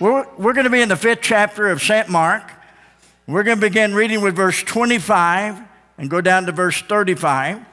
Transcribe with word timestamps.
We're, 0.00 0.26
we're 0.36 0.54
going 0.54 0.64
to 0.64 0.70
be 0.70 0.82
in 0.82 0.88
the 0.88 0.96
fifth 0.96 1.20
chapter 1.22 1.68
of 1.68 1.80
St. 1.80 2.08
Mark. 2.08 2.50
We're 3.28 3.44
going 3.44 3.58
to 3.58 3.60
begin 3.60 3.94
reading 3.94 4.22
with 4.22 4.34
verse 4.34 4.60
25 4.60 5.56
and 5.98 6.10
go 6.10 6.20
down 6.20 6.46
to 6.46 6.52
verse 6.52 6.82
35. 6.82 7.64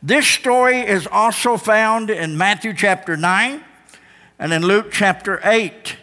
This 0.00 0.24
story 0.24 0.78
is 0.78 1.08
also 1.10 1.56
found 1.56 2.10
in 2.10 2.38
Matthew 2.38 2.72
chapter 2.74 3.16
9 3.16 3.64
and 4.38 4.52
in 4.52 4.62
Luke 4.62 4.92
chapter 4.92 5.40
8. 5.42 5.96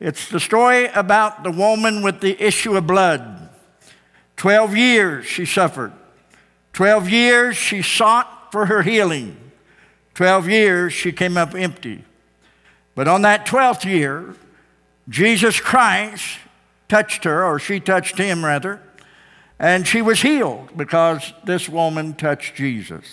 It's 0.00 0.28
the 0.28 0.40
story 0.40 0.86
about 0.86 1.44
the 1.44 1.52
woman 1.52 2.02
with 2.02 2.20
the 2.20 2.42
issue 2.42 2.76
of 2.76 2.88
blood. 2.88 3.48
12 4.38 4.76
years 4.76 5.24
she 5.24 5.44
suffered. 5.44 5.92
12 6.72 7.08
years 7.08 7.56
she 7.56 7.80
sought 7.80 8.50
for 8.50 8.66
her 8.66 8.82
healing. 8.82 9.36
12 10.14 10.48
years 10.48 10.92
she 10.92 11.12
came 11.12 11.36
up 11.36 11.54
empty. 11.54 12.04
But 12.96 13.06
on 13.06 13.22
that 13.22 13.46
12th 13.46 13.84
year, 13.84 14.34
Jesus 15.10 15.60
Christ 15.60 16.38
touched 16.88 17.24
her, 17.24 17.44
or 17.44 17.58
she 17.58 17.80
touched 17.80 18.16
him 18.16 18.44
rather, 18.44 18.80
and 19.58 19.86
she 19.86 20.00
was 20.00 20.22
healed 20.22 20.76
because 20.76 21.34
this 21.44 21.68
woman 21.68 22.14
touched 22.14 22.54
Jesus. 22.54 23.04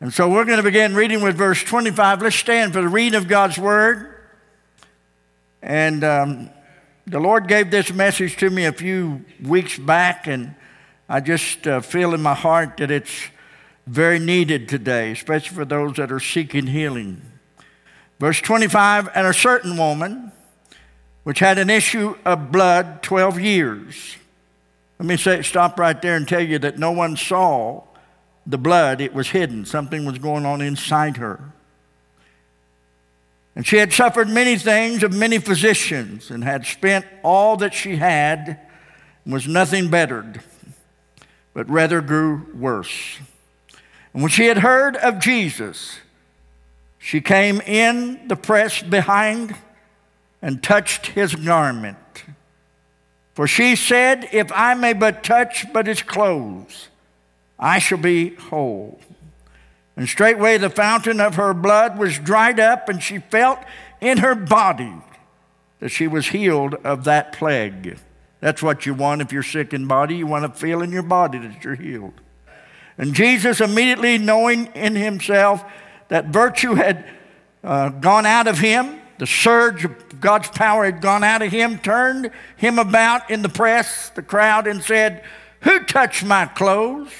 And 0.00 0.12
so 0.12 0.28
we're 0.28 0.44
going 0.44 0.58
to 0.58 0.62
begin 0.62 0.94
reading 0.94 1.22
with 1.22 1.36
verse 1.36 1.62
25. 1.64 2.20
Let's 2.20 2.36
stand 2.36 2.74
for 2.74 2.82
the 2.82 2.88
reading 2.88 3.16
of 3.16 3.26
God's 3.26 3.58
word. 3.58 4.14
And 5.62 6.04
um, 6.04 6.50
the 7.06 7.18
Lord 7.18 7.48
gave 7.48 7.70
this 7.70 7.90
message 7.90 8.36
to 8.36 8.50
me 8.50 8.66
a 8.66 8.72
few 8.72 9.24
weeks 9.42 9.78
back, 9.78 10.26
and 10.26 10.54
I 11.08 11.20
just 11.20 11.66
uh, 11.66 11.80
feel 11.80 12.12
in 12.12 12.20
my 12.20 12.34
heart 12.34 12.76
that 12.76 12.90
it's 12.90 13.28
very 13.86 14.18
needed 14.18 14.68
today, 14.68 15.12
especially 15.12 15.56
for 15.56 15.64
those 15.64 15.96
that 15.96 16.12
are 16.12 16.20
seeking 16.20 16.66
healing. 16.66 17.22
Verse 18.20 18.40
25 18.42 19.08
And 19.14 19.26
a 19.26 19.32
certain 19.32 19.78
woman, 19.78 20.32
which 21.26 21.40
had 21.40 21.58
an 21.58 21.68
issue 21.68 22.14
of 22.24 22.52
blood 22.52 23.02
12 23.02 23.40
years. 23.40 24.16
Let 25.00 25.08
me 25.08 25.16
say, 25.16 25.42
stop 25.42 25.76
right 25.76 26.00
there 26.00 26.14
and 26.14 26.28
tell 26.28 26.40
you 26.40 26.60
that 26.60 26.78
no 26.78 26.92
one 26.92 27.16
saw 27.16 27.82
the 28.46 28.56
blood, 28.56 29.00
it 29.00 29.12
was 29.12 29.30
hidden. 29.30 29.64
Something 29.64 30.04
was 30.04 30.18
going 30.18 30.46
on 30.46 30.60
inside 30.60 31.16
her. 31.16 31.40
And 33.56 33.66
she 33.66 33.78
had 33.78 33.92
suffered 33.92 34.28
many 34.28 34.56
things 34.56 35.02
of 35.02 35.12
many 35.12 35.38
physicians 35.38 36.30
and 36.30 36.44
had 36.44 36.64
spent 36.64 37.04
all 37.24 37.56
that 37.56 37.74
she 37.74 37.96
had 37.96 38.60
and 39.24 39.34
was 39.34 39.48
nothing 39.48 39.90
bettered, 39.90 40.40
but 41.54 41.68
rather 41.68 42.00
grew 42.00 42.46
worse. 42.54 43.18
And 44.14 44.22
when 44.22 44.30
she 44.30 44.46
had 44.46 44.58
heard 44.58 44.94
of 44.94 45.18
Jesus, 45.18 45.98
she 47.00 47.20
came 47.20 47.60
in 47.62 48.28
the 48.28 48.36
press 48.36 48.80
behind 48.80 49.56
and 50.42 50.62
touched 50.62 51.06
his 51.06 51.34
garment. 51.34 51.98
For 53.34 53.46
she 53.46 53.76
said, 53.76 54.28
If 54.32 54.50
I 54.52 54.74
may 54.74 54.92
but 54.92 55.22
touch 55.22 55.70
but 55.72 55.86
his 55.86 56.02
clothes, 56.02 56.88
I 57.58 57.78
shall 57.78 57.98
be 57.98 58.34
whole. 58.34 58.98
And 59.96 60.08
straightway 60.08 60.58
the 60.58 60.70
fountain 60.70 61.20
of 61.20 61.36
her 61.36 61.54
blood 61.54 61.98
was 61.98 62.18
dried 62.18 62.60
up, 62.60 62.88
and 62.88 63.02
she 63.02 63.18
felt 63.18 63.58
in 64.00 64.18
her 64.18 64.34
body 64.34 64.92
that 65.80 65.88
she 65.90 66.06
was 66.06 66.28
healed 66.28 66.74
of 66.84 67.04
that 67.04 67.32
plague. 67.32 67.98
That's 68.40 68.62
what 68.62 68.86
you 68.86 68.94
want 68.94 69.22
if 69.22 69.32
you're 69.32 69.42
sick 69.42 69.72
in 69.72 69.86
body. 69.86 70.16
You 70.16 70.26
want 70.26 70.44
to 70.44 70.58
feel 70.58 70.82
in 70.82 70.92
your 70.92 71.02
body 71.02 71.38
that 71.38 71.64
you're 71.64 71.74
healed. 71.74 72.14
And 72.98 73.14
Jesus, 73.14 73.60
immediately 73.60 74.18
knowing 74.18 74.66
in 74.74 74.94
himself 74.96 75.64
that 76.08 76.26
virtue 76.26 76.74
had 76.74 77.04
uh, 77.62 77.90
gone 77.90 78.26
out 78.26 78.46
of 78.46 78.58
him, 78.58 79.00
the 79.18 79.26
surge 79.26 79.84
of 79.84 80.20
God's 80.20 80.48
power 80.48 80.84
had 80.84 81.00
gone 81.00 81.24
out 81.24 81.42
of 81.42 81.50
him, 81.50 81.78
turned 81.78 82.30
him 82.56 82.78
about 82.78 83.30
in 83.30 83.42
the 83.42 83.48
press, 83.48 84.10
the 84.10 84.22
crowd, 84.22 84.66
and 84.66 84.82
said, 84.82 85.24
Who 85.62 85.80
touched 85.84 86.24
my 86.24 86.46
clothes? 86.46 87.12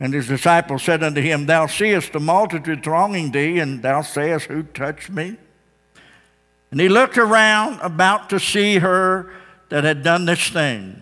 And 0.00 0.14
his 0.14 0.28
disciples 0.28 0.84
said 0.84 1.02
unto 1.02 1.20
him, 1.20 1.46
Thou 1.46 1.66
seest 1.66 2.12
the 2.12 2.20
multitude 2.20 2.84
thronging 2.84 3.32
thee, 3.32 3.58
and 3.58 3.82
thou 3.82 4.02
sayest, 4.02 4.46
Who 4.46 4.62
touched 4.62 5.10
me? 5.10 5.36
And 6.70 6.80
he 6.80 6.88
looked 6.88 7.18
around 7.18 7.80
about 7.80 8.30
to 8.30 8.38
see 8.38 8.78
her 8.78 9.32
that 9.70 9.84
had 9.84 10.02
done 10.02 10.24
this 10.24 10.48
thing. 10.48 11.00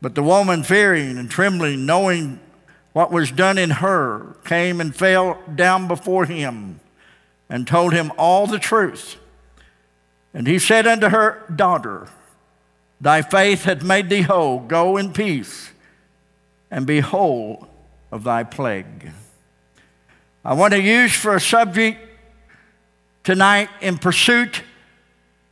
But 0.00 0.14
the 0.14 0.22
woman, 0.22 0.62
fearing 0.62 1.18
and 1.18 1.30
trembling, 1.30 1.86
knowing 1.86 2.40
what 2.92 3.12
was 3.12 3.30
done 3.30 3.58
in 3.58 3.70
her, 3.70 4.36
came 4.44 4.80
and 4.80 4.94
fell 4.94 5.38
down 5.54 5.88
before 5.88 6.24
him 6.24 6.80
and 7.52 7.66
told 7.66 7.92
him 7.92 8.10
all 8.16 8.46
the 8.46 8.58
truth. 8.58 9.18
And 10.32 10.46
he 10.46 10.58
said 10.58 10.86
unto 10.86 11.10
her, 11.10 11.44
Daughter, 11.54 12.08
thy 12.98 13.20
faith 13.20 13.64
hath 13.64 13.84
made 13.84 14.08
thee 14.08 14.22
whole. 14.22 14.58
Go 14.58 14.96
in 14.96 15.12
peace 15.12 15.70
and 16.70 16.86
be 16.86 17.00
whole 17.00 17.68
of 18.10 18.24
thy 18.24 18.42
plague. 18.42 19.10
I 20.42 20.54
want 20.54 20.72
to 20.72 20.80
use 20.80 21.14
for 21.14 21.36
a 21.36 21.40
subject 21.40 22.00
tonight 23.22 23.68
in 23.82 23.98
pursuit 23.98 24.62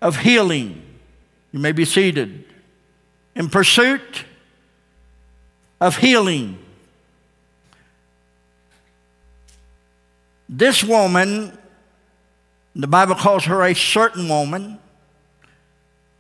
of 0.01 0.21
healing. 0.21 0.83
You 1.53 1.59
may 1.59 1.73
be 1.73 1.85
seated. 1.85 2.47
In 3.35 3.51
pursuit 3.51 4.25
of 5.83 5.99
healing. 5.99 6.59
This 10.49 10.83
woman 10.83 11.59
the 12.75 12.87
Bible 12.87 13.15
calls 13.15 13.45
her 13.45 13.63
a 13.63 13.75
certain 13.75 14.29
woman. 14.29 14.79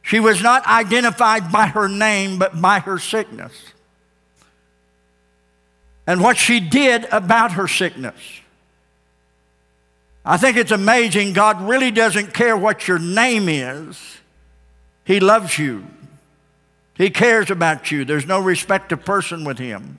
She 0.02 0.18
was 0.18 0.42
not 0.42 0.66
identified 0.66 1.52
by 1.52 1.66
her 1.66 1.88
name, 1.88 2.38
but 2.38 2.60
by 2.60 2.80
her 2.80 2.98
sickness. 2.98 3.52
And 6.06 6.20
what 6.20 6.36
she 6.36 6.58
did 6.58 7.06
about 7.12 7.52
her 7.52 7.68
sickness. 7.68 8.16
I 10.24 10.36
think 10.36 10.56
it's 10.56 10.72
amazing. 10.72 11.32
God 11.32 11.62
really 11.62 11.90
doesn't 11.90 12.34
care 12.34 12.56
what 12.56 12.88
your 12.88 12.98
name 12.98 13.48
is, 13.48 14.18
He 15.04 15.20
loves 15.20 15.58
you, 15.58 15.86
He 16.94 17.10
cares 17.10 17.50
about 17.50 17.90
you. 17.90 18.04
There's 18.04 18.26
no 18.26 18.40
respect 18.40 18.92
of 18.92 19.04
person 19.04 19.44
with 19.44 19.58
Him. 19.58 19.98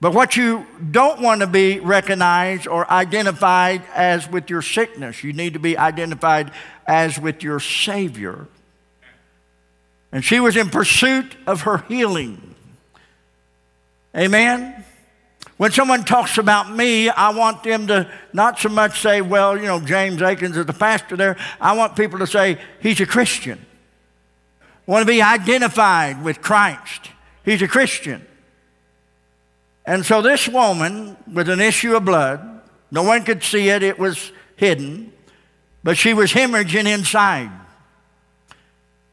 But 0.00 0.14
what 0.14 0.36
you 0.36 0.64
don't 0.90 1.20
want 1.20 1.40
to 1.40 1.46
be 1.48 1.80
recognized 1.80 2.68
or 2.68 2.88
identified 2.90 3.82
as 3.94 4.30
with 4.30 4.48
your 4.48 4.62
sickness, 4.62 5.24
you 5.24 5.32
need 5.32 5.54
to 5.54 5.58
be 5.58 5.76
identified 5.76 6.52
as 6.86 7.18
with 7.18 7.42
your 7.42 7.58
Savior. 7.58 8.46
And 10.12 10.24
she 10.24 10.38
was 10.38 10.56
in 10.56 10.70
pursuit 10.70 11.36
of 11.46 11.62
her 11.62 11.78
healing. 11.88 12.54
Amen? 14.16 14.84
When 15.56 15.72
someone 15.72 16.04
talks 16.04 16.38
about 16.38 16.70
me, 16.70 17.08
I 17.08 17.30
want 17.30 17.64
them 17.64 17.88
to 17.88 18.08
not 18.32 18.60
so 18.60 18.68
much 18.68 19.00
say, 19.00 19.20
well, 19.20 19.56
you 19.56 19.64
know, 19.64 19.80
James 19.80 20.22
Akins 20.22 20.56
is 20.56 20.66
the 20.66 20.72
pastor 20.72 21.16
there. 21.16 21.36
I 21.60 21.76
want 21.76 21.96
people 21.96 22.20
to 22.20 22.26
say, 22.28 22.58
he's 22.80 23.00
a 23.00 23.06
Christian. 23.06 23.58
I 24.86 24.90
want 24.90 25.02
to 25.02 25.12
be 25.12 25.20
identified 25.20 26.22
with 26.22 26.40
Christ. 26.40 27.10
He's 27.44 27.60
a 27.60 27.68
Christian. 27.68 28.24
And 29.88 30.04
so 30.04 30.20
this 30.20 30.46
woman 30.46 31.16
with 31.32 31.48
an 31.48 31.62
issue 31.62 31.96
of 31.96 32.04
blood, 32.04 32.60
no 32.90 33.02
one 33.02 33.24
could 33.24 33.42
see 33.42 33.70
it, 33.70 33.82
it 33.82 33.98
was 33.98 34.32
hidden, 34.54 35.14
but 35.82 35.96
she 35.96 36.12
was 36.12 36.30
hemorrhaging 36.30 36.86
inside. 36.86 37.50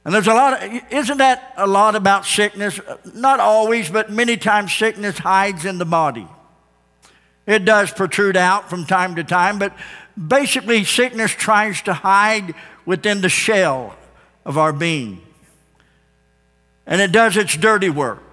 And 0.03 0.14
there's 0.14 0.28
a 0.28 0.34
lot 0.34 0.62
of, 0.62 0.81
isn't 0.91 1.19
that 1.19 1.53
a 1.56 1.66
lot 1.66 1.96
about 1.96 2.25
sickness? 2.25 2.78
Not 3.14 3.40
always, 3.40 3.90
but 3.90 4.12
many 4.12 4.35
times 4.35 4.74
sickness 4.74 5.18
hides 5.18 5.64
in 5.64 5.78
the 5.78 5.85
body. 5.85 6.28
It 7.47 7.64
does 7.64 7.90
protrude 7.91 8.35
out 8.35 8.69
from 8.69 8.85
time 8.85 9.16
to 9.16 9.24
time, 9.24 9.58
but 9.58 9.74
basically 10.28 10.84
sickness 10.84 11.31
tries 11.31 11.81
to 11.84 11.94
hide 11.94 12.53
within 12.85 13.22
the 13.22 13.29
shell 13.29 13.96
of 14.44 14.58
our 14.58 14.73
being. 14.73 15.22
And 16.85 17.00
it 17.00 17.14
does 17.14 17.38
its 17.38 17.55
dirty 17.55 17.90
work. 17.90 18.25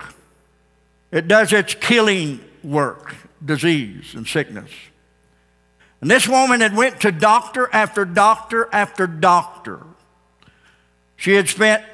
It 1.13 1.29
does 1.29 1.53
its 1.53 1.75
killing 1.75 2.41
work, 2.65 3.15
disease 3.45 4.15
and 4.15 4.27
sickness. 4.27 4.71
And 6.01 6.11
this 6.11 6.27
woman 6.27 6.61
had 6.61 6.75
went 6.75 7.03
to 7.03 7.13
doctor 7.13 7.69
after 7.73 8.05
doctor 8.05 8.69
after 8.73 9.07
doctor. 9.07 9.81
She 11.17 11.35
had 11.35 11.49
spent 11.49 11.85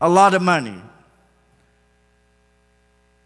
a 0.00 0.08
lot 0.08 0.34
of 0.34 0.42
money. 0.42 0.80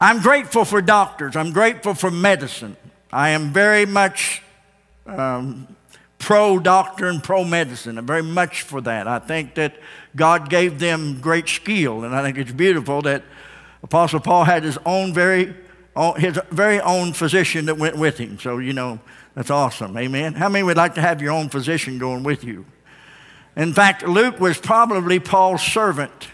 I'm 0.01 0.23
grateful 0.23 0.65
for 0.65 0.81
doctors. 0.81 1.37
I'm 1.37 1.53
grateful 1.53 1.93
for 1.93 2.11
medicine. 2.11 2.77
I 3.13 3.31
am 3.31 3.53
very 3.53 3.85
much 3.85 4.43
um, 5.05 5.77
pro 6.19 6.59
doctor 6.59 7.09
and 7.09 7.23
pro 7.23 7.45
medicine. 7.45 7.99
I'm 7.99 8.07
very 8.07 8.23
much 8.23 8.63
for 8.63 8.81
that. 8.83 9.07
I 9.07 9.19
think 9.19 9.57
that 9.57 9.75
God 10.17 10.49
gave 10.49 10.79
them 10.79 11.21
great 11.21 11.49
skill, 11.49 12.05
and 12.05 12.15
I 12.15 12.23
think 12.23 12.39
it's 12.39 12.53
beautiful 12.53 13.03
that 13.03 13.23
Apostle 13.83 14.21
Paul 14.21 14.45
had 14.45 14.63
his 14.63 14.79
own 14.85 15.13
very 15.15 15.55
his 16.17 16.39
very 16.51 16.81
own 16.81 17.13
physician 17.13 17.67
that 17.67 17.77
went 17.77 17.97
with 17.97 18.17
him. 18.17 18.39
So, 18.39 18.59
you 18.59 18.73
know, 18.73 19.01
that's 19.35 19.51
awesome. 19.51 19.97
Amen. 19.99 20.35
How 20.35 20.49
many 20.49 20.63
would 20.63 20.77
like 20.77 20.95
to 20.95 21.01
have 21.01 21.21
your 21.21 21.33
own 21.33 21.49
physician 21.49 21.99
going 21.99 22.23
with 22.23 22.45
you? 22.45 22.65
In 23.57 23.73
fact, 23.73 24.07
Luke 24.07 24.41
was 24.41 24.59
probably 24.59 25.19
Paul's 25.19 25.63
servant. 25.63 26.29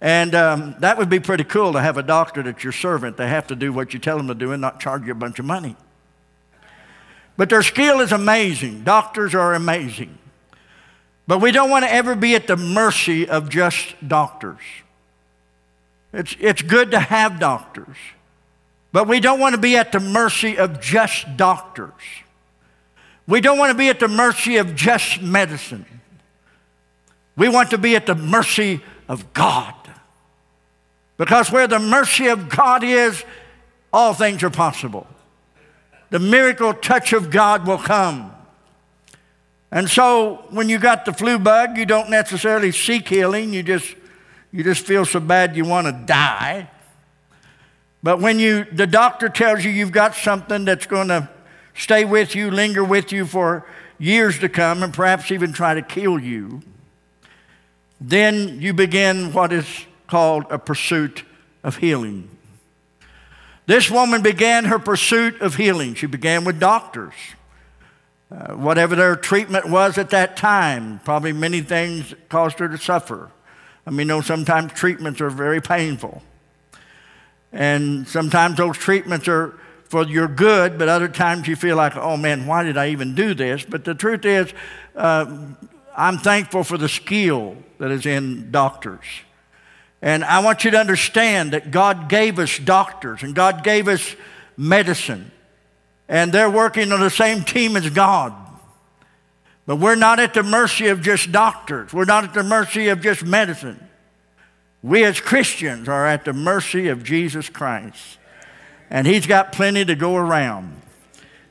And 0.00 0.34
um, 0.34 0.76
that 0.78 0.96
would 0.96 1.10
be 1.10 1.20
pretty 1.20 1.44
cool 1.44 1.74
to 1.74 1.80
have 1.80 1.98
a 1.98 2.02
doctor 2.02 2.42
that's 2.42 2.64
your 2.64 2.72
servant. 2.72 3.18
They 3.18 3.28
have 3.28 3.48
to 3.48 3.56
do 3.56 3.72
what 3.72 3.92
you 3.92 4.00
tell 4.00 4.16
them 4.16 4.28
to 4.28 4.34
do 4.34 4.52
and 4.52 4.60
not 4.60 4.80
charge 4.80 5.04
you 5.04 5.12
a 5.12 5.14
bunch 5.14 5.38
of 5.38 5.44
money. 5.44 5.76
But 7.36 7.50
their 7.50 7.62
skill 7.62 8.00
is 8.00 8.12
amazing. 8.12 8.84
Doctors 8.84 9.34
are 9.34 9.54
amazing. 9.54 10.16
But 11.26 11.40
we 11.40 11.52
don't 11.52 11.70
want 11.70 11.84
to 11.84 11.92
ever 11.92 12.14
be 12.14 12.34
at 12.34 12.46
the 12.46 12.56
mercy 12.56 13.28
of 13.28 13.50
just 13.50 13.94
doctors. 14.06 14.60
It's, 16.12 16.36
it's 16.40 16.62
good 16.62 16.90
to 16.90 16.98
have 16.98 17.38
doctors, 17.38 17.96
but 18.92 19.06
we 19.06 19.20
don't 19.20 19.38
want 19.38 19.54
to 19.54 19.60
be 19.60 19.76
at 19.76 19.92
the 19.92 20.00
mercy 20.00 20.58
of 20.58 20.80
just 20.80 21.36
doctors. 21.36 21.92
We 23.26 23.40
don't 23.40 23.58
want 23.58 23.70
to 23.70 23.78
be 23.78 23.88
at 23.88 24.00
the 24.00 24.08
mercy 24.08 24.56
of 24.56 24.74
just 24.74 25.22
medicine. 25.22 25.86
We 27.36 27.48
want 27.48 27.70
to 27.70 27.78
be 27.78 27.94
at 27.94 28.06
the 28.06 28.16
mercy 28.16 28.80
of 29.08 29.32
God. 29.32 29.74
Because 31.16 31.52
where 31.52 31.68
the 31.68 31.78
mercy 31.78 32.26
of 32.26 32.48
God 32.48 32.82
is, 32.82 33.24
all 33.92 34.14
things 34.14 34.42
are 34.42 34.50
possible. 34.50 35.06
The 36.10 36.18
miracle 36.18 36.74
touch 36.74 37.12
of 37.12 37.30
God 37.30 37.66
will 37.66 37.78
come. 37.78 38.32
And 39.70 39.88
so 39.88 40.46
when 40.50 40.68
you 40.68 40.78
got 40.78 41.04
the 41.04 41.12
flu 41.12 41.38
bug, 41.38 41.76
you 41.76 41.86
don't 41.86 42.10
necessarily 42.10 42.72
seek 42.72 43.08
healing, 43.08 43.52
you 43.52 43.62
just 43.62 43.94
you 44.52 44.64
just 44.64 44.84
feel 44.84 45.04
so 45.04 45.20
bad 45.20 45.56
you 45.56 45.64
want 45.64 45.86
to 45.86 45.92
die. 45.92 46.68
But 48.02 48.20
when 48.20 48.38
you, 48.38 48.64
the 48.64 48.86
doctor 48.86 49.28
tells 49.28 49.64
you 49.64 49.70
you've 49.70 49.92
got 49.92 50.14
something 50.14 50.64
that's 50.64 50.86
going 50.86 51.08
to 51.08 51.28
stay 51.74 52.04
with 52.04 52.34
you, 52.34 52.50
linger 52.50 52.82
with 52.82 53.12
you 53.12 53.26
for 53.26 53.66
years 53.98 54.38
to 54.40 54.48
come, 54.48 54.82
and 54.82 54.92
perhaps 54.92 55.30
even 55.30 55.52
try 55.52 55.74
to 55.74 55.82
kill 55.82 56.18
you, 56.18 56.62
then 58.00 58.60
you 58.60 58.72
begin 58.72 59.32
what 59.32 59.52
is 59.52 59.66
called 60.06 60.44
a 60.50 60.58
pursuit 60.58 61.24
of 61.62 61.76
healing. 61.76 62.28
This 63.66 63.90
woman 63.90 64.22
began 64.22 64.64
her 64.64 64.78
pursuit 64.78 65.40
of 65.40 65.54
healing. 65.54 65.94
She 65.94 66.06
began 66.06 66.44
with 66.44 66.58
doctors. 66.58 67.14
Uh, 68.30 68.54
whatever 68.54 68.96
their 68.96 69.16
treatment 69.16 69.68
was 69.68 69.98
at 69.98 70.10
that 70.10 70.36
time, 70.36 71.00
probably 71.04 71.32
many 71.32 71.60
things 71.60 72.14
caused 72.28 72.58
her 72.58 72.68
to 72.68 72.78
suffer. 72.78 73.30
I 73.90 73.92
mean, 73.92 74.06
know 74.06 74.20
sometimes 74.20 74.72
treatments 74.72 75.20
are 75.20 75.30
very 75.30 75.60
painful. 75.60 76.22
And 77.52 78.06
sometimes 78.06 78.56
those 78.56 78.78
treatments 78.78 79.26
are 79.26 79.58
for 79.88 80.04
your 80.04 80.28
good, 80.28 80.78
but 80.78 80.88
other 80.88 81.08
times 81.08 81.48
you 81.48 81.56
feel 81.56 81.74
like, 81.74 81.96
oh 81.96 82.16
man, 82.16 82.46
why 82.46 82.62
did 82.62 82.76
I 82.76 82.90
even 82.90 83.16
do 83.16 83.34
this? 83.34 83.64
But 83.64 83.84
the 83.84 83.96
truth 83.96 84.24
is, 84.24 84.54
uh, 84.94 85.26
I'm 85.96 86.18
thankful 86.18 86.62
for 86.62 86.78
the 86.78 86.88
skill 86.88 87.56
that 87.78 87.90
is 87.90 88.06
in 88.06 88.52
doctors. 88.52 89.04
And 90.00 90.22
I 90.22 90.38
want 90.38 90.64
you 90.64 90.70
to 90.70 90.78
understand 90.78 91.52
that 91.52 91.72
God 91.72 92.08
gave 92.08 92.38
us 92.38 92.60
doctors 92.60 93.24
and 93.24 93.34
God 93.34 93.64
gave 93.64 93.88
us 93.88 94.14
medicine. 94.56 95.32
And 96.08 96.32
they're 96.32 96.48
working 96.48 96.92
on 96.92 97.00
the 97.00 97.10
same 97.10 97.42
team 97.42 97.76
as 97.76 97.90
God. 97.90 98.32
But 99.66 99.76
we're 99.76 99.94
not 99.94 100.18
at 100.18 100.34
the 100.34 100.42
mercy 100.42 100.88
of 100.88 101.00
just 101.00 101.32
doctors, 101.32 101.92
we're 101.92 102.04
not 102.04 102.24
at 102.24 102.34
the 102.34 102.42
mercy 102.42 102.88
of 102.88 103.00
just 103.00 103.24
medicine. 103.24 103.88
We 104.82 105.04
as 105.04 105.20
Christians 105.20 105.88
are 105.88 106.06
at 106.06 106.24
the 106.24 106.32
mercy 106.32 106.88
of 106.88 107.04
Jesus 107.04 107.50
Christ. 107.50 108.18
And 108.88 109.06
He's 109.06 109.26
got 109.26 109.52
plenty 109.52 109.84
to 109.84 109.94
go 109.94 110.16
around. 110.16 110.80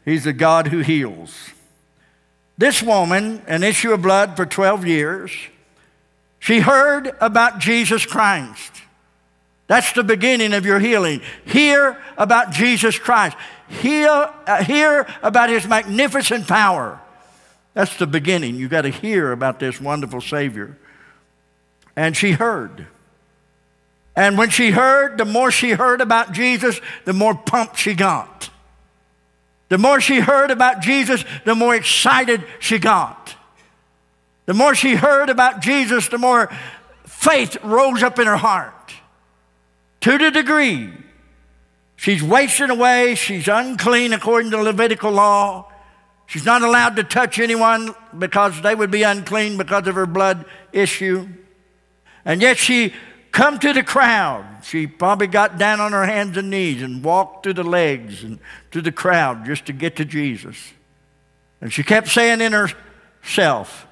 He's 0.04 0.24
the 0.24 0.34
God 0.34 0.68
who 0.68 0.80
heals. 0.80 1.52
This 2.58 2.82
woman, 2.82 3.42
an 3.48 3.64
issue 3.64 3.94
of 3.94 4.02
blood 4.02 4.36
for 4.36 4.46
12 4.46 4.86
years, 4.86 5.32
she 6.40 6.60
heard 6.60 7.16
about 7.22 7.60
Jesus 7.60 8.06
Christ. 8.06 8.82
That's 9.68 9.94
the 9.94 10.04
beginning 10.04 10.54
of 10.54 10.66
your 10.66 10.80
healing. 10.80 11.22
Hear 11.46 12.02
about 12.18 12.52
Jesus 12.52 12.98
Christ. 12.98 13.38
Hear, 13.68 14.10
uh, 14.10 14.64
hear 14.64 15.06
about 15.22 15.50
his 15.50 15.68
magnificent 15.68 16.48
power. 16.48 17.00
That's 17.74 17.96
the 17.98 18.08
beginning. 18.08 18.56
You 18.56 18.68
got 18.68 18.82
to 18.82 18.90
hear 18.90 19.32
about 19.32 19.60
this 19.60 19.80
wonderful 19.80 20.22
Savior. 20.22 20.78
And 21.96 22.16
she 22.16 22.32
heard. 22.32 22.88
And 24.16 24.38
when 24.38 24.50
she 24.50 24.72
heard, 24.72 25.18
the 25.18 25.26
more 25.26 25.52
she 25.52 25.72
heard 25.72 26.02
about 26.02 26.34
Jesus, 26.34 26.82
the 27.06 27.14
more 27.14 27.36
pumped 27.36 27.78
she 27.78 27.94
got. 27.94 28.50
The 29.70 29.78
more 29.78 30.02
she 30.02 30.20
heard 30.20 30.52
about 30.52 30.82
Jesus, 30.82 31.24
the 31.46 31.56
more 31.56 31.76
excited 31.76 32.44
she 32.60 32.80
got. 32.80 33.36
The 34.46 34.54
more 34.56 34.74
she 34.74 34.96
heard 34.96 35.30
about 35.30 35.62
Jesus, 35.62 36.08
the 36.08 36.18
more 36.18 36.52
faith 37.06 37.56
rose 37.64 38.02
up 38.02 38.18
in 38.18 38.26
her 38.26 38.38
heart. 38.38 38.74
To 40.02 40.18
the 40.18 40.32
degree 40.32 40.92
she's 41.96 42.24
wasting 42.24 42.72
away, 42.72 43.14
she's 43.16 43.48
unclean 43.48 44.12
according 44.12 44.52
to 44.52 44.62
Levitical 44.62 45.12
law. 45.12 45.69
She's 46.30 46.46
not 46.46 46.62
allowed 46.62 46.96
to 46.98 47.04
touch 47.04 47.40
anyone 47.40 47.96
because 48.16 48.62
they 48.62 48.76
would 48.76 48.92
be 48.92 49.02
unclean 49.02 49.58
because 49.58 49.88
of 49.88 49.96
her 49.96 50.06
blood 50.06 50.46
issue. 50.72 51.28
And 52.24 52.40
yet 52.40 52.60
she 52.60 52.94
come 53.32 53.58
to 53.58 53.74
the 53.74 53.82
crowd. 53.82 54.46
She 54.64 54.86
probably 54.86 55.26
got 55.26 55.58
down 55.58 55.80
on 55.80 55.92
her 55.92 56.06
hands 56.06 56.38
and 56.38 56.52
knees 56.52 56.84
and 56.84 57.04
walked 57.04 57.42
through 57.42 57.54
the 57.54 57.64
legs 57.64 58.24
and 58.24 58.38
to 58.70 58.80
the 58.80 58.92
crowd 58.92 59.44
just 59.44 59.66
to 59.66 59.74
get 59.74 59.96
to 59.96 60.06
Jesus. 60.06 60.56
And 61.62 61.74
she 61.74 61.82
kept 61.82 62.10
saying 62.10 62.42
in 62.42 62.54
herself, 62.54 63.88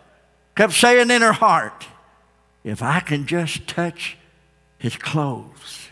kept 0.56 0.74
saying 0.74 1.10
in 1.10 1.24
her 1.24 1.34
heart, 1.34 1.88
if 2.64 2.84
I 2.84 3.00
can 3.00 3.26
just 3.26 3.66
touch 3.66 4.16
his 4.78 4.96
clothes, 4.96 5.88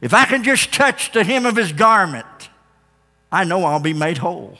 if 0.00 0.14
I 0.14 0.26
can 0.26 0.44
just 0.44 0.72
touch 0.72 1.10
the 1.10 1.24
hem 1.24 1.44
of 1.44 1.56
his 1.56 1.72
garment, 1.72 2.50
I 3.32 3.42
know 3.42 3.64
I'll 3.64 3.80
be 3.80 3.94
made 3.94 4.18
whole. 4.18 4.58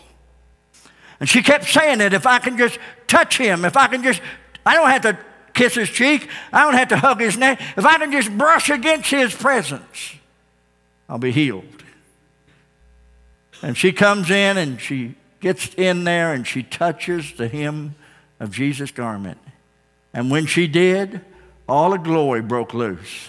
And 1.20 1.28
she 1.28 1.42
kept 1.42 1.64
saying 1.64 2.00
it 2.00 2.12
if 2.12 2.26
I 2.26 2.38
can 2.38 2.58
just 2.58 2.78
touch 3.06 3.38
him, 3.38 3.64
if 3.64 3.76
I 3.76 3.86
can 3.86 4.02
just, 4.02 4.20
I 4.64 4.74
don't 4.74 4.90
have 4.90 5.02
to 5.02 5.18
kiss 5.54 5.74
his 5.74 5.88
cheek, 5.88 6.28
I 6.52 6.64
don't 6.64 6.74
have 6.74 6.88
to 6.88 6.96
hug 6.96 7.20
his 7.20 7.38
neck, 7.38 7.60
if 7.76 7.84
I 7.84 7.98
can 7.98 8.12
just 8.12 8.36
brush 8.36 8.68
against 8.68 9.10
his 9.10 9.34
presence, 9.34 10.14
I'll 11.08 11.18
be 11.18 11.32
healed. 11.32 11.64
And 13.62 13.76
she 13.76 13.92
comes 13.92 14.30
in 14.30 14.58
and 14.58 14.80
she 14.80 15.14
gets 15.40 15.72
in 15.74 16.04
there 16.04 16.34
and 16.34 16.46
she 16.46 16.62
touches 16.62 17.32
the 17.32 17.48
hem 17.48 17.94
of 18.38 18.50
Jesus' 18.50 18.90
garment. 18.90 19.38
And 20.12 20.30
when 20.30 20.46
she 20.46 20.66
did, 20.66 21.22
all 21.68 21.90
the 21.90 21.96
glory 21.96 22.42
broke 22.42 22.74
loose. 22.74 23.28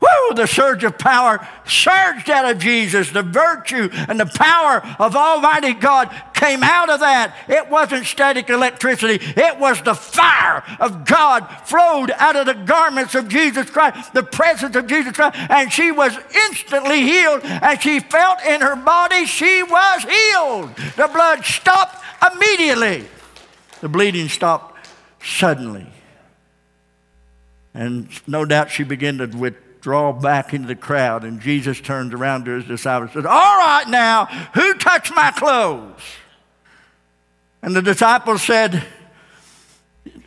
Woo! 0.00 0.34
The 0.34 0.46
surge 0.46 0.82
of 0.84 0.96
power 0.96 1.46
surged 1.66 2.30
out 2.30 2.50
of 2.50 2.58
Jesus. 2.58 3.10
The 3.10 3.22
virtue 3.22 3.90
and 3.92 4.18
the 4.18 4.26
power 4.26 4.82
of 4.98 5.14
Almighty 5.14 5.74
God 5.74 6.10
came 6.32 6.62
out 6.62 6.88
of 6.88 7.00
that. 7.00 7.36
It 7.48 7.68
wasn't 7.68 8.06
static 8.06 8.48
electricity, 8.48 9.18
it 9.36 9.58
was 9.58 9.82
the 9.82 9.94
fire 9.94 10.64
of 10.78 11.04
God 11.04 11.46
flowed 11.64 12.10
out 12.12 12.36
of 12.36 12.46
the 12.46 12.54
garments 12.54 13.14
of 13.14 13.28
Jesus 13.28 13.68
Christ, 13.68 14.14
the 14.14 14.22
presence 14.22 14.74
of 14.74 14.86
Jesus 14.86 15.12
Christ. 15.12 15.36
And 15.50 15.70
she 15.70 15.92
was 15.92 16.16
instantly 16.46 17.02
healed. 17.02 17.42
And 17.44 17.80
she 17.80 18.00
felt 18.00 18.42
in 18.42 18.62
her 18.62 18.76
body 18.76 19.26
she 19.26 19.62
was 19.62 20.02
healed. 20.02 20.74
The 20.96 21.10
blood 21.12 21.44
stopped 21.44 22.02
immediately, 22.32 23.06
the 23.80 23.88
bleeding 23.88 24.28
stopped 24.28 24.88
suddenly. 25.22 25.86
And 27.74 28.08
no 28.26 28.44
doubt 28.44 28.70
she 28.70 28.82
began 28.82 29.18
to 29.18 29.26
with 29.26 29.54
draw 29.80 30.12
back 30.12 30.54
into 30.54 30.68
the 30.68 30.76
crowd. 30.76 31.24
And 31.24 31.40
Jesus 31.40 31.80
turned 31.80 32.14
around 32.14 32.44
to 32.44 32.52
his 32.52 32.64
disciples 32.64 33.10
and 33.14 33.24
said, 33.24 33.30
All 33.30 33.58
right, 33.58 33.88
now, 33.88 34.26
who 34.54 34.74
touched 34.74 35.14
my 35.14 35.30
clothes? 35.30 36.00
And 37.62 37.76
the 37.76 37.82
disciples 37.82 38.42
said, 38.42 38.86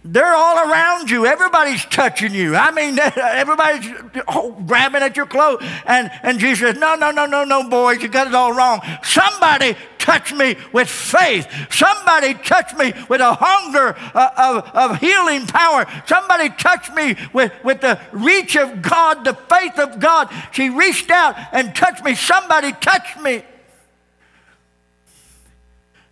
they're 0.06 0.34
all 0.34 0.70
around 0.70 1.10
you. 1.10 1.26
Everybody's 1.26 1.86
touching 1.86 2.34
you. 2.34 2.56
I 2.56 2.72
mean, 2.72 3.00
everybody's 3.16 3.90
oh, 4.28 4.52
grabbing 4.66 5.02
at 5.02 5.16
your 5.16 5.26
clothes. 5.26 5.64
And, 5.86 6.12
and 6.24 6.40
Jesus 6.40 6.60
says, 6.60 6.78
No, 6.78 6.96
no, 6.96 7.12
no, 7.12 7.26
no, 7.26 7.44
no, 7.46 7.70
boys, 7.70 8.02
you 8.02 8.10
got 8.10 8.28
it 8.28 8.36
all 8.36 8.54
wrong. 8.54 8.82
Somebody 9.04 9.78
touch 10.04 10.34
me 10.34 10.58
with 10.74 10.90
faith. 10.90 11.48
Somebody 11.72 12.34
touch 12.34 12.76
me 12.76 12.94
with 13.10 13.22
a 13.22 13.34
hunger 13.34 13.96
uh, 14.14 14.30
of, 14.38 14.92
of 14.92 15.00
healing 15.00 15.48
power. 15.48 15.86
Somebody 16.06 16.50
touch 16.50 16.92
me 16.92 17.16
with, 17.32 17.52
with 17.64 17.80
the 17.80 18.00
reach 18.12 18.58
of 18.58 18.82
God, 18.82 19.24
the 19.24 19.34
faith 19.34 19.80
of 19.80 20.00
God. 20.00 20.30
She 20.52 20.70
reached 20.70 21.10
out 21.10 21.36
and 21.54 21.74
touched 21.74 22.04
me. 22.04 22.16
Somebody 22.16 22.74
touched 22.74 23.20
me. 23.22 23.44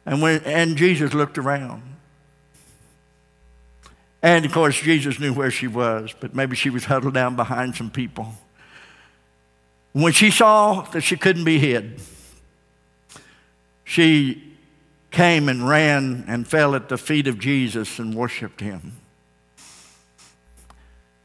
And, 0.06 0.22
when, 0.22 0.42
and 0.46 0.78
Jesus 0.78 1.14
looked 1.14 1.38
around. 1.38 1.84
And 4.24 4.46
of 4.46 4.54
course, 4.54 4.80
Jesus 4.80 5.20
knew 5.20 5.34
where 5.34 5.52
she 5.52 5.68
was, 5.68 6.16
but 6.18 6.34
maybe 6.34 6.56
she 6.56 6.70
was 6.70 6.86
huddled 6.86 7.14
down 7.14 7.36
behind 7.36 7.76
some 7.76 7.92
people. 7.92 8.34
When 9.92 10.14
she 10.14 10.32
saw 10.32 10.82
that 10.92 11.02
she 11.02 11.18
couldn't 11.18 11.44
be 11.44 11.60
hid, 11.60 12.00
she 13.92 14.42
came 15.12 15.50
and 15.50 15.68
ran 15.68 16.24
and 16.26 16.48
fell 16.48 16.76
at 16.76 16.88
the 16.88 16.98
feet 16.98 17.28
of 17.28 17.38
Jesus 17.38 18.00
and 18.00 18.16
worshiped 18.16 18.62
him. 18.62 18.94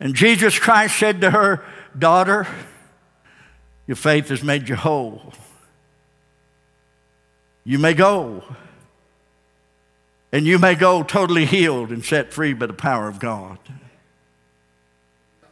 And 0.01 0.17
Jesus 0.17 0.59
Christ 0.59 0.99
said 0.99 1.21
to 1.21 1.31
her, 1.31 1.65
Daughter, 1.97 2.45
your 3.87 3.95
faith 3.95 4.31
has 4.31 4.43
made 4.43 4.69
you 4.69 4.75
whole. 4.75 5.33
You 7.63 7.79
may 7.79 7.95
go. 7.95 8.43
And 10.33 10.45
you 10.45 10.59
may 10.59 10.75
go 10.75 11.05
totally 11.05 11.45
healed 11.45 11.91
and 11.91 12.05
set 12.05 12.33
free 12.33 12.53
by 12.53 12.67
the 12.67 12.73
power 12.73 13.07
of 13.07 13.21
God. 13.21 13.61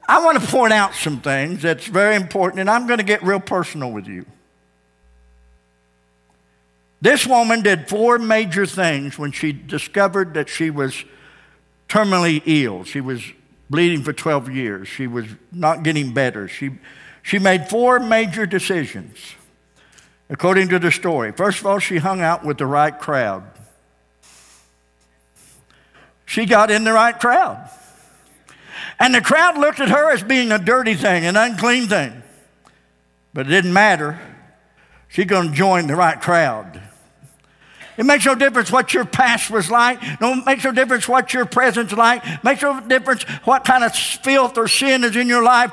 I 0.08 0.24
want 0.24 0.42
to 0.42 0.46
point 0.48 0.72
out 0.72 0.94
some 0.94 1.20
things 1.20 1.62
that's 1.62 1.86
very 1.86 2.16
important, 2.16 2.58
and 2.58 2.68
I'm 2.68 2.88
going 2.88 2.98
to 2.98 3.04
get 3.04 3.22
real 3.22 3.38
personal 3.38 3.92
with 3.92 4.08
you. 4.08 4.26
This 7.04 7.26
woman 7.26 7.60
did 7.60 7.86
four 7.86 8.18
major 8.18 8.64
things 8.64 9.18
when 9.18 9.30
she 9.30 9.52
discovered 9.52 10.32
that 10.32 10.48
she 10.48 10.70
was 10.70 11.04
terminally 11.86 12.42
ill. 12.46 12.84
She 12.84 13.02
was 13.02 13.22
bleeding 13.68 14.02
for 14.02 14.14
12 14.14 14.50
years. 14.50 14.88
She 14.88 15.06
was 15.06 15.26
not 15.52 15.82
getting 15.82 16.14
better. 16.14 16.48
She, 16.48 16.70
she 17.22 17.38
made 17.38 17.68
four 17.68 18.00
major 18.00 18.46
decisions, 18.46 19.18
according 20.30 20.70
to 20.70 20.78
the 20.78 20.90
story. 20.90 21.32
First 21.32 21.60
of 21.60 21.66
all, 21.66 21.78
she 21.78 21.98
hung 21.98 22.22
out 22.22 22.42
with 22.42 22.56
the 22.56 22.64
right 22.64 22.98
crowd. 22.98 23.44
She 26.24 26.46
got 26.46 26.70
in 26.70 26.84
the 26.84 26.92
right 26.94 27.20
crowd. 27.20 27.68
And 28.98 29.14
the 29.14 29.20
crowd 29.20 29.58
looked 29.58 29.80
at 29.80 29.90
her 29.90 30.10
as 30.10 30.22
being 30.22 30.50
a 30.50 30.58
dirty 30.58 30.94
thing, 30.94 31.26
an 31.26 31.36
unclean 31.36 31.86
thing. 31.86 32.22
But 33.34 33.46
it 33.46 33.50
didn't 33.50 33.74
matter. 33.74 34.18
She's 35.10 35.26
going 35.26 35.50
to 35.50 35.54
join 35.54 35.86
the 35.86 35.96
right 35.96 36.18
crowd. 36.18 36.80
It 37.96 38.06
makes 38.06 38.26
no 38.26 38.34
difference 38.34 38.72
what 38.72 38.92
your 38.92 39.04
past 39.04 39.50
was 39.50 39.70
like. 39.70 40.00
No, 40.20 40.32
it 40.32 40.44
makes 40.44 40.64
no 40.64 40.72
difference 40.72 41.08
what 41.08 41.32
your 41.32 41.44
present's 41.44 41.92
like. 41.92 42.26
It 42.26 42.42
makes 42.42 42.62
no 42.62 42.80
difference 42.80 43.22
what 43.44 43.64
kind 43.64 43.84
of 43.84 43.94
filth 43.94 44.58
or 44.58 44.66
sin 44.66 45.04
is 45.04 45.14
in 45.16 45.28
your 45.28 45.42
life. 45.42 45.72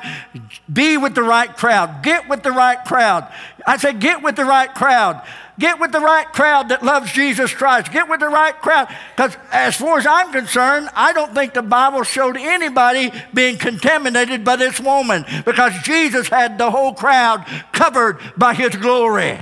Be 0.72 0.96
with 0.96 1.14
the 1.14 1.22
right 1.22 1.54
crowd. 1.56 2.02
Get 2.02 2.28
with 2.28 2.42
the 2.42 2.52
right 2.52 2.78
crowd. 2.84 3.32
I 3.66 3.76
say, 3.76 3.92
get 3.92 4.22
with 4.22 4.36
the 4.36 4.44
right 4.44 4.72
crowd. 4.72 5.22
Get 5.58 5.78
with 5.78 5.92
the 5.92 6.00
right 6.00 6.26
crowd 6.32 6.70
that 6.70 6.82
loves 6.82 7.12
Jesus 7.12 7.52
Christ. 7.52 7.92
Get 7.92 8.08
with 8.08 8.20
the 8.20 8.28
right 8.28 8.54
crowd. 8.54 8.88
Because 9.14 9.36
as 9.52 9.76
far 9.76 9.98
as 9.98 10.06
I'm 10.06 10.32
concerned, 10.32 10.88
I 10.94 11.12
don't 11.12 11.34
think 11.34 11.52
the 11.52 11.62
Bible 11.62 12.04
showed 12.04 12.36
anybody 12.36 13.12
being 13.34 13.58
contaminated 13.58 14.44
by 14.44 14.56
this 14.56 14.80
woman 14.80 15.24
because 15.44 15.74
Jesus 15.82 16.28
had 16.28 16.56
the 16.56 16.70
whole 16.70 16.94
crowd 16.94 17.46
covered 17.72 18.18
by 18.36 18.54
his 18.54 18.74
glory. 18.76 19.38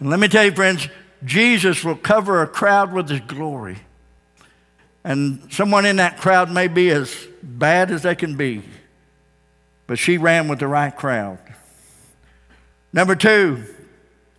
And 0.00 0.08
let 0.08 0.18
me 0.18 0.28
tell 0.28 0.44
you, 0.44 0.52
friends, 0.52 0.88
Jesus 1.24 1.84
will 1.84 1.96
cover 1.96 2.42
a 2.42 2.46
crowd 2.46 2.92
with 2.92 3.08
his 3.08 3.20
glory. 3.20 3.78
And 5.04 5.52
someone 5.52 5.86
in 5.86 5.96
that 5.96 6.18
crowd 6.18 6.50
may 6.50 6.68
be 6.68 6.90
as 6.90 7.14
bad 7.42 7.90
as 7.90 8.02
they 8.02 8.14
can 8.14 8.36
be, 8.36 8.62
but 9.86 9.98
she 9.98 10.18
ran 10.18 10.48
with 10.48 10.58
the 10.58 10.66
right 10.66 10.94
crowd. 10.94 11.38
Number 12.92 13.14
two, 13.14 13.64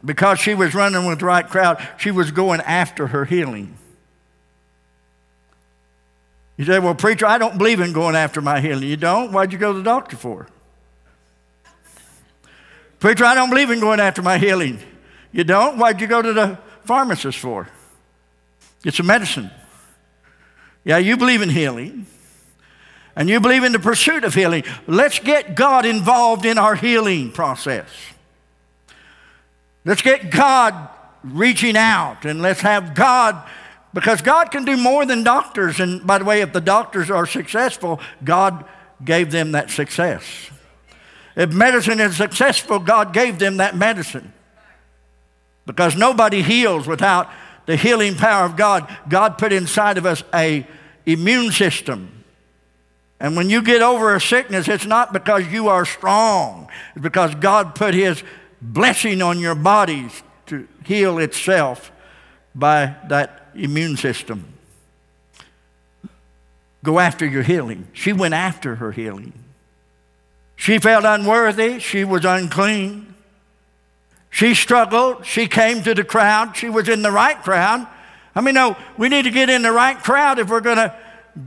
because 0.04 0.40
she 0.40 0.54
was 0.54 0.74
running 0.74 1.06
with 1.06 1.20
the 1.20 1.26
right 1.26 1.48
crowd, 1.48 1.88
she 1.98 2.12
was 2.12 2.32
going 2.32 2.62
after 2.62 3.08
her 3.08 3.26
healing. 3.26 3.78
You 6.58 6.66
say, 6.66 6.80
Well, 6.80 6.96
preacher, 6.96 7.26
I 7.26 7.38
don't 7.38 7.58
believe 7.58 7.80
in 7.80 7.94
going 7.94 8.16
after 8.16 8.42
my 8.42 8.62
healing. 8.62 8.88
You 8.88 8.98
don't? 8.98 9.32
Why'd 9.32 9.52
you 9.54 9.58
go 9.58 9.72
to 9.72 9.78
the 9.78 9.84
doctor 9.84 10.18
for? 10.18 10.48
Preacher, 13.00 13.26
I 13.26 13.34
don't 13.34 13.50
believe 13.50 13.72
in 13.72 13.80
going 13.80 14.00
after 14.00 14.22
my 14.22 14.38
healing. 14.38 14.80
You 15.32 15.44
don't? 15.44 15.78
Why'd 15.78 16.02
you 16.02 16.08
go 16.08 16.22
to 16.22 16.34
the 16.34 16.58
pharmacist 16.84 17.38
for? 17.38 17.68
Get 18.84 18.94
some 18.94 19.06
medicine. 19.06 19.52
Yeah, 20.84 20.98
you 20.98 21.18
believe 21.18 21.42
in 21.42 21.50
healing. 21.50 22.08
And 23.16 23.30
you 23.30 23.40
believe 23.40 23.64
in 23.64 23.72
the 23.72 23.80
pursuit 23.80 24.24
of 24.24 24.34
healing. 24.34 24.64
Let's 24.88 25.20
get 25.20 25.56
God 25.56 25.86
involved 25.86 26.46
in 26.46 26.58
our 26.58 26.76
healing 26.76 27.32
process. 27.32 27.88
Let's 29.84 30.02
get 30.02 30.32
God 30.32 30.90
reaching 31.24 31.76
out 31.76 32.26
and 32.26 32.42
let's 32.42 32.62
have 32.62 32.96
God, 32.96 33.48
because 33.94 34.22
God 34.22 34.50
can 34.50 34.64
do 34.64 34.78
more 34.78 35.06
than 35.06 35.24
doctors. 35.24 35.80
And 35.80 36.08
by 36.08 36.18
the 36.18 36.26
way, 36.26 36.42
if 36.42 36.54
the 36.54 36.62
doctors 36.62 37.12
are 37.12 37.28
successful, 37.28 38.00
God 38.24 38.66
gave 39.04 39.32
them 39.32 39.52
that 39.52 39.70
success. 39.70 40.24
If 41.36 41.52
medicine 41.52 42.00
is 42.00 42.16
successful, 42.16 42.80
God 42.80 43.14
gave 43.14 43.40
them 43.40 43.58
that 43.58 43.76
medicine. 43.76 44.34
Because 45.66 45.96
nobody 45.96 46.42
heals 46.42 46.88
without 46.88 47.30
the 47.66 47.76
healing 47.76 48.16
power 48.16 48.46
of 48.46 48.56
God. 48.56 48.90
God 49.08 49.38
put 49.38 49.54
inside 49.54 49.98
of 49.98 50.06
us 50.06 50.24
a 50.34 50.66
immune 51.06 51.52
system. 51.52 52.24
And 53.20 53.36
when 53.36 53.50
you 53.50 53.62
get 53.62 53.82
over 53.82 54.16
a 54.16 54.22
sickness, 54.22 54.68
it's 54.68 54.86
not 54.86 55.14
because 55.14 55.48
you 55.48 55.68
are 55.68 55.86
strong. 55.86 56.70
It's 56.96 57.04
because 57.04 57.36
God 57.36 57.76
put 57.76 57.94
his 57.94 58.24
blessing 58.62 59.22
on 59.22 59.40
your 59.40 59.56
bodies 59.56 60.24
to 60.48 60.68
heal 60.86 61.20
itself 61.20 61.92
by 62.56 62.96
that 63.10 63.50
immune 63.54 63.98
system. 63.98 64.46
Go 66.84 67.00
after 67.00 67.26
your 67.26 67.44
healing. 67.44 67.88
She 67.94 68.12
went 68.12 68.34
after 68.34 68.76
her 68.76 68.92
healing. 68.92 69.34
She 70.56 70.80
felt 70.80 71.06
unworthy. 71.06 71.80
She 71.80 72.04
was 72.04 72.26
unclean. 72.26 73.11
She 74.32 74.56
struggled. 74.56 75.26
She 75.26 75.46
came 75.46 75.84
to 75.84 75.94
the 75.94 76.04
crowd. 76.04 76.58
She 76.58 76.70
was 76.70 76.90
in 76.90 77.04
the 77.04 77.12
right 77.12 77.40
crowd. 77.44 77.86
I 78.34 78.42
mean, 78.42 78.56
no, 78.56 78.78
we 78.98 79.10
need 79.10 79.24
to 79.24 79.30
get 79.30 79.50
in 79.50 79.62
the 79.62 79.74
right 79.74 80.02
crowd 80.02 80.40
if 80.40 80.50
we're 80.50 80.62
going 80.62 80.78
to 80.78 80.96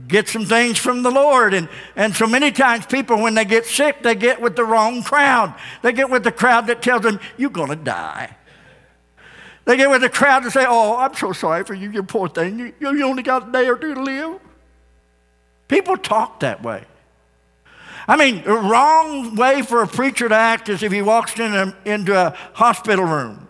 get 0.07 0.27
some 0.27 0.45
things 0.45 0.77
from 0.77 1.01
the 1.01 1.09
Lord. 1.09 1.55
And, 1.55 1.67
and 1.95 2.15
so 2.15 2.27
many 2.27 2.51
times 2.51 2.85
people, 2.85 3.19
when 3.19 3.33
they 3.33 3.43
get 3.43 3.65
sick, 3.65 4.03
they 4.03 4.13
get 4.13 4.39
with 4.39 4.55
the 4.55 4.63
wrong 4.63 5.01
crowd. 5.03 5.55
They 5.81 5.93
get 5.93 6.11
with 6.11 6.23
the 6.23 6.31
crowd 6.31 6.67
that 6.67 6.83
tells 6.83 7.01
them, 7.01 7.19
you're 7.37 7.49
going 7.49 7.69
to 7.69 7.75
die. 7.75 8.37
They 9.65 9.77
get 9.77 9.89
with 9.89 10.01
the 10.01 10.09
crowd 10.09 10.43
and 10.43 10.53
say, 10.53 10.65
oh, 10.67 10.95
I'm 10.95 11.15
so 11.15 11.33
sorry 11.33 11.63
for 11.63 11.73
you, 11.73 11.89
you 11.89 12.03
poor 12.03 12.29
thing. 12.29 12.59
You, 12.59 12.73
you 12.79 13.03
only 13.03 13.23
got 13.23 13.49
a 13.49 13.51
day 13.51 13.67
or 13.67 13.75
two 13.75 13.95
to 13.95 14.01
live. 14.01 14.39
People 15.67 15.97
talk 15.97 16.41
that 16.41 16.61
way. 16.61 16.85
I 18.07 18.17
mean, 18.17 18.43
the 18.43 18.53
wrong 18.53 19.35
way 19.35 19.61
for 19.61 19.81
a 19.81 19.87
preacher 19.87 20.29
to 20.29 20.35
act 20.35 20.69
is 20.69 20.83
if 20.83 20.91
he 20.91 21.01
walks 21.01 21.39
in 21.39 21.53
a, 21.53 21.75
into 21.85 22.15
a 22.15 22.35
hospital 22.53 23.05
room. 23.05 23.47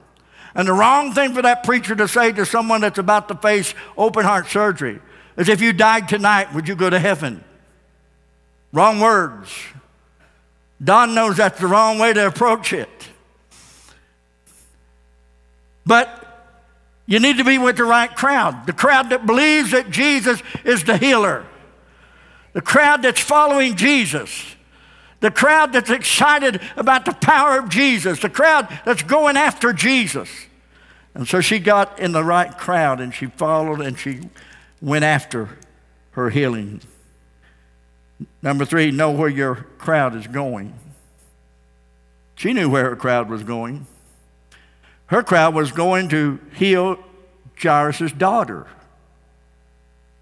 And 0.54 0.68
the 0.68 0.74
wrong 0.74 1.12
thing 1.14 1.34
for 1.34 1.42
that 1.42 1.64
preacher 1.64 1.96
to 1.96 2.08
say 2.08 2.32
to 2.32 2.46
someone 2.46 2.82
that's 2.82 2.98
about 2.98 3.28
to 3.28 3.36
face 3.36 3.74
open 3.98 4.24
heart 4.24 4.48
surgery 4.48 5.02
is 5.36 5.50
if 5.50 5.62
you 5.62 5.74
died 5.74 6.08
tonight, 6.08 6.54
would 6.54 6.68
you 6.68 6.76
go 6.76 6.90
to 6.90 7.00
heaven? 7.00 7.44
Wrong 8.72 9.00
words. 9.00 9.52
Don 10.84 11.14
knows 11.14 11.38
that's 11.38 11.60
the 11.60 11.68
wrong 11.68 12.00
way 12.00 12.14
to 12.14 12.28
approach 12.28 12.72
it. 12.72 12.90
But 15.86 16.22
you 17.06 17.20
need 17.20 17.38
to 17.38 17.44
be 17.44 17.58
with 17.58 17.78
the 17.78 17.86
right 17.86 18.14
crowd 18.14 18.66
the 18.66 18.74
crowd 18.74 19.12
that 19.12 19.26
believes 19.26 19.72
that 19.72 19.90
Jesus 19.92 20.42
is 20.64 20.84
the 20.84 20.98
healer, 20.98 21.46
the 22.56 22.62
crowd 22.62 23.02
that's 23.02 23.20
following 23.20 23.76
Jesus. 23.76 24.56
The 25.20 25.30
crowd 25.30 25.74
that's 25.74 25.90
excited 25.90 26.62
about 26.78 27.04
the 27.04 27.12
power 27.12 27.60
of 27.60 27.68
Jesus, 27.68 28.22
the 28.22 28.30
crowd 28.30 28.70
that's 28.86 29.04
going 29.04 29.36
after 29.36 29.74
Jesus. 29.74 30.30
And 31.14 31.28
so 31.28 31.42
she 31.42 31.60
got 31.60 32.00
in 32.00 32.14
the 32.14 32.24
right 32.24 32.58
crowd 32.58 33.02
and 33.02 33.14
she 33.14 33.26
followed 33.26 33.82
and 33.82 34.00
she 34.00 34.22
went 34.82 35.04
after 35.04 35.50
her 36.12 36.30
healing. 36.30 36.80
Number 38.42 38.64
three, 38.64 38.90
know 38.90 39.12
where 39.12 39.28
your 39.28 39.56
crowd 39.78 40.16
is 40.16 40.26
going. 40.26 40.74
She 42.36 42.54
knew 42.54 42.70
where 42.70 42.92
her 42.92 42.96
crowd 42.96 43.30
was 43.30 43.44
going. 43.44 43.86
Her 45.08 45.24
crowd 45.24 45.56
was 45.56 45.74
going 45.74 46.08
to 46.10 46.40
heal 46.54 47.04
Jairus' 47.62 48.14
daughter 48.14 48.66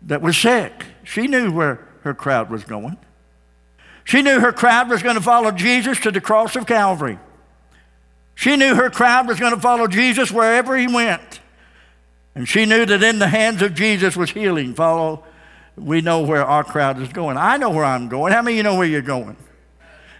that 0.01 0.23
was 0.23 0.35
sick. 0.35 0.71
She 1.03 1.27
knew 1.27 1.51
where 1.51 1.92
her 2.03 2.13
crowd 2.13 2.49
was 2.49 2.63
going. 2.63 2.97
She 4.03 4.21
knew 4.21 4.39
her 4.39 4.51
crowd 4.51 4.89
was 4.89 5.01
going 5.01 5.15
to 5.15 5.21
follow 5.21 5.51
Jesus 5.51 5.99
to 6.01 6.11
the 6.11 6.21
cross 6.21 6.55
of 6.55 6.65
Calvary. 6.65 7.17
She 8.35 8.55
knew 8.55 8.75
her 8.75 8.89
crowd 8.89 9.27
was 9.27 9.39
going 9.39 9.53
to 9.53 9.59
follow 9.59 9.87
Jesus 9.87 10.31
wherever 10.31 10.77
he 10.77 10.87
went. 10.87 11.39
And 12.35 12.47
she 12.47 12.65
knew 12.65 12.85
that 12.85 13.03
in 13.03 13.19
the 13.19 13.27
hands 13.27 13.61
of 13.61 13.75
Jesus 13.75 14.17
was 14.17 14.31
healing. 14.31 14.73
Follow, 14.73 15.23
we 15.77 16.01
know 16.01 16.21
where 16.21 16.43
our 16.43 16.63
crowd 16.63 16.99
is 17.01 17.09
going. 17.09 17.37
I 17.37 17.57
know 17.57 17.69
where 17.69 17.85
I'm 17.85 18.09
going. 18.09 18.33
How 18.33 18.41
many 18.41 18.55
of 18.55 18.57
you 18.57 18.63
know 18.63 18.75
where 18.75 18.87
you're 18.87 19.01
going? 19.01 19.37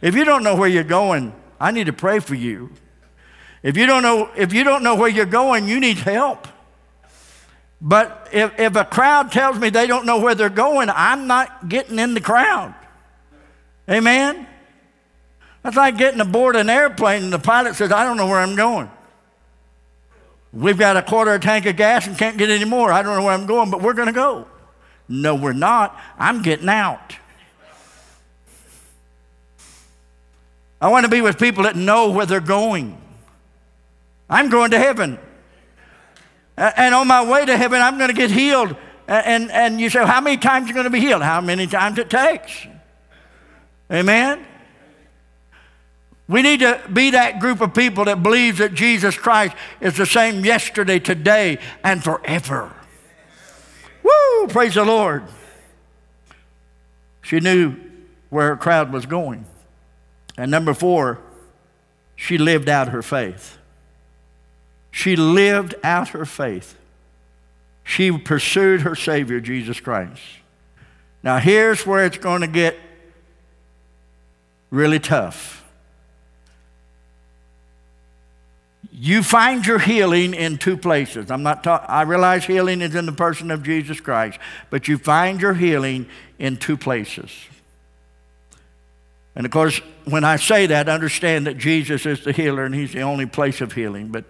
If 0.01 0.15
you 0.15 0.23
don't 0.23 0.43
know 0.43 0.55
where 0.55 0.69
you're 0.69 0.83
going, 0.83 1.33
I 1.59 1.71
need 1.71 1.87
to 1.87 1.93
pray 1.93 2.19
for 2.19 2.35
you. 2.35 2.71
If 3.63 3.77
you 3.77 3.85
don't 3.85 4.03
know, 4.03 4.29
if 4.35 4.53
you 4.53 4.63
don't 4.63 4.83
know 4.83 4.95
where 4.95 5.09
you're 5.09 5.25
going, 5.25 5.67
you 5.67 5.79
need 5.79 5.97
help. 5.97 6.47
But 7.85 8.29
if, 8.31 8.57
if 8.57 8.77
a 8.77 8.85
crowd 8.85 9.33
tells 9.33 9.59
me 9.59 9.69
they 9.69 9.87
don't 9.87 10.05
know 10.05 10.17
where 10.19 10.33
they're 10.33 10.47
going, 10.47 10.89
I'm 10.89 11.27
not 11.27 11.67
getting 11.67 11.99
in 11.99 12.13
the 12.13 12.21
crowd. 12.21 12.73
Amen? 13.89 14.47
That's 15.63 15.75
like 15.75 15.97
getting 15.97 16.21
aboard 16.21 16.55
an 16.55 16.69
airplane 16.69 17.23
and 17.23 17.33
the 17.33 17.39
pilot 17.39 17.75
says, 17.75 17.91
I 17.91 18.05
don't 18.05 18.15
know 18.15 18.27
where 18.27 18.39
I'm 18.39 18.55
going. 18.55 18.89
We've 20.53 20.77
got 20.77 20.95
a 20.95 21.01
quarter 21.01 21.33
of 21.33 21.41
a 21.41 21.43
tank 21.43 21.65
of 21.65 21.75
gas 21.75 22.07
and 22.07 22.17
can't 22.17 22.37
get 22.37 22.49
any 22.49 22.63
more. 22.63 22.89
I 22.89 23.01
don't 23.01 23.17
know 23.17 23.25
where 23.25 23.33
I'm 23.33 23.47
going, 23.47 23.69
but 23.69 23.81
we're 23.81 23.93
going 23.93 24.07
to 24.07 24.13
go. 24.13 24.47
No, 25.09 25.35
we're 25.35 25.51
not. 25.51 25.99
I'm 26.17 26.41
getting 26.41 26.69
out. 26.69 27.17
I 30.79 30.87
want 30.87 31.05
to 31.05 31.09
be 31.09 31.19
with 31.19 31.37
people 31.37 31.63
that 31.63 31.75
know 31.75 32.11
where 32.11 32.25
they're 32.25 32.39
going. 32.39 32.97
I'm 34.29 34.49
going 34.49 34.71
to 34.71 34.79
heaven. 34.79 35.19
And 36.57 36.93
on 36.93 37.07
my 37.07 37.25
way 37.25 37.45
to 37.45 37.57
heaven, 37.57 37.81
I'm 37.81 37.97
going 37.97 38.09
to 38.09 38.15
get 38.15 38.31
healed. 38.31 38.75
And, 39.07 39.51
and 39.51 39.81
you 39.81 39.89
say, 39.89 40.05
How 40.05 40.21
many 40.21 40.37
times 40.37 40.65
are 40.65 40.67
you 40.69 40.73
going 40.73 40.85
to 40.85 40.89
be 40.89 40.99
healed? 40.99 41.21
How 41.21 41.41
many 41.41 41.67
times 41.67 41.97
it 41.97 42.09
takes? 42.09 42.67
Amen? 43.91 44.45
We 46.27 46.41
need 46.41 46.61
to 46.61 46.81
be 46.91 47.11
that 47.11 47.39
group 47.39 47.59
of 47.59 47.73
people 47.73 48.05
that 48.05 48.23
believes 48.23 48.59
that 48.59 48.73
Jesus 48.73 49.17
Christ 49.17 49.55
is 49.81 49.97
the 49.97 50.05
same 50.05 50.45
yesterday, 50.45 50.99
today, 50.99 51.59
and 51.83 52.03
forever. 52.03 52.73
Woo! 54.03 54.47
Praise 54.47 54.75
the 54.75 54.85
Lord. 54.85 55.23
She 57.21 57.39
knew 57.39 57.75
where 58.29 58.49
her 58.49 58.57
crowd 58.57 58.93
was 58.93 59.05
going. 59.05 59.45
And 60.37 60.49
number 60.49 60.73
four, 60.73 61.19
she 62.15 62.37
lived 62.37 62.69
out 62.69 62.89
her 62.89 63.01
faith. 63.01 63.57
She 64.93 65.15
lived 65.15 65.73
out 65.83 66.09
her 66.09 66.23
faith. 66.23 66.77
She 67.83 68.15
pursued 68.15 68.81
her 68.81 68.95
Savior, 68.95 69.39
Jesus 69.39 69.79
Christ. 69.79 70.21
Now, 71.23 71.39
here's 71.39 71.85
where 71.85 72.05
it's 72.05 72.19
going 72.19 72.41
to 72.41 72.47
get 72.47 72.77
really 74.69 74.99
tough. 74.99 75.65
You 78.91 79.23
find 79.23 79.65
your 79.65 79.79
healing 79.79 80.35
in 80.35 80.59
two 80.59 80.77
places. 80.77 81.31
I'm 81.31 81.41
not 81.41 81.65
I 81.65 82.03
realize 82.03 82.45
healing 82.45 82.83
is 82.83 82.93
in 82.93 83.07
the 83.07 83.13
person 83.13 83.49
of 83.49 83.63
Jesus 83.63 83.99
Christ, 83.99 84.37
but 84.69 84.87
you 84.87 84.99
find 84.99 85.41
your 85.41 85.55
healing 85.55 86.05
in 86.37 86.57
two 86.57 86.77
places. 86.77 87.31
And 89.35 89.43
of 89.47 89.51
course, 89.51 89.81
when 90.05 90.23
I 90.23 90.35
say 90.35 90.67
that, 90.67 90.87
understand 90.87 91.47
that 91.47 91.57
Jesus 91.57 92.05
is 92.05 92.23
the 92.23 92.31
healer 92.31 92.63
and 92.63 92.75
he's 92.75 92.93
the 92.93 93.01
only 93.01 93.25
place 93.25 93.59
of 93.59 93.73
healing. 93.73 94.09
But 94.09 94.25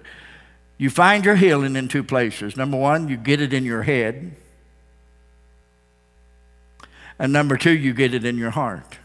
you 0.78 0.90
find 0.90 1.24
your 1.24 1.36
healing 1.36 1.76
in 1.76 1.88
two 1.88 2.04
places. 2.04 2.58
Number 2.58 2.78
one, 2.78 3.08
you 3.08 3.18
get 3.18 3.42
it 3.42 3.54
in 3.54 3.64
your 3.64 3.84
head. 3.84 4.36
And 7.20 7.32
number 7.32 7.58
two, 7.58 7.72
you 7.72 7.94
get 7.94 8.14
it 8.14 8.26
in 8.26 8.38
your 8.38 8.50
heart. 8.50 8.98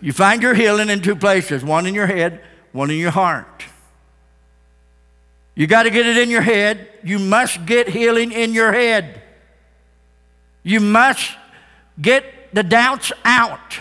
You 0.00 0.12
find 0.12 0.42
your 0.42 0.54
healing 0.54 0.90
in 0.90 1.00
two 1.00 1.16
places 1.16 1.64
one 1.64 1.86
in 1.86 1.94
your 1.94 2.06
head, 2.06 2.40
one 2.72 2.90
in 2.90 2.98
your 2.98 3.10
heart. 3.10 3.64
You 5.54 5.66
got 5.66 5.84
to 5.84 5.90
get 5.90 6.06
it 6.06 6.18
in 6.18 6.28
your 6.28 6.42
head. 6.42 6.86
You 7.02 7.18
must 7.18 7.64
get 7.64 7.88
healing 7.88 8.30
in 8.30 8.52
your 8.52 8.72
head. 8.72 9.22
You 10.62 10.80
must 10.80 11.32
get 12.00 12.52
the 12.52 12.62
doubts 12.62 13.10
out. 13.24 13.78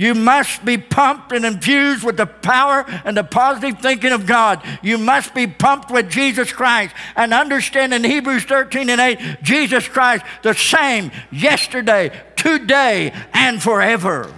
You 0.00 0.14
must 0.14 0.64
be 0.64 0.78
pumped 0.78 1.30
and 1.30 1.44
infused 1.44 2.04
with 2.04 2.16
the 2.16 2.24
power 2.24 2.86
and 3.04 3.14
the 3.14 3.22
positive 3.22 3.82
thinking 3.82 4.12
of 4.12 4.24
God. 4.24 4.62
You 4.80 4.96
must 4.96 5.34
be 5.34 5.46
pumped 5.46 5.90
with 5.90 6.08
Jesus 6.08 6.54
Christ 6.54 6.94
and 7.16 7.34
understand 7.34 7.92
in 7.92 8.02
Hebrews 8.02 8.44
13 8.44 8.88
and 8.88 8.98
8, 8.98 9.42
Jesus 9.42 9.86
Christ, 9.86 10.24
the 10.42 10.54
same 10.54 11.10
yesterday, 11.30 12.18
today, 12.34 13.12
and 13.34 13.62
forever. 13.62 14.32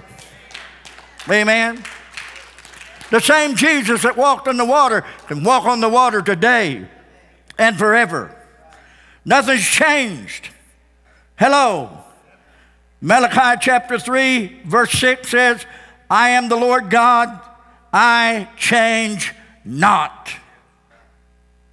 Amen. 1.31 1.85
The 3.13 3.21
same 3.21 3.55
Jesus 3.55 4.03
that 4.03 4.17
walked 4.17 4.49
on 4.49 4.57
the 4.57 4.65
water 4.65 5.05
can 5.29 5.45
walk 5.45 5.65
on 5.65 5.81
the 5.81 5.89
water 5.89 6.23
today 6.23 6.89
and 7.57 7.79
forever. 7.79 8.35
Nothing's 9.25 9.65
changed. 9.65 10.49
Hello. 11.37 12.02
Malachi 13.05 13.59
chapter 13.61 13.99
3, 13.99 14.61
verse 14.65 14.93
6 14.93 15.29
says, 15.29 15.67
I 16.09 16.31
am 16.31 16.49
the 16.49 16.57
Lord 16.57 16.89
God, 16.89 17.41
I 17.93 18.49
change 18.57 19.35
not. 19.65 20.31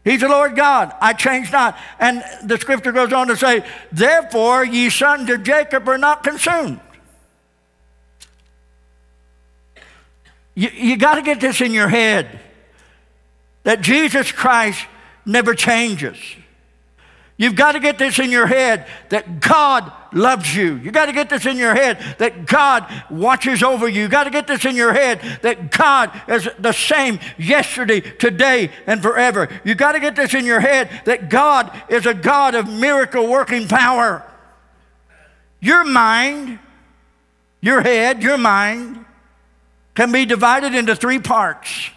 He's 0.03 0.21
the 0.21 0.27
Lord 0.27 0.55
God, 0.55 0.91
I 0.99 1.13
change 1.13 1.51
not. 1.51 1.77
And 1.99 2.23
the 2.43 2.57
scripture 2.57 2.91
goes 2.91 3.13
on 3.13 3.27
to 3.27 3.37
say, 3.37 3.63
Therefore, 3.91 4.65
ye 4.65 4.89
sons 4.89 5.29
of 5.29 5.43
Jacob 5.43 5.87
are 5.87 5.99
not 5.99 6.23
consumed. 6.23 6.79
You, 10.55 10.69
you 10.69 10.97
got 10.97 11.15
to 11.15 11.21
get 11.21 11.39
this 11.39 11.61
in 11.61 11.73
your 11.73 11.89
head 11.89 12.39
that 13.63 13.81
Jesus 13.81 14.31
Christ 14.31 14.83
never 15.27 15.53
changes. 15.53 16.17
You've 17.39 17.55
got 17.55 17.71
to 17.71 17.79
get 17.79 17.97
this 17.97 18.19
in 18.19 18.31
your 18.31 18.47
head 18.47 18.85
that 19.07 19.39
God 19.39 19.89
loves 20.11 20.53
you. 20.53 20.75
You 20.75 20.91
got 20.91 21.05
to 21.05 21.13
get 21.13 21.29
this 21.29 21.45
in 21.45 21.55
your 21.55 21.73
head 21.73 21.97
that 22.17 22.45
God 22.45 22.85
watches 23.09 23.63
over 23.63 23.87
you. 23.87 24.01
You 24.01 24.07
got 24.09 24.25
to 24.25 24.29
get 24.29 24.45
this 24.45 24.65
in 24.65 24.75
your 24.75 24.91
head 24.91 25.21
that 25.41 25.71
God 25.71 26.11
is 26.27 26.49
the 26.59 26.73
same 26.73 27.17
yesterday, 27.37 28.01
today, 28.01 28.71
and 28.85 29.01
forever. 29.01 29.47
You 29.63 29.73
got 29.73 29.93
to 29.93 30.01
get 30.01 30.17
this 30.17 30.33
in 30.33 30.45
your 30.45 30.59
head 30.59 30.89
that 31.05 31.29
God 31.29 31.71
is 31.87 32.05
a 32.05 32.13
God 32.13 32.55
of 32.55 32.69
miracle 32.69 33.25
working 33.29 33.69
power. 33.69 34.29
Your 35.61 35.85
mind, 35.85 36.59
your 37.61 37.79
head, 37.79 38.21
your 38.21 38.37
mind 38.37 39.05
can 39.95 40.11
be 40.11 40.25
divided 40.25 40.75
into 40.75 40.93
three 40.93 41.19
parts. 41.19 41.89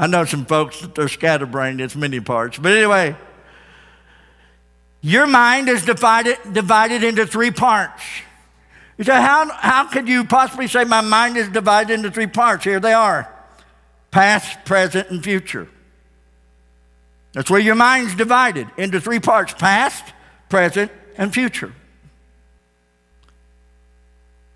I 0.00 0.06
know 0.06 0.24
some 0.24 0.46
folks 0.46 0.80
that 0.80 0.94
they're 0.94 1.08
scatterbrained, 1.08 1.78
it's 1.78 1.94
many 1.94 2.20
parts. 2.20 2.56
But 2.56 2.72
anyway, 2.72 3.14
your 5.02 5.26
mind 5.26 5.68
is 5.68 5.84
divided, 5.84 6.38
divided 6.54 7.04
into 7.04 7.26
three 7.26 7.50
parts. 7.50 8.02
You 8.96 9.04
say, 9.04 9.20
how, 9.20 9.50
how 9.52 9.88
could 9.88 10.08
you 10.08 10.24
possibly 10.24 10.68
say 10.68 10.84
my 10.84 11.02
mind 11.02 11.36
is 11.36 11.50
divided 11.50 11.92
into 11.92 12.10
three 12.10 12.26
parts? 12.26 12.64
Here 12.64 12.80
they 12.80 12.94
are 12.94 13.30
past, 14.10 14.64
present, 14.64 15.10
and 15.10 15.22
future. 15.22 15.68
That's 17.34 17.50
where 17.50 17.60
your 17.60 17.74
mind's 17.74 18.14
divided 18.14 18.68
into 18.78 19.02
three 19.02 19.20
parts 19.20 19.52
past, 19.52 20.02
present, 20.48 20.90
and 21.18 21.30
future. 21.32 21.74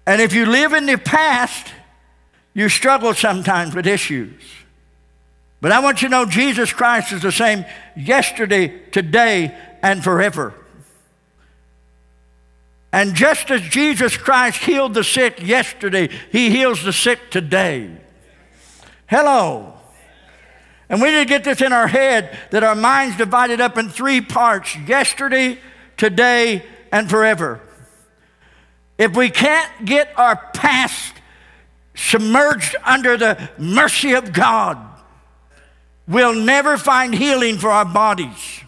And 0.06 0.22
if 0.22 0.32
you 0.32 0.46
live 0.46 0.72
in 0.72 0.86
the 0.86 0.96
past, 0.96 1.66
you 2.54 2.70
struggle 2.70 3.12
sometimes 3.12 3.74
with 3.74 3.86
issues. 3.86 4.40
But 5.64 5.72
I 5.72 5.80
want 5.80 6.02
you 6.02 6.08
to 6.08 6.12
know 6.12 6.26
Jesus 6.26 6.74
Christ 6.74 7.10
is 7.10 7.22
the 7.22 7.32
same 7.32 7.64
yesterday, 7.96 8.80
today, 8.90 9.56
and 9.82 10.04
forever. 10.04 10.52
And 12.92 13.14
just 13.14 13.50
as 13.50 13.62
Jesus 13.62 14.14
Christ 14.14 14.62
healed 14.62 14.92
the 14.92 15.02
sick 15.02 15.40
yesterday, 15.40 16.10
he 16.30 16.50
heals 16.50 16.84
the 16.84 16.92
sick 16.92 17.30
today. 17.30 17.96
Hello. 19.06 19.72
And 20.90 21.00
we 21.00 21.10
need 21.10 21.20
to 21.20 21.24
get 21.24 21.44
this 21.44 21.62
in 21.62 21.72
our 21.72 21.88
head 21.88 22.38
that 22.50 22.62
our 22.62 22.74
mind's 22.74 23.16
divided 23.16 23.62
up 23.62 23.78
in 23.78 23.88
three 23.88 24.20
parts 24.20 24.76
yesterday, 24.76 25.58
today, 25.96 26.62
and 26.92 27.08
forever. 27.08 27.62
If 28.98 29.16
we 29.16 29.30
can't 29.30 29.86
get 29.86 30.12
our 30.18 30.36
past 30.36 31.14
submerged 31.94 32.76
under 32.84 33.16
the 33.16 33.48
mercy 33.56 34.12
of 34.12 34.34
God, 34.34 34.90
we'll 36.06 36.34
never 36.34 36.76
find 36.76 37.14
healing 37.14 37.58
for 37.58 37.70
our 37.70 37.84
bodies. 37.84 38.60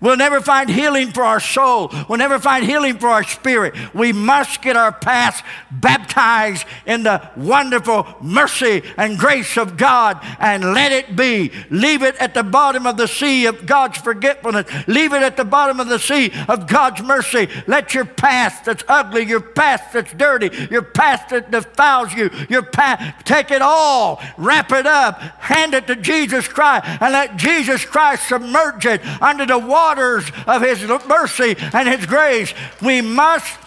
We'll 0.00 0.16
never 0.16 0.40
find 0.40 0.70
healing 0.70 1.10
for 1.10 1.24
our 1.24 1.40
soul. 1.40 1.92
We'll 2.08 2.18
never 2.18 2.38
find 2.38 2.64
healing 2.64 2.98
for 2.98 3.08
our 3.08 3.24
spirit. 3.24 3.74
We 3.94 4.12
must 4.12 4.62
get 4.62 4.76
our 4.76 4.92
past 4.92 5.44
baptized 5.72 6.64
in 6.86 7.02
the 7.02 7.28
wonderful 7.36 8.06
mercy 8.20 8.82
and 8.96 9.18
grace 9.18 9.56
of 9.56 9.76
God 9.76 10.24
and 10.38 10.72
let 10.72 10.92
it 10.92 11.16
be. 11.16 11.50
Leave 11.70 12.02
it 12.02 12.14
at 12.16 12.32
the 12.32 12.44
bottom 12.44 12.86
of 12.86 12.96
the 12.96 13.08
sea 13.08 13.46
of 13.46 13.66
God's 13.66 13.98
forgetfulness. 13.98 14.70
Leave 14.86 15.12
it 15.12 15.22
at 15.22 15.36
the 15.36 15.44
bottom 15.44 15.80
of 15.80 15.88
the 15.88 15.98
sea 15.98 16.32
of 16.48 16.68
God's 16.68 17.02
mercy. 17.02 17.48
Let 17.66 17.92
your 17.92 18.04
past 18.04 18.66
that's 18.66 18.84
ugly, 18.86 19.24
your 19.24 19.40
past 19.40 19.92
that's 19.92 20.12
dirty, 20.12 20.50
your 20.70 20.82
past 20.82 21.30
that 21.30 21.50
defiles 21.50 22.12
you, 22.14 22.30
your 22.48 22.62
past, 22.62 23.26
take 23.26 23.50
it 23.50 23.62
all, 23.62 24.22
wrap 24.36 24.70
it 24.70 24.86
up, 24.86 25.20
hand 25.40 25.74
it 25.74 25.88
to 25.88 25.96
Jesus 25.96 26.46
Christ, 26.46 26.86
and 27.00 27.12
let 27.12 27.36
Jesus 27.36 27.84
Christ 27.84 28.28
submerge 28.28 28.86
it 28.86 29.04
under 29.20 29.44
the 29.44 29.58
water 29.58 29.87
waters 29.88 30.30
of 30.46 30.62
His 30.62 30.82
mercy 31.06 31.56
and 31.72 31.88
His 31.88 32.04
grace. 32.06 32.52
We 32.82 33.00
must 33.00 33.58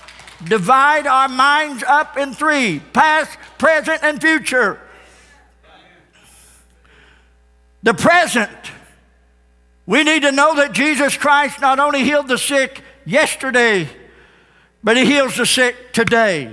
divide 0.44 1.08
our 1.08 1.28
minds 1.28 1.84
up 1.84 2.18
in 2.18 2.34
three 2.34 2.80
past, 2.94 3.38
present, 3.58 4.04
and 4.04 4.22
future. 4.22 4.80
The 7.84 7.94
present, 7.96 8.52
we 9.88 10.04
need 10.04 10.22
to 10.22 10.32
know 10.32 10.56
that 10.56 10.74
Jesus 10.74 11.18
Christ 11.18 11.60
not 11.60 11.80
only 11.80 12.04
healed 12.04 12.28
the 12.28 12.38
sick 12.38 12.84
yesterday, 13.06 13.90
but 14.84 14.98
He 14.98 15.06
heals 15.06 15.38
the 15.38 15.46
sick 15.46 15.92
today. 15.92 16.52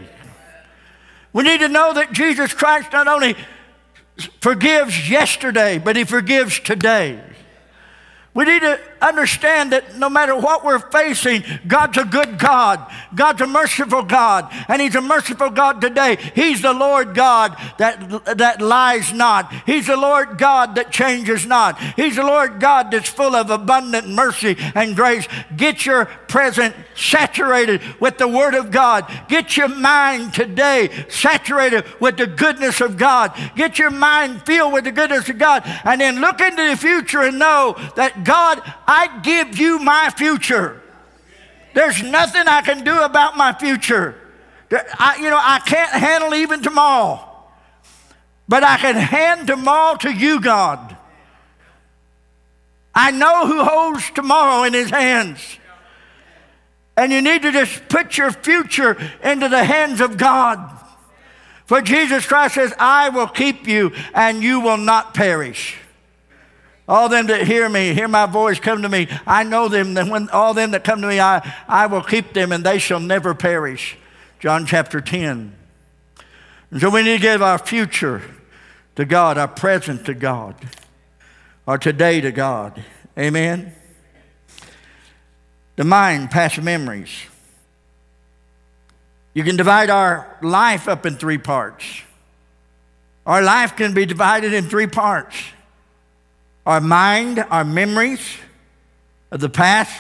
We 1.35 1.43
need 1.43 1.61
to 1.61 1.69
know 1.69 1.93
that 1.93 2.13
Jesus 2.13 2.55
Christ 2.55 2.93
not 2.93 3.07
only 3.07 3.37
forgives 4.41 5.11
yesterday, 5.11 5.79
but 5.79 5.95
He 5.95 6.05
forgives 6.05 6.59
today. 6.59 7.23
We 8.33 8.45
need 8.45 8.61
to 8.61 8.81
understand 9.01 9.73
that 9.73 9.97
no 9.97 10.09
matter 10.09 10.37
what 10.37 10.65
we're 10.65 10.79
facing, 10.79 11.43
God's 11.67 11.99
a 11.99 12.05
good 12.05 12.39
God. 12.39 12.85
God's 13.15 13.41
a 13.41 13.47
merciful 13.47 14.03
God. 14.03 14.53
And 14.69 14.81
He's 14.81 14.95
a 14.95 15.01
merciful 15.01 15.51
God 15.51 15.81
today. 15.81 16.17
He's 16.35 16.63
the 16.63 16.73
Lord 16.73 17.15
God 17.15 17.57
that, 17.79 18.37
that 18.39 18.61
lies 18.61 19.13
not. 19.13 19.53
He's 19.67 19.87
the 19.87 19.97
Lord 19.97 20.39
God 20.39 20.75
that 20.77 20.91
changes 20.91 21.47
not. 21.47 21.79
He's 21.95 22.17
the 22.17 22.23
Lord 22.23 22.61
God 22.61 22.91
that's 22.91 23.09
full 23.09 23.35
of 23.35 23.51
abundant 23.51 24.09
mercy 24.09 24.57
and 24.75 24.95
grace. 24.95 25.27
Get 25.57 25.87
your 25.87 26.07
present 26.07 26.75
saturated 26.95 27.81
with 28.01 28.19
the 28.19 28.29
Word 28.29 28.55
of 28.55 28.71
God. 28.71 29.11
Get 29.29 29.57
your 29.57 29.69
mind 29.69 30.35
today 30.35 30.91
saturated 31.09 31.85
with 32.01 32.17
the 32.17 32.27
goodness 32.27 32.81
of 32.81 32.97
God. 32.97 33.33
Get 33.57 33.79
your 33.79 33.91
mind 33.91 34.45
filled 34.45 34.73
with 34.73 34.85
the 34.85 34.93
goodness 34.93 35.29
of 35.29 35.39
God. 35.39 35.63
And 35.85 36.01
then 36.01 36.21
look 36.21 36.41
into 36.41 36.69
the 36.69 36.77
future 36.77 37.23
and 37.23 37.39
know 37.39 37.77
that 37.97 38.25
God, 38.25 38.61
I 38.88 39.20
give 39.20 39.59
you 39.59 39.79
my 39.79 40.11
future. 40.16 40.81
There's 41.74 42.03
nothing 42.03 42.48
I 42.48 42.62
can 42.62 42.83
do 42.83 43.03
about 43.03 43.37
my 43.37 43.53
future. 43.53 44.14
I, 44.72 45.16
you 45.20 45.29
know, 45.29 45.38
I 45.40 45.61
can't 45.61 45.90
handle 45.90 46.35
even 46.35 46.62
tomorrow. 46.62 47.24
But 48.48 48.64
I 48.64 48.79
can 48.79 48.96
hand 48.96 49.46
tomorrow 49.46 49.96
to 49.98 50.11
you, 50.11 50.40
God. 50.40 50.96
I 52.94 53.11
know 53.11 53.46
who 53.46 53.62
holds 53.62 54.11
tomorrow 54.11 54.64
in 54.64 54.72
his 54.72 54.88
hands. 54.88 55.38
And 56.96 57.12
you 57.12 57.20
need 57.20 57.42
to 57.42 57.53
just 57.53 57.88
put 57.88 58.16
your 58.16 58.33
future 58.33 58.96
into 59.22 59.48
the 59.48 59.62
hands 59.62 60.01
of 60.01 60.16
God. 60.16 60.77
For 61.66 61.83
Jesus 61.83 62.27
Christ 62.27 62.55
says, 62.55 62.72
I 62.79 63.11
will 63.11 63.29
keep 63.29 63.68
you 63.68 63.92
and 64.14 64.42
you 64.42 64.61
will 64.61 64.79
not 64.79 65.12
perish. 65.12 65.77
All 66.88 67.11
them 67.11 67.27
that 67.27 67.46
hear 67.46 67.68
me, 67.68 67.92
hear 67.92 68.09
my 68.09 68.24
voice, 68.24 68.59
come 68.59 68.81
to 68.81 68.88
me. 68.88 69.09
I 69.27 69.42
know 69.42 69.68
them. 69.68 69.92
That 69.94 70.09
when 70.09 70.31
all 70.31 70.55
them 70.55 70.70
that 70.70 70.85
come 70.85 71.03
to 71.03 71.07
me, 71.07 71.20
I, 71.20 71.55
I 71.68 71.87
will 71.87 72.03
keep 72.03 72.33
them, 72.33 72.51
and 72.51 72.64
they 72.64 72.79
shall 72.79 72.98
never 72.98 73.35
perish. 73.35 73.98
John 74.40 74.64
chapter 74.64 75.03
10. 75.03 75.55
And 76.70 76.81
so 76.81 76.88
we 76.88 77.03
need 77.03 77.16
to 77.16 77.22
give 77.22 77.42
our 77.42 77.59
future 77.59 78.22
to 78.96 79.05
God, 79.05 79.37
our 79.37 79.48
present 79.48 80.07
to 80.07 80.14
God, 80.14 80.55
our 81.66 81.77
today 81.77 82.22
to 82.22 82.33
God. 82.33 82.83
Amen. 83.18 83.74
The 85.77 85.85
mind, 85.85 86.31
past 86.31 86.61
memories. 86.62 87.11
You 89.35 89.44
can 89.44 89.57
divide 89.57 89.90
our 89.90 90.38
life 90.40 90.88
up 90.88 91.05
in 91.05 91.16
three 91.16 91.38
parts. 91.38 91.85
Our 93.27 93.42
life 93.42 93.77
can 93.77 93.92
be 93.92 94.07
divided 94.07 94.55
in 94.55 94.68
three 94.68 94.87
parts 94.87 95.37
our 96.69 96.83
mind, 96.83 97.43
our 97.51 97.65
memories 97.65 98.21
of 99.31 99.41
the 99.41 99.49
past, 99.49 99.91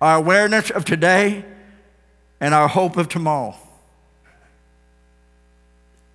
our 0.00 0.16
awareness 0.16 0.68
of 0.70 0.84
today, 0.84 1.44
and 2.40 2.52
our 2.52 2.66
hope 2.66 2.96
of 2.96 3.08
tomorrow. 3.08 3.54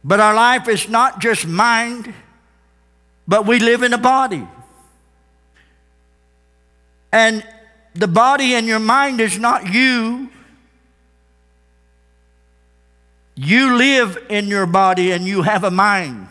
But 0.03 0.19
our 0.19 0.33
life 0.33 0.67
is 0.67 0.89
not 0.89 1.21
just 1.21 1.47
mind, 1.47 2.13
but 3.25 3.47
we 3.47 3.59
live 3.59 3.83
in 3.83 3.93
a 3.93 3.97
body. 3.97 4.45
And 7.13 7.47
the 7.93 8.09
body 8.09 8.53
and 8.53 8.67
your 8.67 8.79
mind 8.79 9.21
is 9.21 9.39
not 9.39 9.73
you. 9.73 10.29
You 13.35 13.77
live 13.77 14.17
in 14.29 14.49
your 14.49 14.65
body 14.65 15.13
and 15.13 15.25
you 15.25 15.43
have 15.43 15.63
a 15.63 15.71
mind. 15.71 16.27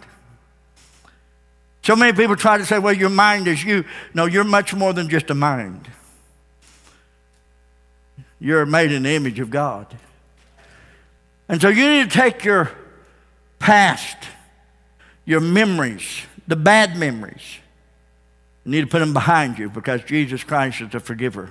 So 1.85 1.95
many 1.95 2.17
people 2.17 2.35
try 2.35 2.57
to 2.57 2.65
say, 2.65 2.79
well, 2.79 2.95
your 2.95 3.11
mind 3.11 3.47
is 3.47 3.63
you. 3.63 3.85
No, 4.15 4.25
you're 4.25 4.43
much 4.43 4.75
more 4.75 4.95
than 4.95 5.11
just 5.11 5.29
a 5.29 5.35
mind. 5.35 5.87
You're 8.41 8.65
made 8.65 8.91
in 8.91 9.03
the 9.03 9.11
image 9.11 9.39
of 9.39 9.51
God. 9.51 9.95
And 11.47 11.61
so 11.61 11.69
you 11.69 11.87
need 11.87 12.11
to 12.11 12.19
take 12.19 12.43
your 12.43 12.71
past, 13.59 14.17
your 15.27 15.41
memories, 15.41 16.23
the 16.49 16.57
bad 16.57 16.97
memories, 16.97 17.59
you 18.65 18.71
need 18.71 18.81
to 18.81 18.87
put 18.87 19.01
them 19.01 19.13
behind 19.13 19.59
you 19.59 19.69
because 19.69 20.03
Jesus 20.05 20.43
Christ 20.43 20.81
is 20.81 20.89
the 20.89 21.01
forgiver. 21.01 21.51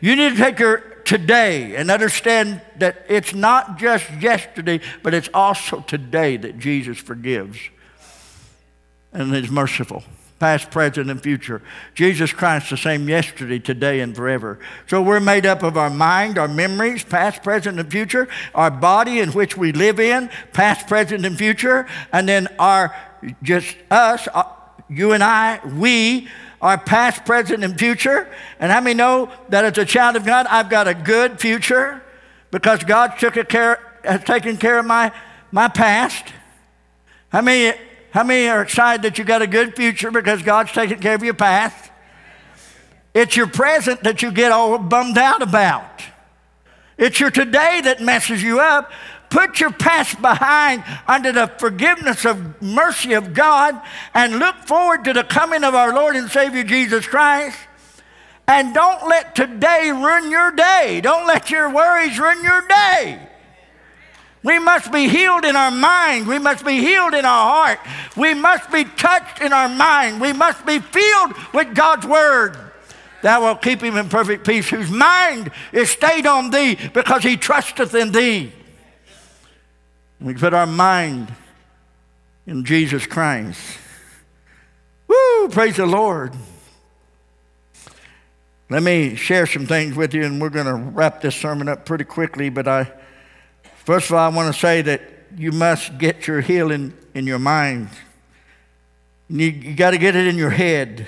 You 0.00 0.16
need 0.16 0.30
to 0.30 0.36
take 0.38 0.58
your 0.58 0.78
today 1.04 1.76
and 1.76 1.90
understand 1.90 2.62
that 2.78 3.04
it's 3.10 3.34
not 3.34 3.76
just 3.76 4.10
yesterday, 4.12 4.80
but 5.02 5.12
it's 5.12 5.28
also 5.34 5.80
today 5.80 6.38
that 6.38 6.58
Jesus 6.58 6.96
forgives 6.96 7.58
and 9.16 9.34
is 9.34 9.50
merciful. 9.50 10.04
Past, 10.38 10.70
present, 10.70 11.10
and 11.10 11.22
future. 11.22 11.62
Jesus 11.94 12.30
Christ 12.30 12.68
the 12.68 12.76
same 12.76 13.08
yesterday, 13.08 13.58
today, 13.58 14.00
and 14.00 14.14
forever. 14.14 14.58
So 14.86 15.00
we're 15.00 15.18
made 15.18 15.46
up 15.46 15.62
of 15.62 15.78
our 15.78 15.88
mind, 15.88 16.36
our 16.36 16.48
memories, 16.48 17.02
past, 17.02 17.42
present, 17.42 17.80
and 17.80 17.90
future, 17.90 18.28
our 18.54 18.70
body 18.70 19.20
in 19.20 19.30
which 19.30 19.56
we 19.56 19.72
live 19.72 19.98
in, 19.98 20.28
past, 20.52 20.88
present, 20.88 21.24
and 21.24 21.38
future, 21.38 21.86
and 22.12 22.28
then 22.28 22.48
our 22.58 22.94
just 23.42 23.76
us, 23.90 24.28
uh, 24.34 24.44
you 24.90 25.12
and 25.12 25.24
I, 25.24 25.58
we, 25.64 26.28
our 26.60 26.76
past, 26.76 27.24
present, 27.24 27.64
and 27.64 27.78
future. 27.78 28.28
And 28.60 28.70
how 28.70 28.82
many 28.82 28.94
know 28.94 29.32
that 29.48 29.64
as 29.64 29.78
a 29.78 29.86
child 29.86 30.16
of 30.16 30.26
God, 30.26 30.46
I've 30.48 30.68
got 30.68 30.86
a 30.86 30.94
good 30.94 31.40
future 31.40 32.02
because 32.50 32.84
God 32.84 33.18
took 33.18 33.34
care, 33.48 33.80
has 34.04 34.22
taken 34.24 34.58
care 34.58 34.78
of 34.78 34.84
my, 34.84 35.12
my 35.50 35.68
past? 35.68 36.26
How 37.30 37.40
many 37.40 37.76
how 38.16 38.22
many 38.22 38.48
are 38.48 38.62
excited 38.62 39.02
that 39.02 39.18
you 39.18 39.24
got 39.24 39.42
a 39.42 39.46
good 39.46 39.76
future 39.76 40.10
because 40.10 40.40
God's 40.40 40.72
taking 40.72 41.00
care 41.00 41.14
of 41.14 41.22
your 41.22 41.34
past? 41.34 41.90
It's 43.12 43.36
your 43.36 43.46
present 43.46 44.04
that 44.04 44.22
you 44.22 44.32
get 44.32 44.52
all 44.52 44.78
bummed 44.78 45.18
out 45.18 45.42
about. 45.42 46.00
It's 46.96 47.20
your 47.20 47.30
today 47.30 47.82
that 47.84 48.00
messes 48.00 48.42
you 48.42 48.58
up. 48.58 48.90
Put 49.28 49.60
your 49.60 49.70
past 49.70 50.22
behind 50.22 50.82
under 51.06 51.30
the 51.30 51.48
forgiveness 51.58 52.24
of 52.24 52.62
mercy 52.62 53.12
of 53.12 53.34
God 53.34 53.78
and 54.14 54.38
look 54.38 54.56
forward 54.64 55.04
to 55.04 55.12
the 55.12 55.22
coming 55.22 55.62
of 55.62 55.74
our 55.74 55.94
Lord 55.94 56.16
and 56.16 56.30
Savior 56.30 56.64
Jesus 56.64 57.06
Christ. 57.06 57.58
And 58.48 58.72
don't 58.72 59.06
let 59.10 59.34
today 59.34 59.90
ruin 59.90 60.30
your 60.30 60.52
day. 60.52 61.02
Don't 61.02 61.26
let 61.26 61.50
your 61.50 61.68
worries 61.68 62.18
ruin 62.18 62.42
your 62.42 62.66
day. 62.66 63.28
We 64.46 64.60
must 64.60 64.92
be 64.92 65.08
healed 65.08 65.44
in 65.44 65.56
our 65.56 65.72
mind. 65.72 66.28
We 66.28 66.38
must 66.38 66.64
be 66.64 66.78
healed 66.78 67.14
in 67.14 67.24
our 67.24 67.66
heart. 67.66 67.80
We 68.16 68.32
must 68.32 68.70
be 68.70 68.84
touched 68.84 69.40
in 69.40 69.52
our 69.52 69.68
mind. 69.68 70.20
We 70.20 70.32
must 70.32 70.64
be 70.64 70.78
filled 70.78 71.32
with 71.52 71.74
God's 71.74 72.06
word. 72.06 72.56
Thou 73.22 73.42
wilt 73.42 73.60
keep 73.60 73.80
him 73.80 73.96
in 73.96 74.08
perfect 74.08 74.46
peace, 74.46 74.70
whose 74.70 74.88
mind 74.88 75.50
is 75.72 75.90
stayed 75.90 76.26
on 76.26 76.50
thee 76.50 76.78
because 76.94 77.24
he 77.24 77.36
trusteth 77.36 77.92
in 77.96 78.12
thee. 78.12 78.52
We 80.20 80.34
put 80.34 80.54
our 80.54 80.64
mind 80.64 81.34
in 82.46 82.64
Jesus 82.64 83.04
Christ. 83.04 83.60
Woo, 85.08 85.48
praise 85.48 85.74
the 85.74 85.86
Lord. 85.86 86.34
Let 88.70 88.84
me 88.84 89.16
share 89.16 89.46
some 89.46 89.66
things 89.66 89.96
with 89.96 90.14
you, 90.14 90.22
and 90.22 90.40
we're 90.40 90.50
going 90.50 90.66
to 90.66 90.74
wrap 90.76 91.20
this 91.20 91.34
sermon 91.34 91.68
up 91.68 91.84
pretty 91.84 92.04
quickly, 92.04 92.48
but 92.48 92.68
I 92.68 92.92
First 93.86 94.10
of 94.10 94.16
all, 94.16 94.32
I 94.32 94.34
want 94.34 94.52
to 94.52 94.60
say 94.60 94.82
that 94.82 95.00
you 95.38 95.52
must 95.52 95.96
get 95.96 96.26
your 96.26 96.40
healing 96.40 96.92
in 97.14 97.24
your 97.24 97.38
mind. 97.38 97.88
You, 99.28 99.46
you 99.46 99.76
got 99.76 99.92
to 99.92 99.98
get 99.98 100.16
it 100.16 100.26
in 100.26 100.36
your 100.36 100.50
head. 100.50 101.06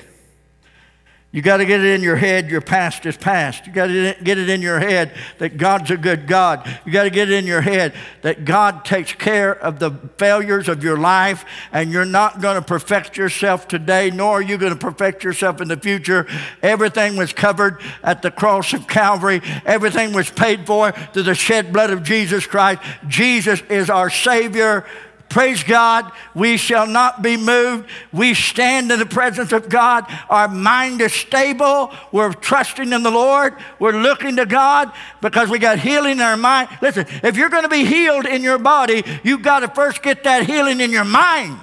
You 1.31 1.43
got 1.43 1.59
to 1.59 1.67
get 1.67 1.81
it 1.81 1.95
in 1.95 2.03
your 2.03 2.17
head 2.17 2.51
your 2.51 2.63
past 2.63 3.05
is 3.05 3.15
past. 3.15 3.67
You 3.67 3.73
got 3.75 3.89
to 3.89 4.17
get 4.23 4.39
it 4.39 4.49
in 4.49 4.63
your 4.63 4.81
head 4.81 5.13
that 5.37 5.59
God's 5.59 5.91
a 5.91 5.99
good 5.99 6.27
God. 6.27 6.67
You 6.87 6.93
got 6.93 7.03
to 7.03 7.11
get 7.11 7.31
it 7.31 7.35
in 7.35 7.47
your 7.47 7.61
head 7.61 7.93
that 8.23 8.47
God 8.47 8.87
takes 8.87 9.13
care 9.13 9.55
of 9.55 9.79
the 9.79 9.91
failures 10.17 10.69
of 10.69 10.83
your 10.83 10.97
life 10.97 11.45
and 11.71 11.93
you're 11.93 12.07
not 12.07 12.41
going 12.41 12.55
to 12.55 12.63
perfect 12.63 13.19
yourself 13.19 13.69
today, 13.69 14.11
nor 14.11 14.39
are 14.39 14.43
you 14.43 14.57
going 14.57 14.73
to 14.73 14.79
perfect 14.79 15.23
yourself 15.23 15.61
in 15.61 15.69
the 15.69 15.77
future. 15.77 16.27
Everything 16.63 17.15
was 17.15 17.35
covered 17.35 17.83
at 18.03 18.23
the 18.23 18.31
cross 18.31 18.73
of 18.73 18.89
Calvary, 18.89 19.43
everything 19.67 20.15
was 20.15 20.31
paid 20.31 20.67
for 20.67 20.93
through 20.93 21.25
the 21.25 21.35
shed 21.35 21.75
blood 21.75 21.91
of 21.91 22.03
Jesus 22.05 22.47
Christ. 22.47 22.81
Jesus 23.07 23.61
is 23.69 23.91
our 23.91 24.09
Savior. 24.09 24.87
Praise 25.29 25.63
God. 25.63 26.11
We 26.35 26.57
shall 26.57 26.87
not 26.87 27.23
be 27.23 27.37
moved. 27.37 27.89
We 28.13 28.33
stand 28.33 28.91
in 28.91 28.99
the 28.99 29.07
presence 29.07 29.53
of 29.53 29.69
God. 29.69 30.07
Our 30.31 30.49
mind 30.49 31.03
is 31.03 31.13
stable. 31.13 31.93
We're 32.13 32.33
trusting 32.33 32.93
in 32.93 33.03
the 33.03 33.11
Lord. 33.11 33.55
We're 33.79 34.01
looking 34.01 34.37
to 34.37 34.47
God 34.47 34.91
because 35.21 35.51
we 35.51 35.59
got 35.59 35.79
healing 35.79 36.13
in 36.13 36.21
our 36.21 36.37
mind. 36.37 36.71
Listen, 36.81 37.07
if 37.23 37.37
you're 37.37 37.51
going 37.51 37.65
to 37.65 37.69
be 37.69 37.85
healed 37.85 38.25
in 38.25 38.43
your 38.43 38.59
body, 38.59 39.05
you've 39.23 39.43
got 39.43 39.61
to 39.61 39.69
first 39.69 40.03
get 40.03 40.25
that 40.25 40.47
healing 40.47 40.81
in 40.81 40.91
your 40.91 41.05
mind. 41.05 41.59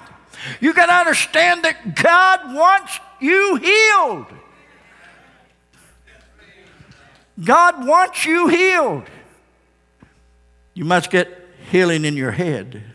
You 0.60 0.74
got 0.74 0.86
to 0.86 0.94
understand 0.94 1.64
that 1.64 1.96
God 1.96 2.54
wants 2.54 3.00
you 3.20 3.56
healed. 3.56 4.28
God 7.44 7.86
wants 7.86 8.26
you 8.26 8.48
healed. 8.48 9.10
You 10.76 10.86
must 10.86 11.10
get 11.10 11.30
healing 11.72 12.06
in 12.06 12.16
your 12.16 12.32
head. 12.32 12.95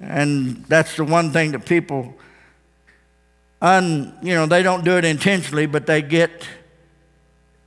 And 0.00 0.64
that's 0.64 0.96
the 0.96 1.04
one 1.04 1.30
thing 1.30 1.52
that 1.52 1.66
people, 1.66 2.14
un, 3.60 4.16
you 4.22 4.34
know, 4.34 4.46
they 4.46 4.62
don't 4.62 4.84
do 4.84 4.96
it 4.96 5.04
intentionally, 5.04 5.66
but 5.66 5.86
they 5.86 6.00
get, 6.00 6.30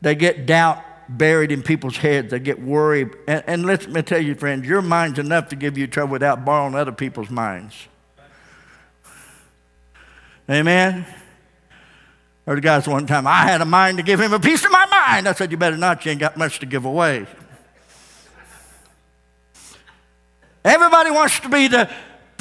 they 0.02 0.16
get 0.16 0.46
doubt 0.46 0.84
buried 1.08 1.52
in 1.52 1.62
people's 1.62 1.98
heads. 1.98 2.32
They 2.32 2.40
get 2.40 2.62
worried. 2.62 3.10
And, 3.28 3.44
and 3.46 3.66
let 3.66 3.88
me 3.88 4.02
tell 4.02 4.22
you, 4.22 4.36
friends, 4.36 4.68
your 4.68 4.82
mind's 4.82 5.20
enough 5.20 5.50
to 5.50 5.56
give 5.56 5.78
you 5.78 5.86
trouble 5.86 6.14
without 6.14 6.44
borrowing 6.44 6.76
other 6.76 6.92
people's 6.92 7.30
minds. 7.30 7.76
Amen? 10.50 11.06
Or 12.46 12.56
the 12.56 12.62
guys 12.62 12.88
one 12.88 13.08
time, 13.08 13.26
I 13.26 13.44
had 13.44 13.62
a 13.62 13.66
mind 13.66 13.98
to 13.98 14.04
give 14.04 14.20
him 14.20 14.34
a 14.34 14.40
piece 14.40 14.66
of 14.66 14.72
my 14.72 14.86
mind. 14.88 15.28
I 15.28 15.34
said, 15.34 15.52
You 15.52 15.58
better 15.58 15.78
not, 15.78 16.04
you 16.04 16.12
ain't 16.12 16.20
got 16.20 16.36
much 16.36 16.60
to 16.60 16.66
give 16.66 16.84
away. 16.84 17.26
Everybody 20.66 21.12
wants 21.12 21.40
to 21.42 21.50
be 21.50 21.68
the 21.68 21.90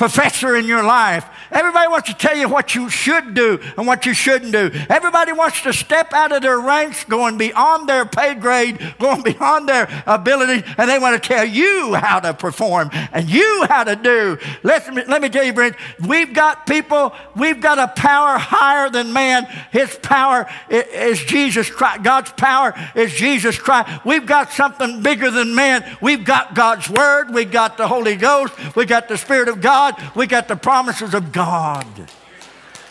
professor 0.03 0.57
in 0.57 0.67
your 0.67 0.83
life. 0.83 1.25
Everybody 1.53 1.89
wants 1.89 2.09
to 2.09 2.15
tell 2.15 2.37
you 2.37 2.49
what 2.49 2.75
you 2.75 2.89
should 2.89 3.35
do 3.35 3.59
and 3.77 3.87
what 3.87 4.07
you 4.07 4.15
shouldn't 4.15 4.53
do. 4.53 4.71
Everybody 4.89 5.33
wants 5.33 5.63
to 5.63 5.73
step 5.73 6.13
out 6.13 6.33
of 6.33 6.43
their 6.43 6.61
ranks, 6.61 7.05
going 7.05 7.39
beyond 7.39 7.89
their 7.89 8.05
pay 8.07 8.35
grade, 8.35 8.95
going 8.99 9.23
beyond 9.33 9.69
their 9.69 9.89
ability, 10.07 10.65
and 10.79 10.89
they 10.89 10.99
want 10.99 11.21
to 11.21 11.29
tell 11.29 11.45
you 11.45 11.95
how 11.95 12.21
to 12.21 12.35
perform 12.35 12.91
and 13.13 13.29
you 13.29 13.65
how 13.69 13.85
to 13.85 13.97
do. 13.97 14.39
Let 14.63 14.93
me, 14.95 15.05
let 15.07 15.23
me 15.23 15.29
tell 15.29 15.45
you, 15.45 15.53
friends, 15.53 15.77
we've 16.07 16.33
got 16.33 16.67
people, 16.67 17.15
we've 17.35 17.61
got 17.61 17.79
a 17.79 17.89
power 17.89 18.39
higher 18.39 18.91
than 18.91 19.13
man. 19.13 19.45
His 19.71 19.99
power 20.03 20.49
is 20.71 21.21
Jesus 21.21 21.71
Christ. 21.71 22.03
God's 22.03 22.33
power 22.33 22.75
is 22.95 23.13
Jesus 23.13 23.59
Christ. 23.59 24.05
We've 24.05 24.27
got 24.27 24.53
something 24.53 25.03
bigger 25.03 25.31
than 25.31 25.55
man. 25.55 25.85
We've 26.01 26.25
got 26.25 26.55
God's 26.55 26.89
Word, 26.89 27.33
we've 27.35 27.51
got 27.51 27.77
the 27.77 27.89
Holy 27.89 28.17
Ghost, 28.17 28.55
we've 28.77 28.89
got 28.89 29.09
the 29.09 29.19
Spirit 29.19 29.49
of 29.49 29.61
God, 29.61 30.01
We've 30.15 30.29
got 30.29 30.49
the 30.49 30.57
promises 30.57 31.15
of 31.15 31.33
God. 31.33 31.42
God. 31.45 31.99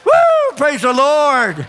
Woo! 0.06 0.58
Praise 0.58 0.82
the 0.82 0.92
Lord. 0.92 1.66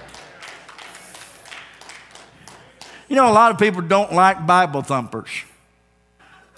You 3.08 3.14
know, 3.16 3.30
a 3.30 3.32
lot 3.32 3.52
of 3.52 3.58
people 3.58 3.82
don't 3.82 4.12
like 4.12 4.44
Bible 4.46 4.82
thumpers 4.82 5.30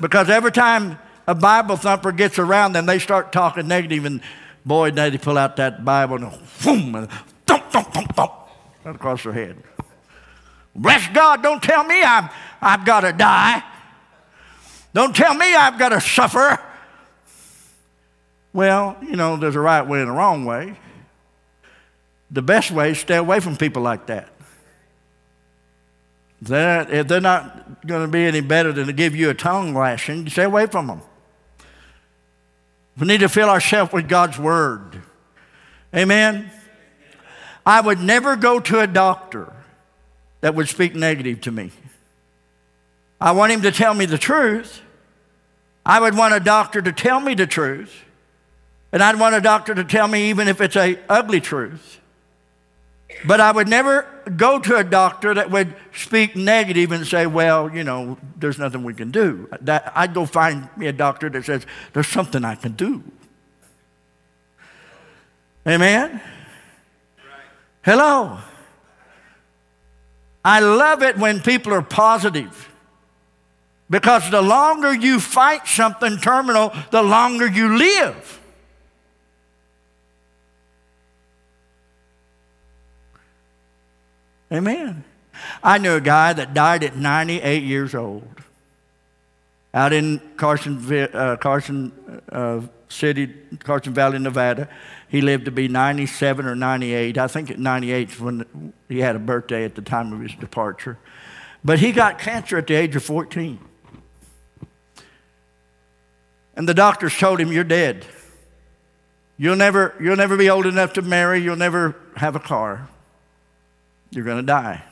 because 0.01 0.31
every 0.31 0.51
time 0.53 0.99
a 1.27 1.35
Bible 1.35 1.77
thumper 1.77 2.11
gets 2.11 2.39
around 2.39 2.73
them, 2.73 2.87
they 2.87 2.99
start 2.99 3.33
talking 3.33 3.69
negative, 3.69 4.07
and 4.07 4.23
boy, 4.65 4.93
they 4.93 5.19
pull 5.19 5.37
out 5.37 5.57
that 5.57 5.85
Bible 5.85 6.17
and 6.17 6.25
and 6.25 7.11
thump, 7.47 7.71
thump, 7.71 7.93
thump, 7.93 8.15
thump, 8.17 8.33
right 8.83 8.95
across 8.95 9.25
their 9.25 9.33
head. 9.35 9.63
Bless 10.75 11.07
God, 11.09 11.43
don't 11.43 11.63
tell 11.63 11.85
me 11.85 12.03
I'm, 12.03 12.31
I've 12.63 12.87
got 12.87 13.01
to 13.01 13.13
die. 13.13 13.63
Don't 14.95 15.15
tell 15.15 15.35
me 15.35 15.55
I've 15.55 15.79
got 15.79 15.91
to 15.91 16.01
suffer. 16.01 16.59
Well, 18.55 18.97
you 19.03 19.17
know, 19.17 19.37
there's 19.37 19.57
a 19.57 19.61
right 19.61 19.83
way 19.83 20.01
and 20.01 20.09
a 20.09 20.12
wrong 20.12 20.45
way. 20.45 20.79
The 22.31 22.40
best 22.40 22.71
way 22.71 22.93
is 22.93 22.99
stay 22.99 23.17
away 23.17 23.40
from 23.40 23.57
people 23.57 23.83
like 23.83 24.07
that. 24.07 24.31
They're, 26.40 26.88
if 26.90 27.09
they're 27.09 27.21
not 27.21 27.87
going 27.87 28.03
to 28.03 28.09
be 28.09 28.25
any 28.25 28.40
better 28.40 28.73
than 28.73 28.87
to 28.87 28.93
give 28.93 29.17
you 29.17 29.29
a 29.29 29.35
tongue 29.35 29.75
lashing, 29.75 30.29
stay 30.29 30.45
away 30.45 30.67
from 30.67 30.87
them. 30.87 31.03
We 32.97 33.09
need 33.09 33.21
to 33.21 33.29
fill 33.29 33.51
ourselves 33.51 33.93
with 33.93 34.09
God's 34.09 34.38
Word. 34.38 35.03
Amen? 35.95 36.51
I 37.67 37.81
would 37.81 37.99
never 37.99 38.37
go 38.37 38.61
to 38.61 38.81
a 38.81 38.87
doctor 38.87 39.53
that 40.43 40.55
would 40.55 40.69
speak 40.69 40.95
negative 40.95 41.40
to 41.43 41.51
me. 41.51 41.73
I 43.21 43.33
want 43.33 43.53
him 43.53 43.62
to 43.62 43.73
tell 43.73 43.95
me 43.95 44.07
the 44.07 44.19
truth. 44.19 44.81
I 45.85 45.99
would 45.99 46.17
want 46.17 46.35
a 46.35 46.40
doctor 46.40 46.81
to 46.83 46.93
tell 46.93 47.19
me 47.19 47.35
the 47.35 47.47
truth. 47.47 48.04
And 48.95 49.03
I'd 49.03 49.19
want 49.19 49.35
a 49.35 49.41
doctor 49.41 49.75
to 49.75 49.83
tell 49.83 50.07
me, 50.07 50.31
even 50.31 50.47
if 50.47 50.61
it's 50.61 50.77
a 50.77 50.97
ugly 51.09 51.41
truth. 51.41 52.01
But 53.27 53.41
I 53.41 53.51
would 53.51 53.67
never 53.67 54.07
go 54.37 54.61
to 54.61 54.77
a 54.77 54.85
doctor 54.85 55.35
that 55.35 55.51
would 55.51 55.75
speak 55.93 56.37
negative 56.37 56.93
and 56.93 57.05
say, 57.05 57.27
well, 57.27 57.69
you 57.75 57.83
know, 57.83 58.19
there's 58.37 58.57
nothing 58.57 58.85
we 58.85 58.95
can 58.95 59.11
do. 59.11 59.49
That, 59.63 59.91
I'd 59.97 60.15
go 60.15 60.27
find 60.27 60.69
me 60.77 60.87
a 60.87 60.93
doctor 60.93 61.29
that 61.31 61.45
says, 61.45 61.67
there's 61.93 62.07
something 62.07 62.45
I 62.45 62.55
can 62.55 62.75
do. 62.75 63.03
Amen? 65.67 66.13
Right. 66.13 66.23
Hello. 67.83 68.39
I 70.45 70.61
love 70.61 71.03
it 71.03 71.19
when 71.19 71.41
people 71.41 71.75
are 71.75 71.83
positive. 71.83 72.71
Because 73.91 74.31
the 74.31 74.41
longer 74.41 74.95
you 74.95 75.19
fight 75.19 75.67
something 75.67 76.19
terminal, 76.19 76.73
the 76.93 77.03
longer 77.03 77.49
you 77.49 77.77
live. 77.77 78.41
Amen. 84.55 85.03
I 85.62 85.79
knew 85.79 85.95
a 85.95 86.01
guy 86.01 86.33
that 86.33 86.55
died 86.55 86.85
at 86.85 86.97
98 86.97 87.64
years 87.64 87.95
old 87.95 88.29
out 89.73 89.93
in 89.93 90.21
Carson, 90.37 91.11
uh, 91.12 91.37
Carson 91.37 91.90
uh, 92.31 92.61
City, 92.88 93.35
Carson 93.59 93.93
Valley, 93.93 94.21
Nevada. 94.21 94.69
He 95.09 95.21
lived 95.21 95.47
to 95.47 95.51
be 95.51 95.67
97 95.67 96.47
or 96.47 96.55
98. 96.55 97.19
I 97.19 97.27
think 97.27 97.51
at 97.51 97.59
98 97.59 98.21
when 98.21 98.73
he 98.88 99.01
had 99.01 99.17
a 99.17 99.19
birthday 99.19 99.64
at 99.64 99.75
the 99.75 99.83
time 99.83 100.12
of 100.12 100.21
his 100.21 100.35
departure. 100.35 100.99
But 101.64 101.81
he 101.81 101.90
got 101.90 102.21
cancer 102.21 102.57
at 102.57 102.69
the 102.69 102.75
age 102.75 102.95
of 102.95 103.03
14. 103.03 103.59
And 106.57 106.69
the 106.69 106.75
doctors 106.75 107.17
told 107.19 107.40
him, 107.40 107.51
You're 107.51 107.64
dead. 107.64 108.07
You'll 109.37 109.57
never, 109.57 109.97
you'll 110.01 110.14
never 110.14 110.37
be 110.37 110.49
old 110.49 110.67
enough 110.67 110.93
to 110.93 111.03
marry. 111.03 111.40
You'll 111.40 111.57
never 111.57 111.97
have 112.17 112.37
a 112.37 112.40
car. 112.40 112.88
You're 114.14 114.24
going 114.24 114.38
to 114.38 114.42
die. 114.46 114.83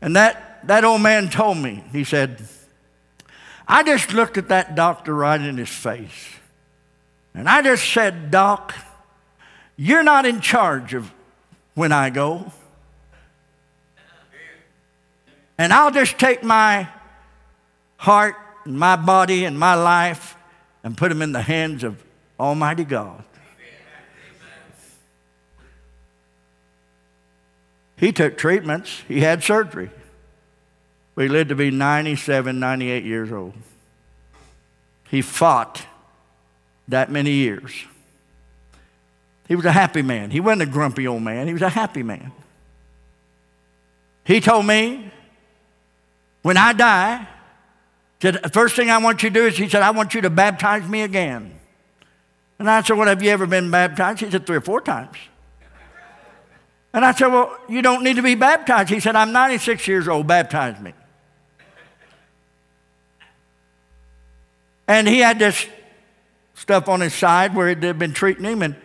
And 0.00 0.16
that, 0.16 0.66
that 0.66 0.84
old 0.84 1.00
man 1.00 1.28
told 1.28 1.58
me, 1.58 1.82
he 1.92 2.04
said, 2.04 2.46
I 3.66 3.82
just 3.82 4.12
looked 4.12 4.36
at 4.36 4.48
that 4.48 4.74
doctor 4.74 5.14
right 5.14 5.40
in 5.40 5.56
his 5.56 5.70
face. 5.70 6.28
And 7.34 7.48
I 7.48 7.62
just 7.62 7.90
said, 7.90 8.30
Doc, 8.30 8.74
you're 9.76 10.02
not 10.02 10.26
in 10.26 10.40
charge 10.40 10.94
of 10.94 11.12
when 11.74 11.90
I 11.90 12.10
go. 12.10 12.52
And 15.58 15.72
I'll 15.72 15.90
just 15.90 16.18
take 16.18 16.42
my 16.42 16.88
heart 17.96 18.36
and 18.64 18.78
my 18.78 18.96
body 18.96 19.44
and 19.44 19.58
my 19.58 19.74
life 19.74 20.36
and 20.82 20.96
put 20.96 21.08
them 21.08 21.22
in 21.22 21.32
the 21.32 21.42
hands 21.42 21.82
of 21.84 22.02
Almighty 22.38 22.84
God. 22.84 23.24
He 27.96 28.12
took 28.12 28.36
treatments, 28.36 29.02
he 29.06 29.20
had 29.20 29.42
surgery. 29.42 29.90
But 31.14 31.22
he 31.22 31.28
lived 31.28 31.50
to 31.50 31.54
be 31.54 31.70
97, 31.70 32.58
98 32.58 33.04
years 33.04 33.30
old. 33.30 33.54
He 35.08 35.22
fought 35.22 35.86
that 36.88 37.10
many 37.10 37.30
years. 37.30 37.72
He 39.46 39.54
was 39.54 39.64
a 39.64 39.72
happy 39.72 40.02
man. 40.02 40.30
He 40.30 40.40
wasn't 40.40 40.62
a 40.62 40.66
grumpy 40.66 41.06
old 41.06 41.22
man, 41.22 41.46
he 41.46 41.52
was 41.52 41.62
a 41.62 41.68
happy 41.68 42.02
man. 42.02 42.32
He 44.24 44.40
told 44.40 44.66
me, 44.66 45.10
when 46.42 46.56
I 46.56 46.72
die, 46.72 47.26
said, 48.20 48.42
the 48.42 48.48
first 48.48 48.74
thing 48.74 48.90
I 48.90 48.98
want 48.98 49.22
you 49.22 49.28
to 49.28 49.34
do 49.34 49.46
is, 49.46 49.56
he 49.56 49.68
said, 49.68 49.82
I 49.82 49.90
want 49.90 50.14
you 50.14 50.22
to 50.22 50.30
baptize 50.30 50.88
me 50.88 51.02
again. 51.02 51.58
And 52.58 52.70
I 52.70 52.82
said, 52.82 52.96
Well, 52.96 53.08
have 53.08 53.22
you 53.22 53.30
ever 53.30 53.46
been 53.46 53.70
baptized? 53.70 54.20
He 54.20 54.30
said, 54.30 54.46
Three 54.46 54.56
or 54.56 54.62
four 54.62 54.80
times. 54.80 55.16
And 56.94 57.04
I 57.04 57.12
said, 57.12 57.26
Well, 57.26 57.54
you 57.68 57.82
don't 57.82 58.04
need 58.04 58.16
to 58.16 58.22
be 58.22 58.36
baptized. 58.36 58.88
He 58.88 59.00
said, 59.00 59.16
I'm 59.16 59.32
96 59.32 59.86
years 59.88 60.06
old, 60.06 60.28
baptize 60.28 60.80
me. 60.80 60.94
And 64.86 65.08
he 65.08 65.18
had 65.18 65.40
this 65.40 65.66
stuff 66.54 66.88
on 66.88 67.00
his 67.00 67.12
side 67.12 67.54
where 67.54 67.74
they'd 67.74 67.98
been 67.98 68.12
treating 68.12 68.44
him, 68.44 68.62
and, 68.62 68.76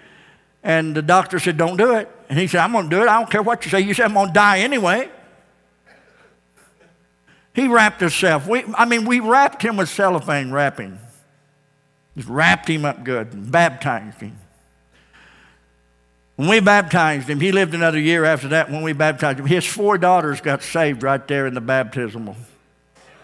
and 0.64 0.96
the 0.96 1.04
doctor 1.04 1.38
said, 1.38 1.56
Don't 1.56 1.78
do 1.78 1.96
it. 1.96 2.10
And 2.30 2.40
he 2.40 2.48
said, 2.48 2.62
I'm 2.62 2.72
going 2.72 2.90
to 2.90 2.96
do 2.96 3.04
it. 3.04 3.08
I 3.08 3.20
don't 3.20 3.30
care 3.30 3.44
what 3.44 3.64
you 3.64 3.72
say. 3.72 3.82
You 3.82 3.94
said 3.94 4.06
I'm 4.06 4.14
going 4.14 4.28
to 4.28 4.34
die 4.34 4.60
anyway. 4.60 5.10
He 7.54 7.68
wrapped 7.68 8.00
himself. 8.00 8.48
We, 8.48 8.64
I 8.76 8.86
mean, 8.86 9.06
we 9.06 9.20
wrapped 9.20 9.62
him 9.62 9.78
with 9.78 9.90
cellophane 9.90 10.52
wrapping. 10.52 10.98
Just 12.16 12.30
wrapped 12.30 12.68
him 12.68 12.86
up 12.86 13.04
good 13.04 13.34
and 13.34 13.52
baptized 13.52 14.20
him. 14.20 14.38
When 16.40 16.48
we 16.48 16.62
baptized 16.62 17.30
him, 17.30 17.42
he 17.42 17.52
lived 17.52 17.74
another 17.74 18.00
year 18.00 18.24
after 18.24 18.48
that 18.48 18.72
when 18.72 18.82
we 18.82 18.94
baptized 18.94 19.40
him. 19.40 19.46
His 19.46 19.66
four 19.66 19.98
daughters 19.98 20.40
got 20.40 20.64
saved 20.64 21.04
right 21.04 21.28
there 21.28 21.46
in 21.46 21.54
the 21.54 21.60
baptismal, 21.60 22.38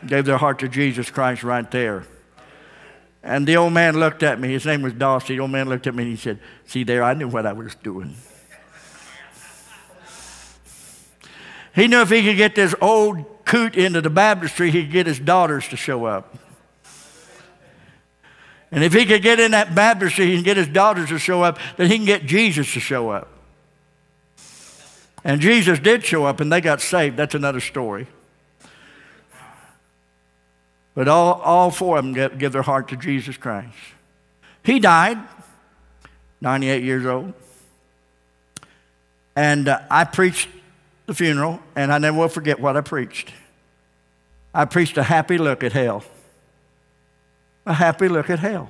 gave 0.05 0.25
their 0.25 0.35
heart 0.35 0.59
to 0.59 0.67
Jesus 0.67 1.09
Christ 1.09 1.41
right 1.41 1.71
there. 1.71 2.03
And 3.23 3.47
the 3.47 3.55
old 3.55 3.71
man 3.71 3.97
looked 3.97 4.21
at 4.21 4.37
me. 4.37 4.49
His 4.49 4.65
name 4.65 4.81
was 4.81 4.91
Dawsey. 4.91 5.27
The 5.29 5.39
old 5.39 5.51
man 5.51 5.69
looked 5.69 5.87
at 5.87 5.95
me 5.95 6.03
and 6.03 6.11
he 6.11 6.17
said, 6.17 6.39
See 6.65 6.83
there, 6.83 7.03
I 7.03 7.13
knew 7.13 7.29
what 7.29 7.45
I 7.45 7.53
was 7.53 7.73
doing. 7.75 8.17
He 11.73 11.87
knew 11.87 12.01
if 12.01 12.09
he 12.09 12.21
could 12.21 12.35
get 12.35 12.53
this 12.55 12.75
old 12.81 13.45
coot 13.45 13.77
into 13.77 14.01
the 14.01 14.09
baptistry, 14.09 14.71
he'd 14.71 14.91
get 14.91 15.07
his 15.07 15.19
daughters 15.19 15.69
to 15.69 15.77
show 15.77 16.03
up. 16.03 16.35
And 18.75 18.83
if 18.83 18.91
he 18.91 19.05
could 19.05 19.21
get 19.21 19.39
in 19.39 19.51
that 19.51 19.73
baptistry 19.73 20.35
and 20.35 20.43
get 20.43 20.57
his 20.57 20.67
daughters 20.67 21.07
to 21.07 21.17
show 21.17 21.41
up, 21.41 21.59
then 21.77 21.89
he 21.89 21.95
can 21.95 22.05
get 22.05 22.25
Jesus 22.25 22.73
to 22.73 22.81
show 22.81 23.09
up. 23.09 23.29
And 25.23 25.39
Jesus 25.39 25.79
did 25.79 26.03
show 26.03 26.25
up 26.25 26.41
and 26.41 26.51
they 26.51 26.59
got 26.59 26.81
saved. 26.81 27.15
That's 27.15 27.35
another 27.35 27.61
story. 27.61 28.05
But 30.93 31.07
all, 31.07 31.35
all 31.35 31.71
four 31.71 31.97
of 31.97 32.03
them 32.03 32.13
give, 32.13 32.37
give 32.37 32.51
their 32.51 32.63
heart 32.63 32.89
to 32.89 32.97
Jesus 32.97 33.37
Christ. 33.37 33.73
He 34.61 34.81
died, 34.81 35.19
98 36.41 36.83
years 36.83 37.05
old. 37.05 37.33
And 39.37 39.69
uh, 39.69 39.79
I 39.89 40.03
preached 40.03 40.49
the 41.05 41.13
funeral, 41.13 41.61
and 41.77 41.93
I 41.93 41.97
never 41.97 42.17
will 42.17 42.27
forget 42.27 42.59
what 42.59 42.75
I 42.75 42.81
preached. 42.81 43.31
I 44.53 44.65
preached 44.65 44.97
a 44.97 45.03
happy 45.03 45.37
look 45.37 45.63
at 45.63 45.71
hell. 45.71 46.03
A 47.65 47.73
happy 47.73 48.07
look 48.07 48.29
at 48.29 48.39
hell. 48.39 48.69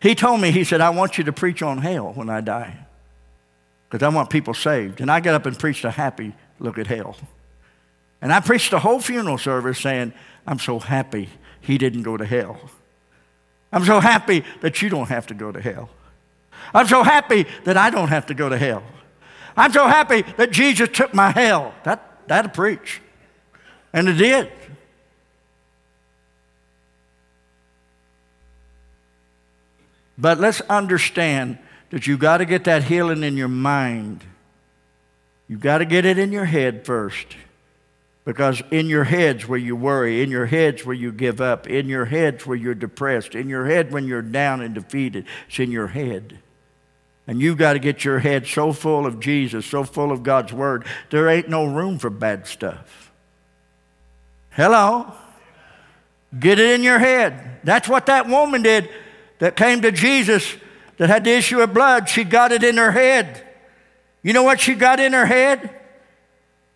He 0.00 0.14
told 0.14 0.40
me, 0.40 0.50
he 0.50 0.64
said, 0.64 0.80
I 0.80 0.90
want 0.90 1.16
you 1.16 1.24
to 1.24 1.32
preach 1.32 1.62
on 1.62 1.78
hell 1.78 2.12
when 2.12 2.28
I 2.28 2.40
die 2.40 2.86
because 3.88 4.04
I 4.04 4.14
want 4.14 4.28
people 4.28 4.54
saved. 4.54 5.00
And 5.00 5.10
I 5.10 5.20
got 5.20 5.34
up 5.34 5.46
and 5.46 5.58
preached 5.58 5.84
a 5.84 5.90
happy 5.90 6.34
look 6.58 6.78
at 6.78 6.86
hell. 6.86 7.16
And 8.20 8.32
I 8.32 8.40
preached 8.40 8.70
the 8.70 8.80
whole 8.80 9.00
funeral 9.00 9.38
service 9.38 9.78
saying, 9.78 10.12
I'm 10.46 10.58
so 10.58 10.78
happy 10.78 11.28
he 11.60 11.78
didn't 11.78 12.02
go 12.02 12.16
to 12.16 12.24
hell. 12.24 12.58
I'm 13.72 13.84
so 13.84 14.00
happy 14.00 14.44
that 14.60 14.82
you 14.82 14.88
don't 14.88 15.08
have 15.08 15.26
to 15.28 15.34
go 15.34 15.52
to 15.52 15.60
hell. 15.60 15.88
I'm 16.74 16.86
so 16.86 17.02
happy 17.02 17.46
that 17.64 17.76
I 17.76 17.90
don't 17.90 18.08
have 18.08 18.26
to 18.26 18.34
go 18.34 18.48
to 18.48 18.58
hell. 18.58 18.82
I'm 19.56 19.72
so 19.72 19.86
happy 19.86 20.22
that 20.36 20.50
Jesus 20.50 20.88
took 20.88 21.14
my 21.14 21.30
hell. 21.30 21.74
That, 21.84 22.20
that'll 22.26 22.50
preach. 22.50 23.00
And 23.92 24.08
it 24.08 24.14
did. 24.14 24.50
But 30.16 30.38
let's 30.38 30.60
understand 30.62 31.58
that 31.90 32.06
you've 32.06 32.20
got 32.20 32.38
to 32.38 32.44
get 32.44 32.64
that 32.64 32.84
healing 32.84 33.22
in 33.22 33.36
your 33.36 33.48
mind. 33.48 34.24
You've 35.48 35.60
got 35.60 35.78
to 35.78 35.84
get 35.84 36.04
it 36.04 36.18
in 36.18 36.32
your 36.32 36.44
head 36.44 36.84
first. 36.84 37.36
Because 38.24 38.62
in 38.70 38.86
your 38.86 39.04
head's 39.04 39.46
where 39.46 39.58
you 39.58 39.76
worry, 39.76 40.22
in 40.22 40.30
your 40.30 40.46
head's 40.46 40.86
where 40.86 40.94
you 40.94 41.12
give 41.12 41.42
up, 41.42 41.66
in 41.66 41.88
your 41.88 42.06
head's 42.06 42.46
where 42.46 42.56
you're 42.56 42.74
depressed, 42.74 43.34
in 43.34 43.50
your 43.50 43.66
head 43.66 43.92
when 43.92 44.06
you're 44.06 44.22
down 44.22 44.62
and 44.62 44.74
defeated. 44.74 45.26
It's 45.48 45.58
in 45.58 45.70
your 45.70 45.88
head. 45.88 46.38
And 47.26 47.40
you've 47.40 47.58
got 47.58 47.74
to 47.74 47.78
get 47.78 48.04
your 48.04 48.20
head 48.20 48.46
so 48.46 48.72
full 48.72 49.04
of 49.06 49.20
Jesus, 49.20 49.66
so 49.66 49.84
full 49.84 50.10
of 50.10 50.22
God's 50.22 50.52
Word, 50.52 50.86
there 51.10 51.28
ain't 51.28 51.48
no 51.48 51.66
room 51.66 51.98
for 51.98 52.08
bad 52.08 52.46
stuff. 52.46 53.12
Hello? 54.50 55.12
Get 56.38 56.58
it 56.58 56.70
in 56.70 56.82
your 56.82 56.98
head. 56.98 57.60
That's 57.62 57.88
what 57.88 58.06
that 58.06 58.26
woman 58.26 58.62
did 58.62 58.88
that 59.44 59.56
came 59.56 59.82
to 59.82 59.92
Jesus 59.92 60.56
that 60.96 61.10
had 61.10 61.24
the 61.24 61.32
issue 61.32 61.60
of 61.60 61.74
blood. 61.74 62.08
She 62.08 62.24
got 62.24 62.50
it 62.50 62.64
in 62.64 62.78
her 62.78 62.92
head. 62.92 63.46
You 64.22 64.32
know 64.32 64.42
what 64.42 64.58
she 64.58 64.74
got 64.74 65.00
in 65.00 65.12
her 65.12 65.26
head? 65.26 65.68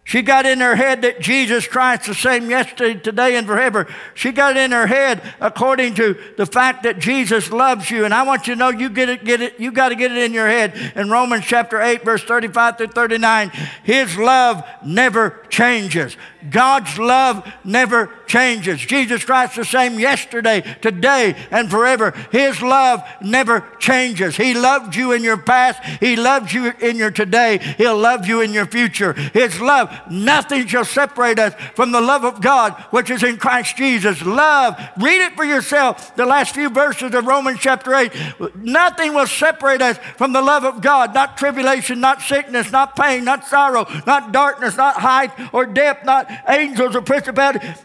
She 0.09 0.23
got 0.23 0.47
in 0.47 0.61
her 0.61 0.75
head 0.75 1.03
that 1.03 1.21
Jesus 1.21 1.67
Christ 1.67 2.07
the 2.07 2.15
same 2.15 2.49
yesterday, 2.49 2.99
today, 2.99 3.37
and 3.37 3.47
forever. 3.47 3.87
She 4.15 4.33
got 4.33 4.57
in 4.57 4.71
her 4.71 4.87
head 4.87 5.21
according 5.39 5.97
to 5.97 6.17
the 6.39 6.47
fact 6.47 6.85
that 6.85 6.99
Jesus 6.99 7.53
loves 7.53 7.91
you. 7.91 8.07
And 8.07 8.15
I 8.15 8.23
want 8.23 8.47
you 8.47 8.55
to 8.55 8.59
know 8.59 8.71
you 8.71 8.89
get 8.89 9.11
it, 9.11 9.23
get 9.23 9.43
it, 9.43 9.61
you 9.61 9.71
got 9.71 9.91
to 9.91 9.95
get 9.95 10.11
it 10.11 10.17
in 10.17 10.33
your 10.33 10.49
head. 10.49 10.73
In 10.97 11.11
Romans 11.11 11.45
chapter 11.45 11.79
8, 11.79 12.07
verse 12.07 12.25
35 12.25 12.79
through 12.79 12.87
39, 12.87 13.51
his 13.85 14.17
love 14.17 14.65
never 14.83 15.45
changes. 15.51 16.17
God's 16.51 16.99
love 16.99 17.47
never 17.65 18.11
changes. 18.27 18.81
Jesus 18.81 19.25
Christ 19.25 19.57
the 19.57 19.65
same 19.65 19.99
yesterday, 19.99 20.63
today, 20.81 21.35
and 21.51 21.71
forever. 21.71 22.13
His 22.31 22.63
love 22.63 23.03
never 23.21 23.65
changes. 23.79 24.37
He 24.37 24.55
loved 24.55 24.95
you 24.95 25.13
in 25.13 25.25
your 25.25 25.37
past. 25.37 25.83
He 26.01 26.17
loves 26.17 26.55
you 26.55 26.73
in 26.81 26.97
your 26.97 27.11
today. 27.11 27.59
He'll 27.77 27.99
love 27.99 28.27
you 28.27 28.41
in 28.41 28.53
your 28.53 28.67
future. 28.67 29.13
His 29.13 29.61
love, 29.61 29.98
nothing 30.11 30.67
shall 30.67 30.85
separate 30.85 31.39
us 31.39 31.55
from 31.75 31.93
the 31.93 32.01
love 32.01 32.25
of 32.25 32.41
God, 32.41 32.75
which 32.91 33.11
is 33.11 33.23
in 33.23 33.37
Christ 33.37 33.77
Jesus. 33.77 34.23
Love, 34.23 34.79
read 34.99 35.25
it 35.25 35.35
for 35.35 35.45
yourself. 35.45 36.15
The 36.17 36.27
last 36.27 36.55
few 36.55 36.71
verses 36.71 37.15
of 37.15 37.27
Romans 37.27 37.61
chapter 37.61 37.95
8. 37.95 38.13
Nothing 38.57 39.15
will 39.15 39.27
separate 39.27 39.83
us 39.83 39.99
from 40.17 40.33
the 40.33 40.43
love 40.43 40.65
of 40.65 40.81
God. 40.81 41.15
Not 41.15 41.37
tribulation, 41.37 42.01
not 42.01 42.23
sickness, 42.23 42.71
not 42.71 42.97
pain, 42.97 43.25
not 43.25 43.47
sorrow, 43.47 43.87
not 44.07 44.33
darkness, 44.33 44.77
not 44.77 44.97
height 44.97 45.31
or 45.53 45.67
depth, 45.67 46.05
not 46.05 46.31
angels 46.49 46.95
or 46.95 47.03
principalities. 47.03 47.77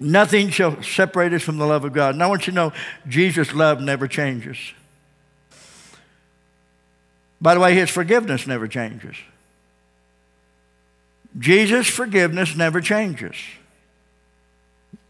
Nothing 0.00 0.50
shall 0.50 0.82
separate 0.82 1.32
us 1.32 1.42
from 1.42 1.58
the 1.58 1.66
love 1.66 1.84
of 1.84 1.92
God. 1.92 2.14
And 2.14 2.22
I 2.22 2.26
want 2.26 2.46
you 2.46 2.52
to 2.52 2.56
know 2.56 2.72
Jesus' 3.08 3.54
love 3.54 3.80
never 3.80 4.08
changes. 4.08 4.58
By 7.40 7.54
the 7.54 7.60
way, 7.60 7.74
his 7.74 7.90
forgiveness 7.90 8.46
never 8.46 8.66
changes. 8.66 9.16
Jesus' 11.38 11.88
forgiveness 11.88 12.56
never 12.56 12.80
changes. 12.80 13.34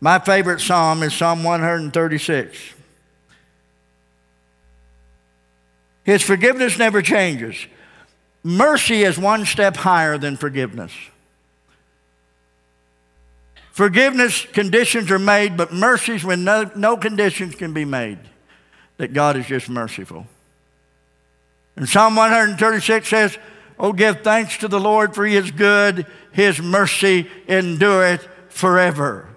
My 0.01 0.19
favorite 0.19 0.61
psalm 0.61 1.03
is 1.03 1.15
Psalm 1.15 1.45
136. 1.45 2.59
His 6.05 6.23
forgiveness 6.23 6.79
never 6.79 7.01
changes. 7.03 7.57
Mercy 8.43 9.03
is 9.03 9.19
one 9.19 9.47
step 9.47 9.77
higher 9.77 10.19
than 10.19 10.37
forgiveness. 10.37 10.93
Forgiveness 13.73 14.45
conditions 14.45 15.11
are 15.11 15.19
made, 15.19 15.57
but 15.57 15.73
mercies 15.73 16.25
when 16.25 16.45
no, 16.45 16.71
no 16.77 16.97
conditions 16.97 17.55
can 17.55 17.73
be 17.73 17.85
made. 17.85 18.19
That 18.99 19.13
God 19.13 19.37
is 19.37 19.47
just 19.47 19.69
merciful. 19.69 20.27
And 21.75 21.89
Psalm 21.89 22.15
136 22.15 23.09
says, 23.09 23.39
Oh, 23.79 23.93
give 23.93 24.23
thanks 24.23 24.59
to 24.59 24.69
the 24.69 24.81
Lord, 24.81 25.15
for 25.15 25.27
he 25.27 25.37
is 25.37 25.51
good, 25.51 26.07
his 26.31 26.61
mercy 26.61 27.29
endureth 27.49 28.27
forever. 28.49 29.29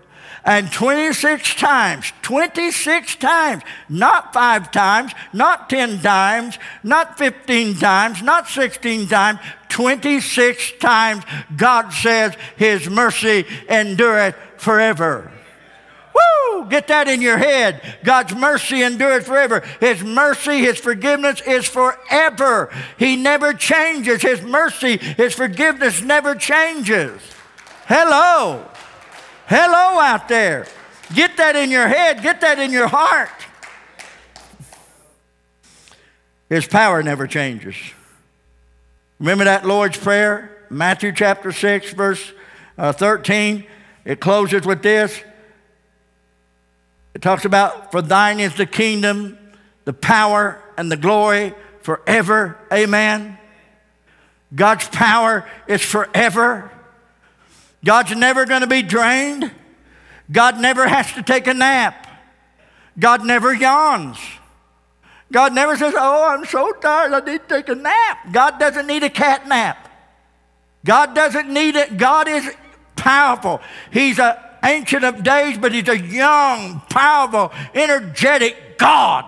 And 0.46 0.72
26 0.72 1.56
times, 1.56 2.14
26 2.22 3.18
times, 3.18 3.64
not 3.90 4.34
five 4.34 4.72
times, 4.72 5.12
not 5.34 5.70
10 5.70 6.00
times, 6.00 6.58
not 6.84 7.18
15 7.18 7.76
times, 7.76 8.22
not 8.22 8.48
16 8.48 9.08
times, 9.08 9.40
26 9.68 10.74
times 10.80 11.26
God 11.58 11.92
says 11.92 12.34
his 12.56 12.90
mercy 12.90 13.46
endureth 13.68 14.36
forever. 14.56 15.32
Get 16.70 16.88
that 16.88 17.08
in 17.08 17.22
your 17.22 17.38
head. 17.38 17.82
God's 18.04 18.36
mercy 18.36 18.82
endures 18.82 19.26
forever. 19.26 19.64
His 19.80 20.04
mercy, 20.04 20.60
His 20.60 20.78
forgiveness 20.78 21.42
is 21.42 21.68
forever. 21.68 22.74
He 22.98 23.16
never 23.16 23.54
changes. 23.54 24.22
His 24.22 24.42
mercy, 24.42 24.98
His 24.98 25.34
forgiveness 25.34 26.02
never 26.02 26.36
changes. 26.36 27.22
Hello. 27.86 28.66
Hello 29.48 30.00
out 30.00 30.28
there. 30.28 30.68
Get 31.14 31.38
that 31.38 31.56
in 31.56 31.72
your 31.72 31.88
head, 31.88 32.22
get 32.22 32.42
that 32.42 32.60
in 32.60 32.72
your 32.72 32.88
heart. 32.88 33.30
His 36.50 36.66
power 36.66 37.02
never 37.04 37.28
changes. 37.28 37.76
Remember 39.20 39.46
that 39.46 39.66
Lord's 39.66 39.98
Prayer? 39.98 40.66
Matthew 40.70 41.12
chapter 41.12 41.52
6, 41.52 41.94
verse 41.94 42.34
uh, 42.78 42.92
13. 42.92 43.66
It 44.06 44.20
closes 44.20 44.66
with 44.66 44.82
this. 44.82 45.22
It 47.18 47.24
talks 47.24 47.46
about, 47.46 47.90
For 47.90 48.04
thine 48.04 48.40
is 48.40 48.54
the 48.54 48.68
kingdom, 48.68 49.40
the 49.86 49.94
power, 49.94 50.62
and 50.78 50.92
the 50.92 50.96
glory 50.96 51.56
forever. 51.82 52.60
Amen. 52.72 53.40
God's 54.54 54.88
power 54.90 55.44
is 55.66 55.82
forever. 55.82 56.70
God's 57.84 58.16
never 58.16 58.46
going 58.46 58.62
to 58.62 58.68
be 58.68 58.84
drained. 58.84 59.50
God 60.32 60.60
never 60.60 60.88
has 60.88 61.12
to 61.14 61.24
take 61.24 61.48
a 61.48 61.56
nap. 61.56 62.06
God 63.00 63.26
never 63.26 63.52
yawns. 63.52 64.20
God 65.32 65.56
never 65.56 65.76
says, 65.76 65.96
Oh, 65.98 66.30
I'm 66.30 66.46
so 66.46 66.72
tired, 66.74 67.14
I 67.14 67.20
need 67.22 67.40
to 67.40 67.48
take 67.48 67.68
a 67.70 67.74
nap. 67.74 68.32
God 68.32 68.60
doesn't 68.60 68.86
need 68.86 69.02
a 69.02 69.10
cat 69.10 69.48
nap. 69.48 69.90
God 70.86 71.16
doesn't 71.16 71.50
need 71.50 71.76
it. 71.78 71.98
God 71.98 72.28
is 72.28 72.48
powerful. 72.96 73.60
He's 73.92 74.20
an 74.20 74.36
ancient 74.64 75.04
of 75.04 75.24
days, 75.24 75.58
but 75.58 75.72
he's 75.72 75.88
a 75.88 75.98
young, 75.98 76.82
powerful, 76.90 77.52
energetic 77.74 78.78
God. 78.78 79.26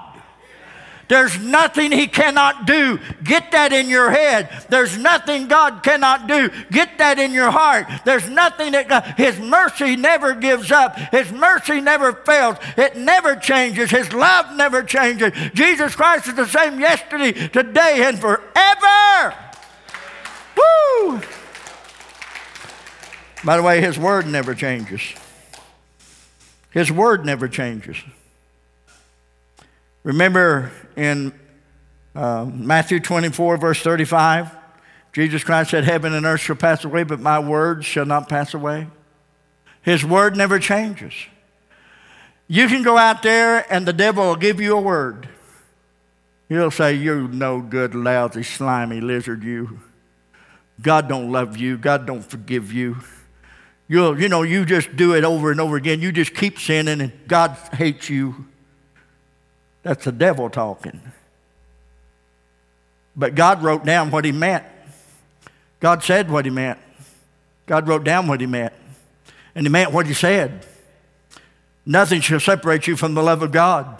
There's 1.10 1.40
nothing 1.40 1.92
He 1.92 2.08
cannot 2.08 2.68
do. 2.68 3.00
Get 3.24 3.52
that 3.52 3.74
in 3.74 3.90
your 3.90 4.12
head. 4.12 4.66
There's 4.70 4.96
nothing 4.96 5.48
God 5.48 5.82
cannot 5.82 6.28
do. 6.28 6.52
Get 6.72 7.00
that 7.00 7.18
in 7.18 7.34
your 7.34 7.50
heart. 7.50 7.88
There's 8.06 8.30
nothing 8.30 8.74
that 8.74 8.88
God, 8.88 9.16
His 9.18 9.40
mercy 9.40 9.96
never 9.96 10.36
gives 10.36 10.72
up. 10.72 10.96
His 10.96 11.32
mercy 11.32 11.82
never 11.82 12.14
fails. 12.14 12.58
It 12.78 12.96
never 12.96 13.36
changes. 13.36 13.90
His 13.90 14.14
love 14.14 14.56
never 14.56 14.84
changes. 14.84 15.34
Jesus 15.56 15.96
Christ 15.96 16.28
is 16.28 16.36
the 16.36 16.48
same 16.48 16.80
yesterday, 16.80 17.32
today, 17.48 18.04
and 18.06 18.20
forever. 18.20 19.34
Woo! 20.56 21.22
By 23.44 23.58
the 23.58 23.64
way, 23.64 23.82
His 23.82 23.98
word 23.98 24.28
never 24.28 24.54
changes. 24.54 25.02
His 26.72 26.92
word 26.92 27.26
never 27.26 27.48
changes. 27.48 27.98
Remember 30.04 30.72
in 30.96 31.34
uh, 32.16 32.46
Matthew 32.46 33.00
24, 33.00 33.58
verse 33.58 33.82
35, 33.82 34.56
Jesus 35.14 35.44
Christ 35.44 35.72
said, 35.72 35.84
Heaven 35.84 36.14
and 36.14 36.26
earth 36.26 36.42
shall 36.42 36.56
pass 36.56 36.86
away, 36.86 37.04
but 37.04 37.20
my 37.20 37.40
words 37.40 37.86
shall 37.86 38.06
not 38.06 38.30
pass 38.30 38.54
away. 38.54 38.88
His 39.82 40.06
word 40.06 40.38
never 40.38 40.60
changes. 40.60 41.14
You 42.48 42.68
can 42.68 42.84
go 42.84 42.98
out 42.98 43.24
there 43.24 43.66
and 43.72 43.88
the 43.88 43.94
devil 43.94 44.26
will 44.26 44.36
give 44.36 44.60
you 44.60 44.78
a 44.78 44.82
word. 44.82 45.30
He'll 46.48 46.72
say, 46.72 46.96
You 46.96 47.28
no 47.28 47.62
good, 47.62 47.94
lousy, 47.94 48.44
slimy 48.44 49.02
lizard, 49.02 49.44
you. 49.44 49.80
God 50.82 51.08
don't 51.08 51.32
love 51.32 51.58
you. 51.58 51.78
God 51.78 52.06
don't 52.08 52.24
forgive 52.24 52.74
you. 52.74 52.98
You'll, 53.90 54.22
you 54.22 54.30
know, 54.30 54.44
you 54.44 54.66
just 54.66 54.96
do 54.96 55.16
it 55.16 55.26
over 55.26 55.50
and 55.50 55.60
over 55.60 55.76
again. 55.76 56.00
You 56.00 56.12
just 56.12 56.36
keep 56.36 56.60
sinning 56.60 57.02
and 57.02 57.12
God 57.28 57.58
hates 57.74 58.08
you. 58.08 58.46
That's 59.82 60.06
the 60.06 60.12
devil 60.12 60.48
talking. 60.48 61.02
But 63.16 63.34
God 63.34 63.64
wrote 63.64 63.84
down 63.84 64.12
what 64.12 64.26
he 64.26 64.32
meant. 64.32 64.64
God 65.80 66.04
said 66.04 66.30
what 66.30 66.46
he 66.46 66.52
meant. 66.52 66.78
God 67.66 67.88
wrote 67.88 68.04
down 68.04 68.28
what 68.28 68.42
he 68.42 68.46
meant. 68.46 68.74
And 69.56 69.66
he 69.66 69.72
meant 69.72 69.92
what 69.92 70.06
he 70.06 70.14
said. 70.14 70.68
Nothing 71.84 72.22
shall 72.22 72.40
separate 72.40 72.86
you 72.86 72.96
from 72.96 73.16
the 73.16 73.24
love 73.24 73.42
of 73.42 73.52
God. 73.52 74.00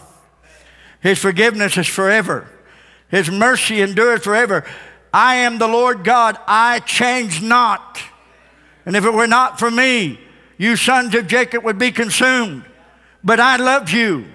His 1.00 1.18
forgiveness 1.18 1.76
is 1.76 1.88
forever. 1.88 2.48
His 3.08 3.28
mercy 3.28 3.80
endures 3.80 4.22
forever. 4.22 4.64
I 5.12 5.36
am 5.36 5.58
the 5.58 5.66
Lord 5.66 6.04
God. 6.04 6.38
I 6.46 6.78
change 6.78 7.42
not. 7.42 8.00
And 8.90 8.96
if 8.96 9.04
it 9.04 9.12
were 9.12 9.28
not 9.28 9.60
for 9.60 9.70
me, 9.70 10.18
you 10.58 10.74
sons 10.74 11.14
of 11.14 11.28
Jacob 11.28 11.62
would 11.62 11.78
be 11.78 11.92
consumed. 11.92 12.64
But 13.22 13.38
I 13.38 13.54
love 13.54 13.90
you. 13.90 14.26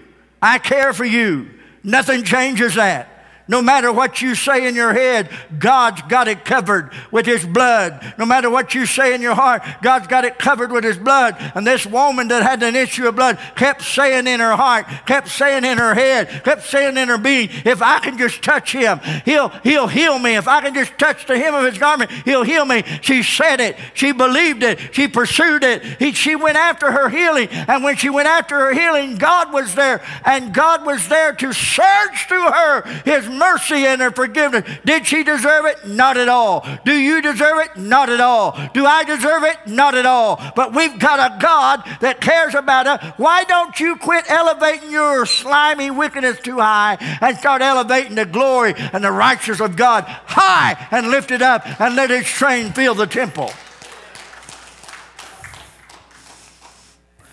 I 0.41 0.59
care 0.59 0.93
for 0.93 1.03
you. 1.03 1.49
Nothing 1.83 2.23
changes 2.23 2.75
that. 2.75 3.09
No 3.47 3.61
matter 3.61 3.91
what 3.91 4.21
you 4.21 4.33
say 4.33 4.67
in 4.67 4.73
your 4.73 4.93
head, 4.93 5.29
God's 5.59 6.01
got 6.03 6.27
it 6.27 6.45
covered 6.45 6.91
with 7.11 7.27
His 7.27 7.45
blood. 7.45 8.13
No 8.17 8.25
matter 8.25 8.49
what 8.49 8.73
you 8.73 8.87
say 8.87 9.13
in 9.13 9.21
your 9.21 9.35
heart, 9.35 9.61
God's 9.83 10.07
got 10.07 10.25
it 10.25 10.39
covered 10.39 10.71
with 10.71 10.83
His 10.83 10.97
blood. 10.97 11.35
And 11.53 11.65
this 11.65 11.85
woman 11.85 12.27
that 12.29 12.41
had 12.41 12.63
an 12.63 12.75
issue 12.75 13.07
of 13.07 13.15
blood 13.15 13.37
kept 13.55 13.83
saying 13.83 14.25
in 14.25 14.39
her 14.39 14.55
heart, 14.55 14.87
kept 15.05 15.27
saying 15.27 15.63
in 15.63 15.77
her 15.77 15.93
head, 15.93 16.43
kept 16.43 16.63
saying 16.63 16.97
in 16.97 17.07
her 17.07 17.19
being, 17.19 17.49
if 17.65 17.83
I 17.83 17.99
can 17.99 18.17
just 18.17 18.41
touch 18.41 18.71
Him, 18.71 18.99
He'll, 19.25 19.49
he'll 19.49 19.87
heal 19.87 20.17
me. 20.17 20.35
If 20.35 20.47
I 20.47 20.61
can 20.61 20.73
just 20.73 20.97
touch 20.97 21.27
the 21.27 21.37
hem 21.37 21.53
of 21.53 21.65
His 21.65 21.77
garment, 21.77 22.09
He'll 22.09 22.43
heal 22.43 22.65
me. 22.65 22.83
She 23.01 23.21
said 23.21 23.59
it. 23.59 23.77
She 23.93 24.11
believed 24.11 24.63
it. 24.63 24.79
She 24.91 25.07
pursued 25.07 25.63
it. 25.63 25.83
He, 25.99 26.13
she 26.13 26.35
went 26.35 26.57
after 26.57 26.91
her 26.91 27.09
healing. 27.09 27.49
And 27.49 27.83
when 27.83 27.95
she 27.95 28.09
went 28.09 28.27
after 28.27 28.55
her 28.55 28.73
healing, 28.73 29.17
God 29.17 29.53
was 29.53 29.75
there. 29.75 30.03
And 30.25 30.51
God 30.51 30.83
was 30.83 31.07
there 31.07 31.33
to 31.33 31.53
search 31.53 32.27
through 32.27 32.49
her 32.49 32.81
His 33.05 33.34
mercy 33.37 33.85
and 33.85 34.01
her 34.01 34.11
forgiveness. 34.11 34.63
Did 34.85 35.05
she 35.05 35.23
deserve 35.23 35.65
it? 35.65 35.87
Not 35.87 36.17
at 36.17 36.29
all. 36.29 36.65
Do 36.85 36.93
you 36.93 37.21
deserve 37.21 37.59
it? 37.59 37.77
Not 37.77 38.09
at 38.09 38.21
all. 38.21 38.51
Do 38.73 38.85
I 38.85 39.03
deserve 39.03 39.43
it? 39.43 39.57
Not 39.67 39.95
at 39.95 40.05
all. 40.05 40.41
But 40.55 40.73
we've 40.73 40.97
got 40.99 41.19
a 41.19 41.39
God 41.39 41.83
that 42.01 42.21
cares 42.21 42.55
about 42.55 42.87
us. 42.87 43.13
Why 43.17 43.43
don't 43.43 43.79
you 43.79 43.95
quit 43.95 44.29
elevating 44.29 44.91
your 44.91 45.25
slimy 45.25 45.91
wickedness 45.91 46.39
too 46.39 46.59
high 46.59 46.97
and 47.21 47.37
start 47.37 47.61
elevating 47.61 48.15
the 48.15 48.25
glory 48.25 48.73
and 48.77 49.03
the 49.03 49.11
righteousness 49.11 49.61
of 49.61 49.75
God 49.75 50.03
high 50.05 50.87
and 50.91 51.09
lift 51.09 51.31
it 51.31 51.41
up 51.41 51.65
and 51.79 51.95
let 51.95 52.09
His 52.09 52.25
train 52.25 52.71
fill 52.71 52.95
the 52.95 53.07
temple? 53.07 53.51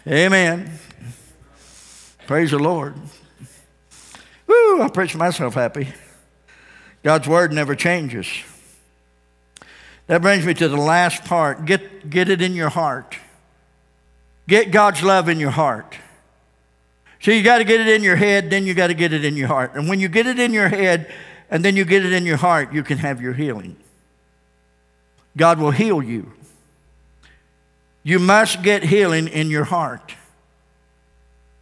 Amen. 0.07 0.79
Praise 2.27 2.51
the 2.51 2.59
Lord. 2.59 2.95
Woo, 4.47 4.83
I 4.83 4.89
preach 4.93 5.15
myself 5.15 5.55
happy. 5.55 5.89
God's 7.03 7.27
word 7.27 7.53
never 7.53 7.75
changes. 7.75 8.27
That 10.07 10.23
brings 10.23 10.45
me 10.45 10.55
to 10.55 10.69
the 10.69 10.77
last 10.77 11.25
part. 11.25 11.65
Get, 11.65 12.11
get 12.11 12.29
it 12.29 12.43
in 12.43 12.55
your 12.55 12.69
heart. 12.69 13.17
Get 14.49 14.71
God's 14.71 15.03
love 15.03 15.29
in 15.29 15.39
your 15.39 15.51
heart. 15.51 15.97
So 17.21 17.31
you 17.31 17.43
got 17.43 17.59
to 17.59 17.65
get 17.65 17.81
it 17.81 17.89
in 17.89 18.03
your 18.03 18.17
head, 18.17 18.51
then 18.51 18.67
you 18.67 18.75
got 18.75 18.89
to 18.89 18.95
get 18.95 19.13
it 19.13 19.25
in 19.25 19.37
your 19.37 19.47
heart. 19.47 19.75
And 19.75 19.89
when 19.89 20.01
you 20.01 20.09
get 20.09 20.27
it 20.27 20.41
in 20.41 20.53
your 20.53 20.69
head 20.69 21.13
and 21.51 21.65
then 21.65 21.77
you 21.77 21.85
get 21.85 22.05
it 22.05 22.13
in 22.13 22.27
your 22.27 22.37
heart, 22.37 22.73
you 22.73 22.83
can 22.83 22.99
have 22.99 23.21
your 23.21 23.33
healing. 23.33 23.77
God 25.37 25.59
will 25.59 25.71
heal 25.71 26.03
you. 26.03 26.33
You 28.03 28.19
must 28.19 28.63
get 28.63 28.83
healing 28.83 29.29
in 29.29 29.51
your 29.51 29.65
heart. 29.65 30.15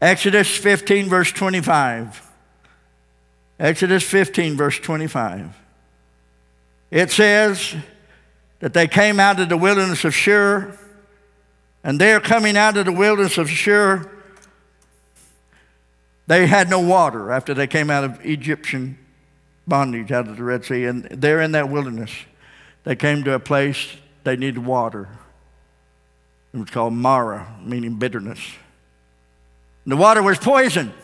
Exodus 0.01 0.49
15, 0.49 1.11
verse 1.11 1.31
25. 1.31 2.30
Exodus 3.61 4.03
15, 4.03 4.57
verse 4.57 4.81
25. 4.81 5.55
It 6.91 7.11
says 7.11 7.77
that 8.61 8.73
they 8.73 8.89
came 8.89 9.21
out 9.21 9.39
of 9.39 9.51
the 9.51 9.57
wilderness 9.57 10.05
of 10.07 10.15
Shur, 10.15 10.77
and 11.85 12.01
they're 12.01 12.21
coming 12.21 12.57
out 12.57 12.79
of 12.79 12.87
the 12.87 12.93
wilderness 12.93 13.37
of 13.37 13.51
Shur. 13.51 14.11
They 16.27 16.47
had 16.47 16.71
no 16.71 16.81
water 16.81 17.31
after 17.31 17.53
they 17.53 17.67
came 17.67 17.91
out 17.91 18.03
of 18.03 18.25
Egyptian 18.25 18.99
bondage 19.67 20.11
out 20.11 20.27
of 20.27 20.39
the 20.39 20.43
Red 20.43 20.65
Sea, 20.65 20.87
and 20.87 21.05
they're 21.05 21.43
in 21.43 21.53
that 21.53 21.69
wilderness. 21.69 22.11
They 22.85 22.97
came 22.97 23.25
to 23.25 23.35
a 23.35 23.39
place 23.39 23.95
they 24.25 24.37
needed 24.37 24.65
water. 24.65 25.07
It 26.55 26.59
was 26.59 26.71
called 26.71 26.95
Marah, 26.95 27.47
meaning 27.63 27.97
bitterness. 27.97 28.41
And 29.85 29.93
the 29.93 29.97
water 29.97 30.23
was 30.23 30.39
poison. 30.39 30.95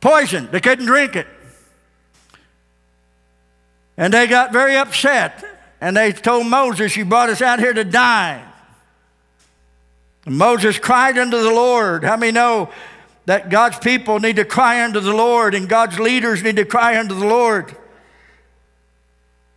Poison. 0.00 0.48
They 0.50 0.60
couldn't 0.60 0.86
drink 0.86 1.16
it. 1.16 1.26
And 3.96 4.14
they 4.14 4.26
got 4.26 4.52
very 4.52 4.76
upset. 4.76 5.44
And 5.80 5.96
they 5.96 6.12
told 6.12 6.46
Moses, 6.46 6.96
You 6.96 7.04
brought 7.04 7.30
us 7.30 7.42
out 7.42 7.58
here 7.58 7.72
to 7.72 7.84
die. 7.84 8.42
And 10.26 10.36
Moses 10.36 10.78
cried 10.78 11.18
unto 11.18 11.42
the 11.42 11.50
Lord. 11.50 12.04
How 12.04 12.16
many 12.16 12.32
know 12.32 12.70
that 13.26 13.50
God's 13.50 13.78
people 13.78 14.20
need 14.20 14.36
to 14.36 14.44
cry 14.44 14.84
unto 14.84 15.00
the 15.00 15.14
Lord 15.14 15.54
and 15.54 15.68
God's 15.68 15.98
leaders 15.98 16.42
need 16.42 16.56
to 16.56 16.64
cry 16.64 16.98
unto 16.98 17.14
the 17.14 17.26
Lord? 17.26 17.74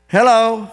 Hello. 0.08 0.70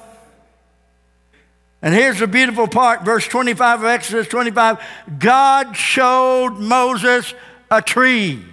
And 1.82 1.94
here's 1.94 2.18
the 2.18 2.26
beautiful 2.26 2.68
part, 2.68 3.04
verse 3.04 3.26
25 3.26 3.80
of 3.80 3.86
Exodus 3.86 4.28
25. 4.28 4.78
God 5.18 5.76
showed 5.76 6.58
Moses 6.58 7.32
a 7.70 7.80
tree. 7.80 8.44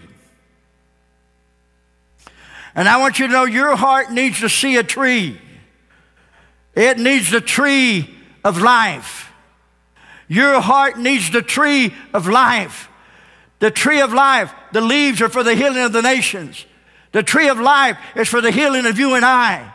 And 2.78 2.88
I 2.88 2.98
want 2.98 3.18
you 3.18 3.26
to 3.26 3.34
know 3.34 3.46
your 3.46 3.76
heart 3.76 4.12
needs 4.12 4.40
to 4.42 4.50
see 4.50 4.78
a 4.78 4.84
tree. 4.84 5.42
It 6.76 7.00
needs 7.00 7.32
the 7.32 7.42
tree 7.42 8.08
of 8.44 8.62
life. 8.62 9.34
Your 10.28 10.62
heart 10.62 11.00
needs 11.00 11.32
the 11.32 11.42
tree 11.42 11.92
of 12.14 12.28
life. 12.28 12.88
The 13.58 13.72
tree 13.72 14.00
of 14.00 14.14
life, 14.14 14.54
the 14.74 14.82
leaves 14.82 15.24
are 15.24 15.30
for 15.30 15.42
the 15.42 15.56
healing 15.56 15.82
of 15.82 15.92
the 15.92 16.04
nations. 16.04 16.68
The 17.14 17.24
tree 17.24 17.50
of 17.50 17.60
life 17.60 17.98
is 18.16 18.28
for 18.28 18.42
the 18.42 18.52
healing 18.52 18.86
of 18.86 19.00
you 19.00 19.16
and 19.16 19.26
I. 19.26 19.74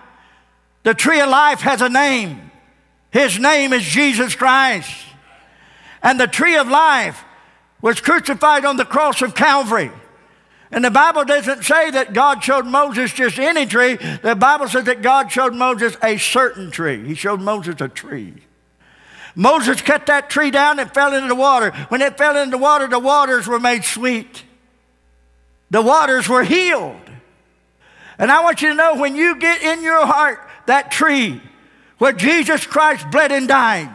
The 0.84 0.94
tree 0.94 1.20
of 1.20 1.28
life 1.28 1.60
has 1.62 1.82
a 1.82 1.88
name. 1.88 2.52
His 3.10 3.36
name 3.36 3.72
is 3.72 3.82
Jesus 3.82 4.36
Christ. 4.36 4.94
And 6.04 6.20
the 6.20 6.28
tree 6.28 6.56
of 6.56 6.68
life 6.68 7.24
was 7.80 8.00
crucified 8.00 8.64
on 8.64 8.76
the 8.76 8.84
cross 8.84 9.22
of 9.22 9.34
Calvary. 9.34 9.90
And 10.72 10.82
the 10.82 10.90
Bible 10.90 11.24
doesn't 11.24 11.64
say 11.64 11.90
that 11.90 12.14
God 12.14 12.42
showed 12.42 12.64
Moses 12.64 13.12
just 13.12 13.38
any 13.38 13.66
tree. 13.66 13.96
The 13.96 14.34
Bible 14.34 14.68
says 14.68 14.84
that 14.84 15.02
God 15.02 15.30
showed 15.30 15.54
Moses 15.54 15.96
a 16.02 16.16
certain 16.16 16.70
tree. 16.70 17.06
He 17.06 17.14
showed 17.14 17.40
Moses 17.42 17.80
a 17.80 17.88
tree. 17.88 18.34
Moses 19.34 19.82
cut 19.82 20.06
that 20.06 20.30
tree 20.30 20.50
down 20.50 20.78
and 20.78 20.92
fell 20.92 21.14
into 21.14 21.28
the 21.28 21.34
water. 21.34 21.72
When 21.88 22.00
it 22.00 22.16
fell 22.16 22.36
into 22.36 22.52
the 22.52 22.62
water, 22.62 22.88
the 22.88 22.98
waters 22.98 23.46
were 23.46 23.60
made 23.60 23.84
sweet. 23.84 24.44
The 25.70 25.82
waters 25.82 26.28
were 26.28 26.42
healed. 26.42 26.96
And 28.18 28.30
I 28.30 28.42
want 28.42 28.62
you 28.62 28.70
to 28.70 28.74
know 28.74 28.96
when 28.96 29.14
you 29.14 29.36
get 29.36 29.62
in 29.62 29.82
your 29.82 30.06
heart 30.06 30.38
that 30.66 30.90
tree 30.90 31.40
where 31.98 32.12
Jesus 32.12 32.66
Christ 32.66 33.10
bled 33.10 33.30
and 33.30 33.46
died, 33.46 33.90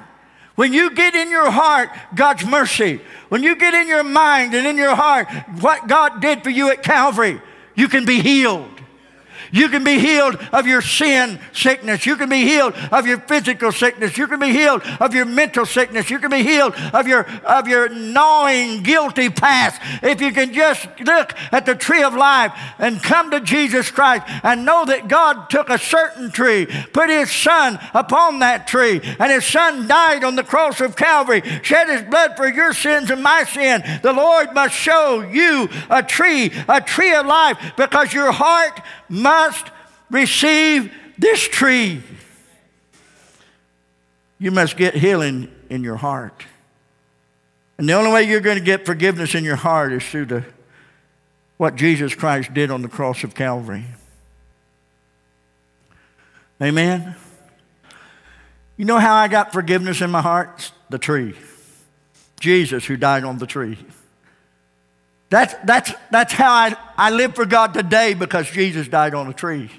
when 0.57 0.73
you 0.73 0.89
get 0.89 1.13
in 1.13 1.29
your 1.29 1.51
heart 1.51 1.91
God's 2.15 2.43
mercy, 2.43 2.99
when 3.29 3.43
you 3.43 3.55
get 3.55 3.75
in 3.75 3.87
your 3.87 4.03
mind 4.03 4.55
and 4.55 4.65
in 4.65 4.75
your 4.75 4.95
heart 4.95 5.29
what 5.61 5.87
God 5.87 6.19
did 6.19 6.43
for 6.43 6.49
you 6.49 6.71
at 6.71 6.81
Calvary, 6.81 7.39
you 7.75 7.87
can 7.87 8.05
be 8.05 8.21
healed. 8.21 8.76
You 9.51 9.69
can 9.69 9.83
be 9.83 9.99
healed 9.99 10.35
of 10.53 10.67
your 10.67 10.81
sin 10.81 11.39
sickness. 11.53 12.05
You 12.05 12.15
can 12.15 12.29
be 12.29 12.43
healed 12.43 12.73
of 12.91 13.07
your 13.07 13.19
physical 13.19 13.71
sickness. 13.71 14.17
You 14.17 14.27
can 14.27 14.39
be 14.39 14.51
healed 14.51 14.83
of 14.99 15.13
your 15.13 15.25
mental 15.25 15.65
sickness. 15.65 16.09
You 16.09 16.19
can 16.19 16.31
be 16.31 16.43
healed 16.43 16.75
of 16.93 17.07
your, 17.07 17.27
of 17.43 17.67
your 17.67 17.89
gnawing, 17.89 18.83
guilty 18.83 19.29
past. 19.29 19.81
If 20.03 20.21
you 20.21 20.31
can 20.31 20.53
just 20.53 20.87
look 20.99 21.33
at 21.51 21.65
the 21.65 21.75
tree 21.75 22.03
of 22.03 22.13
life 22.13 22.53
and 22.79 23.01
come 23.01 23.31
to 23.31 23.39
Jesus 23.39 23.91
Christ 23.91 24.23
and 24.43 24.65
know 24.65 24.85
that 24.85 25.07
God 25.07 25.49
took 25.49 25.69
a 25.69 25.77
certain 25.77 26.31
tree, 26.31 26.67
put 26.93 27.09
his 27.09 27.31
son 27.31 27.79
upon 27.93 28.39
that 28.39 28.67
tree, 28.67 29.01
and 29.19 29.31
his 29.31 29.45
son 29.45 29.87
died 29.87 30.23
on 30.23 30.35
the 30.35 30.43
cross 30.43 30.81
of 30.81 30.95
Calvary, 30.95 31.41
shed 31.63 31.89
his 31.89 32.03
blood 32.03 32.35
for 32.37 32.47
your 32.47 32.73
sins 32.73 33.09
and 33.09 33.23
my 33.23 33.43
sin. 33.43 33.83
The 34.01 34.13
Lord 34.13 34.53
must 34.53 34.73
show 34.73 35.21
you 35.21 35.69
a 35.89 36.03
tree, 36.03 36.51
a 36.67 36.81
tree 36.81 37.13
of 37.13 37.25
life, 37.25 37.57
because 37.77 38.13
your 38.13 38.31
heart 38.31 38.81
must 39.09 39.67
receive 40.09 40.91
this 41.17 41.47
tree. 41.47 42.01
You 44.39 44.51
must 44.51 44.77
get 44.77 44.93
healing 44.93 45.51
in 45.69 45.83
your 45.83 45.95
heart. 45.95 46.45
And 47.77 47.87
the 47.87 47.93
only 47.93 48.11
way 48.11 48.23
you're 48.23 48.39
going 48.41 48.57
to 48.57 48.63
get 48.63 48.85
forgiveness 48.85 49.35
in 49.35 49.43
your 49.43 49.55
heart 49.55 49.93
is 49.93 50.03
through 50.03 50.25
the, 50.25 50.45
what 51.57 51.75
Jesus 51.75 52.15
Christ 52.15 52.53
did 52.53 52.71
on 52.71 52.81
the 52.81 52.87
cross 52.87 53.23
of 53.23 53.35
Calvary. 53.35 53.85
Amen? 56.61 57.15
You 58.77 58.85
know 58.85 58.99
how 58.99 59.15
I 59.15 59.27
got 59.27 59.53
forgiveness 59.53 60.01
in 60.01 60.09
my 60.09 60.21
heart? 60.21 60.71
The 60.89 60.97
tree. 60.97 61.35
Jesus, 62.39 62.85
who 62.85 62.97
died 62.97 63.23
on 63.23 63.39
the 63.39 63.47
tree. 63.47 63.77
That's, 65.29 65.53
that's, 65.65 65.91
that's 66.09 66.33
how 66.33 66.51
I, 66.51 66.75
I 66.95 67.09
live 67.09 67.35
for 67.35 67.45
God 67.45 67.73
today 67.73 68.13
because 68.13 68.49
Jesus 68.49 68.87
died 68.87 69.13
on 69.13 69.27
a 69.27 69.33
tree. 69.33 69.69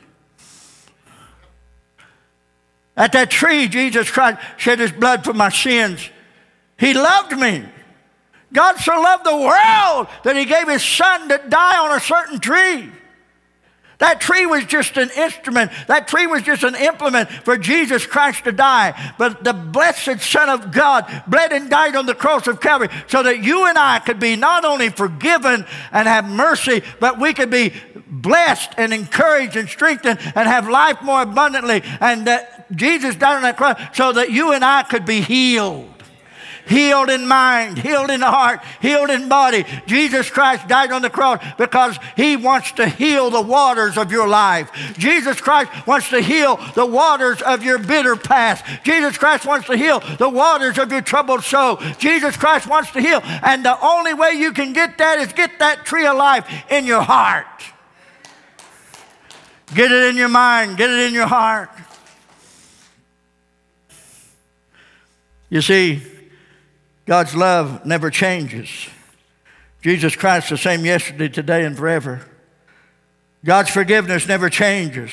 At 2.97 3.13
that 3.13 3.31
tree, 3.31 3.69
Jesus 3.69 4.11
Christ 4.11 4.41
shed 4.57 4.81
his 4.81 4.93
blood 4.93 5.25
for 5.25 5.33
my 5.33 5.49
sins. 5.49 6.11
He 6.79 6.95
loved 6.95 7.39
me. 7.39 7.65
God 8.53 8.77
so 8.77 9.01
loved 9.01 9.25
the 9.25 9.37
world 9.37 10.09
that 10.25 10.37
he 10.37 10.45
gave 10.45 10.69
his 10.69 10.83
son 10.83 11.29
to 11.29 11.41
die 11.49 11.79
on 11.79 11.97
a 11.97 12.01
certain 12.01 12.41
tree. 12.41 12.91
That 13.99 14.21
tree 14.21 14.47
was 14.47 14.65
just 14.65 14.97
an 14.97 15.11
instrument. 15.17 15.73
That 15.89 16.07
tree 16.07 16.29
was 16.29 16.43
just 16.43 16.63
an 16.63 16.77
implement 16.77 17.29
for 17.31 17.59
Jesus 17.59 18.07
Christ 18.07 18.45
to 18.45 18.53
die. 18.53 19.15
But 19.19 19.43
the 19.43 19.53
blessed 19.53 20.21
Son 20.21 20.49
of 20.49 20.73
God 20.73 21.05
bled 21.27 21.53
and 21.53 21.69
died 21.69 21.97
on 21.97 22.07
the 22.07 22.15
cross 22.15 22.47
of 22.47 22.61
Calvary 22.61 22.89
so 23.09 23.25
that 23.25 23.43
you 23.43 23.67
and 23.67 23.77
I 23.77 23.99
could 23.99 24.21
be 24.21 24.37
not 24.37 24.65
only 24.65 24.89
forgiven 24.91 25.67
and 25.91 26.07
have 26.07 26.29
mercy, 26.29 26.83
but 27.01 27.19
we 27.19 27.35
could 27.35 27.51
be 27.51 27.73
blessed 28.07 28.71
and 28.77 28.93
encouraged 28.93 29.57
and 29.57 29.69
strengthened 29.69 30.21
and 30.37 30.49
have 30.49 30.69
life 30.69 31.03
more 31.03 31.23
abundantly. 31.23 31.83
And 32.01 32.29
that 32.29 32.71
Jesus 32.77 33.17
died 33.17 33.37
on 33.37 33.43
that 33.43 33.57
cross 33.57 33.81
so 33.95 34.13
that 34.13 34.31
you 34.31 34.53
and 34.53 34.65
I 34.65 34.85
could 34.85 35.07
be 35.07 35.21
healed 35.23 35.98
healed 36.69 37.11
in 37.11 37.27
mind, 37.27 37.79
healed 37.79 38.11
in 38.11 38.21
heart, 38.21 38.61
healed 38.81 39.11
in 39.11 39.29
body. 39.29 39.65
Jesus 39.87 40.31
Christ 40.31 40.69
died 40.69 40.93
on 40.93 41.03
the 41.03 41.11
cross 41.11 41.45
because 41.57 41.99
he 42.17 42.37
wants 42.37 42.73
to 42.73 42.89
heal 42.89 43.31
the 43.31 43.41
waters 43.41 43.97
of 43.97 44.13
your 44.13 44.29
life. 44.29 44.71
Jesus 44.99 45.41
Christ 45.41 45.71
wants 45.87 46.09
to 46.11 46.21
heal 46.21 46.57
the 46.75 46.87
waters 46.87 47.43
of 47.43 47.63
your 47.63 47.79
bitter 47.79 48.17
past. 48.17 48.65
Jesus 48.85 49.19
Christ 49.19 49.47
wants 49.47 49.67
to 49.67 49.77
heal 49.77 50.01
the 50.19 50.29
waters 50.29 50.79
of 50.79 50.93
your 50.93 51.03
troubled 51.03 51.43
soul. 51.43 51.79
Jesus 51.99 52.37
Christ 52.37 52.67
wants 52.67 52.91
to 52.93 53.01
heal. 53.01 53.21
And 53.25 53.65
the 53.65 53.79
only 53.85 54.15
way 54.15 54.33
you 54.33 54.53
can 54.53 54.73
get 54.73 54.99
that 54.99 55.19
is 55.19 55.33
get 55.33 55.59
that 55.59 55.87
tree 55.87 56.07
of 56.07 56.17
life 56.17 56.47
in 56.71 56.87
your 56.87 57.03
heart. 57.03 57.47
Get 59.75 59.93
it 59.93 60.05
in 60.11 60.17
your 60.17 60.29
mind, 60.29 60.77
get 60.77 60.89
it 60.89 61.09
in 61.09 61.13
your 61.13 61.27
heart. 61.27 61.71
You 65.51 65.63
see, 65.63 66.03
God's 67.09 67.35
love 67.35 67.87
never 67.87 68.11
changes. 68.11 68.69
Jesus 69.81 70.15
Christ, 70.15 70.51
the 70.51 70.59
same 70.59 70.85
yesterday, 70.85 71.31
today, 71.31 71.65
and 71.65 71.75
forever. 71.75 72.21
God's 73.43 73.71
forgiveness 73.71 74.29
never 74.29 74.51
changes. 74.51 75.11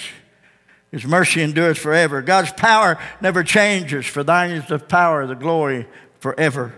His 0.91 1.05
mercy 1.05 1.41
endures 1.41 1.77
forever. 1.77 2.21
God's 2.21 2.51
power 2.51 2.99
never 3.21 3.45
changes, 3.45 4.05
for 4.05 4.25
thine 4.25 4.51
is 4.51 4.67
the 4.67 4.77
power, 4.77 5.25
the 5.25 5.35
glory 5.35 5.87
forever. 6.19 6.73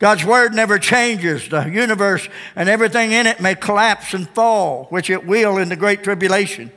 God's 0.00 0.24
word 0.24 0.52
never 0.52 0.80
changes. 0.80 1.48
The 1.48 1.70
universe 1.70 2.28
and 2.56 2.68
everything 2.68 3.12
in 3.12 3.28
it 3.28 3.40
may 3.40 3.54
collapse 3.54 4.14
and 4.14 4.28
fall, 4.30 4.86
which 4.86 5.10
it 5.10 5.24
will 5.24 5.58
in 5.58 5.68
the 5.68 5.76
great 5.76 6.02
tribulation. 6.02 6.72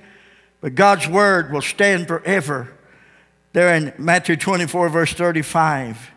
But 0.61 0.75
God's 0.75 1.07
word 1.07 1.51
will 1.51 1.63
stand 1.63 2.07
forever. 2.07 2.71
There 3.53 3.73
in 3.73 3.93
Matthew 3.97 4.35
24, 4.35 4.89
verse 4.89 5.13
35. 5.13 6.11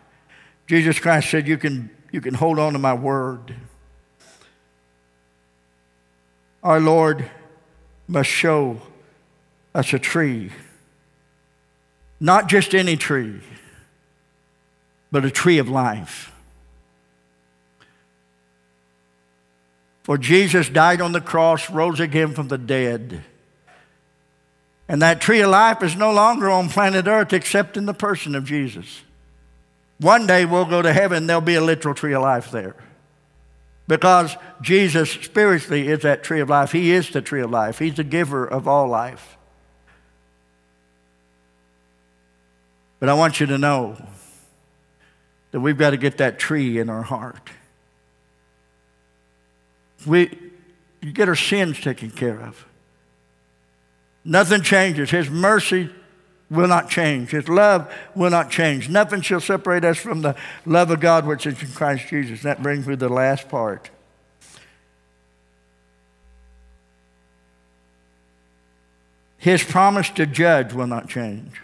Jesus 0.69 0.99
Christ 0.99 1.31
said, 1.31 1.47
You 1.47 1.57
can, 1.57 1.89
you 2.11 2.21
can 2.21 2.35
hold 2.35 2.59
on 2.59 2.73
to 2.73 2.79
my 2.79 2.93
word. 2.93 3.55
Our 6.61 6.79
Lord 6.79 7.27
must 8.07 8.29
show 8.29 8.79
us 9.73 9.93
a 9.93 9.99
tree, 9.99 10.51
not 12.19 12.49
just 12.49 12.75
any 12.75 12.97
tree, 12.97 13.41
but 15.11 15.25
a 15.25 15.31
tree 15.31 15.57
of 15.57 15.69
life. 15.69 16.31
For 20.03 20.19
Jesus 20.19 20.69
died 20.69 21.01
on 21.01 21.13
the 21.13 21.21
cross, 21.21 21.71
rose 21.71 21.99
again 21.99 22.35
from 22.35 22.47
the 22.47 22.59
dead. 22.59 23.23
And 24.87 25.01
that 25.01 25.19
tree 25.19 25.41
of 25.41 25.49
life 25.49 25.81
is 25.81 25.95
no 25.95 26.11
longer 26.11 26.47
on 26.47 26.69
planet 26.69 27.07
Earth 27.07 27.33
except 27.33 27.75
in 27.75 27.87
the 27.87 27.93
person 27.95 28.35
of 28.35 28.45
Jesus. 28.45 29.01
One 29.99 30.27
day 30.27 30.45
we'll 30.45 30.65
go 30.65 30.81
to 30.81 30.93
heaven, 30.93 31.27
there'll 31.27 31.41
be 31.41 31.55
a 31.55 31.61
literal 31.61 31.93
tree 31.93 32.13
of 32.13 32.21
life 32.21 32.51
there. 32.51 32.75
Because 33.87 34.37
Jesus 34.61 35.09
spiritually 35.11 35.87
is 35.87 36.03
that 36.03 36.23
tree 36.23 36.41
of 36.41 36.49
life. 36.49 36.71
He 36.71 36.91
is 36.91 37.09
the 37.09 37.21
tree 37.21 37.41
of 37.41 37.51
life, 37.51 37.79
He's 37.79 37.95
the 37.95 38.03
giver 38.03 38.45
of 38.45 38.67
all 38.67 38.87
life. 38.87 39.37
But 42.99 43.09
I 43.09 43.13
want 43.13 43.39
you 43.39 43.45
to 43.47 43.57
know 43.57 43.97
that 45.51 45.59
we've 45.59 45.77
got 45.77 45.91
to 45.91 45.97
get 45.97 46.17
that 46.17 46.37
tree 46.37 46.79
in 46.79 46.89
our 46.89 47.01
heart. 47.01 47.49
We 50.05 50.37
get 51.13 51.27
our 51.27 51.35
sins 51.35 51.79
taken 51.79 52.11
care 52.11 52.39
of. 52.41 52.65
Nothing 54.23 54.61
changes. 54.61 55.09
His 55.09 55.29
mercy 55.29 55.89
will 56.49 56.67
not 56.67 56.89
change. 56.89 57.29
His 57.29 57.47
love 57.47 57.93
will 58.15 58.31
not 58.31 58.49
change. 58.49 58.89
Nothing 58.89 59.21
shall 59.21 59.39
separate 59.39 59.85
us 59.85 59.97
from 59.97 60.21
the 60.21 60.35
love 60.65 60.89
of 60.91 60.99
God 60.99 61.25
which 61.25 61.45
is 61.45 61.61
in 61.61 61.69
Christ 61.69 62.07
Jesus. 62.07 62.41
That 62.41 62.63
brings 62.63 62.87
me 62.87 62.93
to 62.93 62.97
the 62.97 63.09
last 63.09 63.49
part. 63.49 63.89
His 69.37 69.63
promise 69.63 70.09
to 70.11 70.25
judge 70.25 70.73
will 70.73 70.87
not 70.87 71.07
change. 71.07 71.61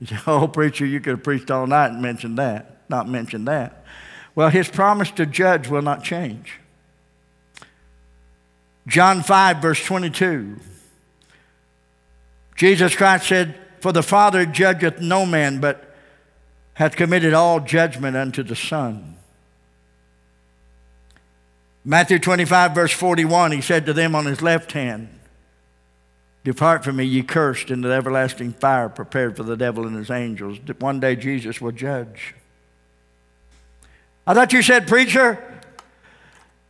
You 0.00 0.06
say, 0.06 0.18
oh, 0.26 0.46
preacher, 0.46 0.86
you 0.86 1.00
could 1.00 1.10
have 1.10 1.24
preached 1.24 1.50
all 1.50 1.66
night 1.66 1.88
and 1.88 2.00
mentioned 2.00 2.38
that, 2.38 2.82
not 2.88 3.08
mentioned 3.08 3.48
that. 3.48 3.84
Well, 4.34 4.48
his 4.48 4.68
promise 4.68 5.10
to 5.12 5.26
judge 5.26 5.68
will 5.68 5.82
not 5.82 6.04
change. 6.04 6.60
John 8.86 9.22
5, 9.22 9.58
verse 9.58 9.84
22. 9.84 10.56
Jesus 12.56 12.94
Christ 12.94 13.28
said, 13.28 13.54
For 13.80 13.92
the 13.92 14.02
Father 14.02 14.44
judgeth 14.46 15.00
no 15.00 15.24
man, 15.24 15.60
but 15.60 15.94
hath 16.74 16.96
committed 16.96 17.34
all 17.34 17.60
judgment 17.60 18.16
unto 18.16 18.42
the 18.42 18.56
Son. 18.56 19.16
Matthew 21.84 22.18
25, 22.18 22.74
verse 22.74 22.92
41, 22.92 23.52
he 23.52 23.60
said 23.60 23.86
to 23.86 23.92
them 23.92 24.14
on 24.14 24.26
his 24.26 24.42
left 24.42 24.72
hand, 24.72 25.08
Depart 26.44 26.84
from 26.84 26.96
me, 26.96 27.04
ye 27.04 27.22
cursed, 27.22 27.70
into 27.70 27.88
the 27.88 27.94
everlasting 27.94 28.52
fire 28.52 28.88
prepared 28.88 29.36
for 29.36 29.42
the 29.42 29.56
devil 29.56 29.86
and 29.86 29.96
his 29.96 30.10
angels. 30.10 30.58
One 30.78 31.00
day 31.00 31.16
Jesus 31.16 31.60
will 31.60 31.72
judge. 31.72 32.34
I 34.26 34.34
thought 34.34 34.52
you 34.52 34.62
said, 34.62 34.86
Preacher, 34.86 35.49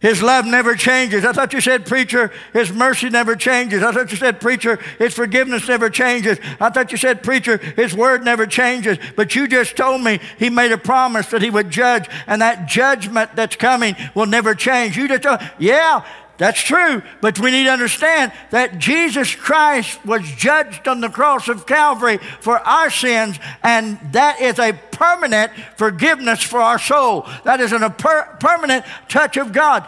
his 0.01 0.23
love 0.23 0.47
never 0.47 0.75
changes. 0.75 1.25
I 1.25 1.33
thought 1.33 1.53
you 1.53 1.61
said, 1.61 1.87
preacher, 1.87 2.33
his 2.53 2.73
mercy 2.73 3.11
never 3.11 3.37
changes. 3.37 3.83
I 3.83 3.93
thought 3.93 4.11
you 4.11 4.17
said, 4.17 4.41
preacher, 4.41 4.79
his 4.99 5.15
forgiveness 5.15 5.69
never 5.69 5.91
changes. 5.91 6.39
I 6.59 6.71
thought 6.71 6.91
you 6.91 6.99
said, 6.99 7.23
preacher, 7.23 7.59
his 7.59 7.95
word 7.95 8.25
never 8.25 8.47
changes. 8.47 8.99
But 9.15 9.35
you 9.35 9.47
just 9.47 9.77
told 9.77 10.03
me 10.03 10.19
he 10.39 10.49
made 10.49 10.73
a 10.73 10.79
promise 10.79 11.27
that 11.29 11.43
he 11.43 11.51
would 11.51 11.71
judge, 11.71 12.09
and 12.27 12.41
that 12.41 12.67
judgment 12.67 13.37
that's 13.37 13.57
coming 13.57 13.95
will 14.15 14.27
never 14.27 14.55
change. 14.55 14.97
You 14.97 15.07
just 15.07 15.23
told, 15.23 15.41
yeah, 15.59 16.05
that's 16.41 16.63
true, 16.63 17.03
but 17.21 17.39
we 17.39 17.51
need 17.51 17.65
to 17.65 17.71
understand 17.71 18.33
that 18.49 18.79
Jesus 18.79 19.35
Christ 19.35 20.03
was 20.07 20.23
judged 20.23 20.89
on 20.89 21.03
the 21.03 21.11
cross 21.11 21.49
of 21.49 21.67
Calvary 21.67 22.17
for 22.41 22.59
our 22.61 22.89
sins, 22.89 23.39
and 23.63 24.01
that 24.13 24.41
is 24.41 24.59
a 24.59 24.73
permanent 24.91 25.53
forgiveness 25.77 26.43
for 26.43 26.59
our 26.59 26.79
soul. 26.79 27.29
That 27.45 27.61
is 27.61 27.73
a 27.73 27.91
per- 27.91 28.39
permanent 28.41 28.87
touch 29.07 29.37
of 29.37 29.53
God. 29.53 29.87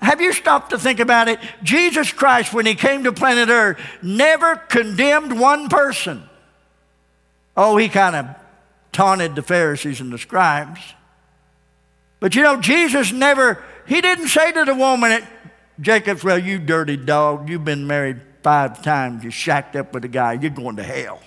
have 0.00 0.20
you 0.20 0.32
stopped 0.32 0.70
to 0.70 0.78
think 0.78 0.98
about 0.98 1.28
it? 1.28 1.38
Jesus 1.62 2.12
Christ, 2.12 2.52
when 2.52 2.66
he 2.66 2.74
came 2.74 3.04
to 3.04 3.12
planet 3.12 3.48
Earth, 3.48 3.78
never 4.02 4.56
condemned 4.56 5.38
one 5.38 5.68
person. 5.68 6.28
Oh, 7.56 7.76
he 7.76 7.88
kind 7.88 8.16
of 8.16 8.26
taunted 8.90 9.36
the 9.36 9.42
Pharisees 9.42 10.00
and 10.00 10.12
the 10.12 10.18
scribes. 10.18 10.80
But 12.18 12.34
you 12.34 12.42
know, 12.42 12.60
Jesus 12.60 13.12
never, 13.12 13.62
he 13.86 14.00
didn't 14.00 14.28
say 14.28 14.50
to 14.50 14.64
the 14.64 14.74
woman 14.74 15.12
at 15.12 15.22
Jacob's, 15.80 16.22
Well, 16.22 16.38
you 16.38 16.58
dirty 16.58 16.96
dog, 16.96 17.48
you've 17.48 17.64
been 17.64 17.86
married 17.86 18.20
five 18.42 18.82
times, 18.82 19.24
you 19.24 19.30
shacked 19.30 19.76
up 19.76 19.94
with 19.94 20.04
a 20.04 20.08
guy, 20.08 20.34
you're 20.34 20.50
going 20.50 20.76
to 20.76 20.82
hell. 20.82 21.20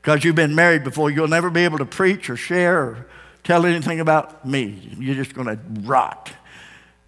Because 0.00 0.24
you've 0.24 0.36
been 0.36 0.54
married 0.54 0.82
before, 0.82 1.10
you'll 1.10 1.28
never 1.28 1.50
be 1.50 1.64
able 1.64 1.78
to 1.78 1.84
preach 1.84 2.30
or 2.30 2.36
share 2.36 2.78
or 2.78 3.06
tell 3.44 3.66
anything 3.66 4.00
about 4.00 4.46
me. 4.46 4.94
You're 4.98 5.14
just 5.14 5.34
going 5.34 5.48
to 5.48 5.58
rot. 5.82 6.32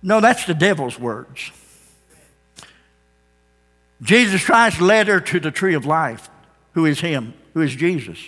No, 0.02 0.20
that's 0.20 0.44
the 0.44 0.54
devil's 0.54 0.98
words. 0.98 1.50
Jesus 4.02 4.44
Christ 4.44 4.80
led 4.80 5.06
her 5.06 5.20
to 5.20 5.40
the 5.40 5.50
tree 5.50 5.74
of 5.74 5.86
life, 5.86 6.28
who 6.72 6.84
is 6.84 7.00
Him, 7.00 7.34
who 7.54 7.60
is 7.60 7.74
Jesus. 7.74 8.18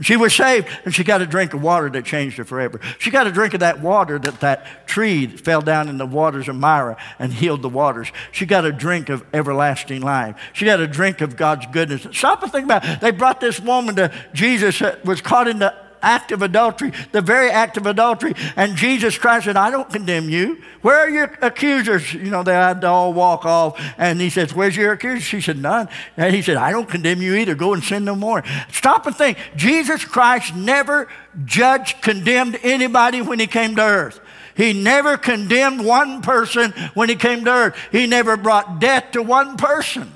She 0.00 0.16
was 0.16 0.34
saved, 0.34 0.68
and 0.84 0.94
she 0.94 1.04
got 1.04 1.22
a 1.22 1.26
drink 1.26 1.54
of 1.54 1.62
water 1.62 1.88
that 1.88 2.04
changed 2.04 2.36
her 2.36 2.44
forever. 2.44 2.80
She 2.98 3.10
got 3.10 3.26
a 3.26 3.32
drink 3.32 3.54
of 3.54 3.60
that 3.60 3.80
water 3.80 4.18
that 4.18 4.40
that 4.40 4.86
tree 4.86 5.26
fell 5.26 5.62
down 5.62 5.88
in 5.88 5.96
the 5.96 6.06
waters 6.06 6.48
of 6.48 6.56
Marah 6.56 6.98
and 7.18 7.32
healed 7.32 7.62
the 7.62 7.68
waters. 7.70 8.12
She 8.30 8.44
got 8.44 8.66
a 8.66 8.72
drink 8.72 9.08
of 9.08 9.24
everlasting 9.32 10.02
life. 10.02 10.36
She 10.52 10.66
got 10.66 10.80
a 10.80 10.86
drink 10.86 11.22
of 11.22 11.36
God's 11.36 11.66
goodness. 11.66 12.06
Stop 12.12 12.42
and 12.42 12.52
think 12.52 12.64
about 12.64 12.84
it. 12.84 13.00
They 13.00 13.10
brought 13.10 13.40
this 13.40 13.58
woman 13.58 13.96
to 13.96 14.12
Jesus 14.34 14.78
that 14.80 15.02
was 15.04 15.22
caught 15.22 15.48
in 15.48 15.60
the 15.60 15.85
act 16.06 16.32
of 16.32 16.40
adultery, 16.42 16.92
the 17.12 17.20
very 17.20 17.50
act 17.50 17.76
of 17.76 17.86
adultery. 17.86 18.34
And 18.54 18.76
Jesus 18.76 19.18
Christ 19.18 19.46
said, 19.46 19.56
I 19.56 19.70
don't 19.70 19.90
condemn 19.90 20.30
you. 20.30 20.62
Where 20.82 20.96
are 20.96 21.10
your 21.10 21.36
accusers? 21.42 22.14
You 22.14 22.30
know, 22.30 22.42
they 22.42 22.54
had 22.54 22.80
to 22.82 22.88
all 22.88 23.12
walk 23.12 23.44
off. 23.44 23.80
And 23.98 24.20
he 24.20 24.30
says, 24.30 24.54
Where's 24.54 24.76
your 24.76 24.92
accuser? 24.92 25.20
She 25.20 25.40
said, 25.40 25.58
None. 25.58 25.88
And 26.16 26.34
he 26.34 26.42
said, 26.42 26.56
I 26.56 26.70
don't 26.70 26.88
condemn 26.88 27.20
you 27.20 27.34
either. 27.34 27.54
Go 27.54 27.74
and 27.74 27.82
sin 27.82 28.04
no 28.04 28.14
more. 28.14 28.44
Stop 28.70 29.06
and 29.06 29.16
think. 29.16 29.38
Jesus 29.56 30.04
Christ 30.04 30.54
never 30.54 31.08
judged, 31.44 32.00
condemned 32.02 32.58
anybody 32.62 33.20
when 33.20 33.38
he 33.38 33.46
came 33.46 33.76
to 33.76 33.82
earth. 33.82 34.20
He 34.56 34.72
never 34.72 35.18
condemned 35.18 35.84
one 35.84 36.22
person 36.22 36.72
when 36.94 37.10
he 37.10 37.16
came 37.16 37.44
to 37.44 37.50
earth. 37.50 37.76
He 37.92 38.06
never 38.06 38.38
brought 38.38 38.80
death 38.80 39.10
to 39.12 39.22
one 39.22 39.56
person 39.56 40.10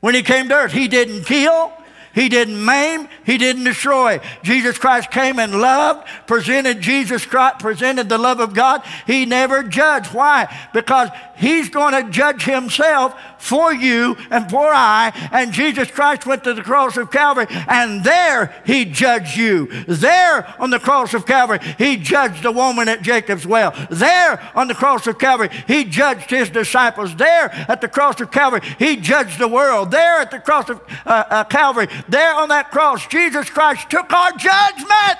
when 0.00 0.14
he 0.14 0.22
came 0.22 0.48
to 0.48 0.54
earth. 0.54 0.72
He 0.72 0.88
didn't 0.88 1.24
kill, 1.24 1.72
he 2.20 2.28
didn't 2.28 2.62
maim, 2.62 3.08
he 3.24 3.38
didn't 3.38 3.64
destroy. 3.64 4.20
Jesus 4.42 4.76
Christ 4.76 5.10
came 5.10 5.38
and 5.38 5.58
loved, 5.58 6.06
presented 6.26 6.82
Jesus 6.82 7.24
Christ, 7.24 7.60
presented 7.60 8.10
the 8.10 8.18
love 8.18 8.40
of 8.40 8.52
God. 8.52 8.82
He 9.06 9.24
never 9.24 9.62
judged. 9.62 10.12
Why? 10.12 10.54
Because 10.74 11.08
he's 11.38 11.70
going 11.70 11.94
to 11.94 12.10
judge 12.10 12.42
himself 12.42 13.14
for 13.40 13.72
you 13.72 14.16
and 14.30 14.48
for 14.50 14.68
I. 14.72 15.12
And 15.32 15.52
Jesus 15.52 15.90
Christ 15.90 16.26
went 16.26 16.44
to 16.44 16.54
the 16.54 16.62
cross 16.62 16.96
of 16.96 17.10
Calvary, 17.10 17.46
and 17.50 18.04
there 18.04 18.54
he 18.64 18.84
judged 18.84 19.36
you. 19.36 19.66
There 19.86 20.54
on 20.60 20.70
the 20.70 20.78
cross 20.78 21.14
of 21.14 21.26
Calvary, 21.26 21.58
he 21.78 21.96
judged 21.96 22.42
the 22.42 22.52
woman 22.52 22.88
at 22.88 23.02
Jacob's 23.02 23.46
well. 23.46 23.74
There 23.90 24.40
on 24.54 24.68
the 24.68 24.74
cross 24.74 25.06
of 25.06 25.18
Calvary, 25.18 25.48
he 25.66 25.84
judged 25.84 26.30
his 26.30 26.50
disciples. 26.50 27.16
There 27.16 27.50
at 27.68 27.80
the 27.80 27.88
cross 27.88 28.20
of 28.20 28.30
Calvary, 28.30 28.60
he 28.78 28.96
judged 28.96 29.38
the 29.38 29.48
world. 29.48 29.90
There 29.90 30.20
at 30.20 30.30
the 30.30 30.38
cross 30.38 30.68
of 30.68 30.80
uh, 31.06 31.24
uh, 31.30 31.44
Calvary, 31.44 31.88
there 32.08 32.34
on 32.34 32.50
that 32.50 32.70
cross, 32.70 33.06
Jesus 33.06 33.48
Christ 33.50 33.90
took 33.90 34.12
our 34.12 34.32
judgment, 34.32 35.18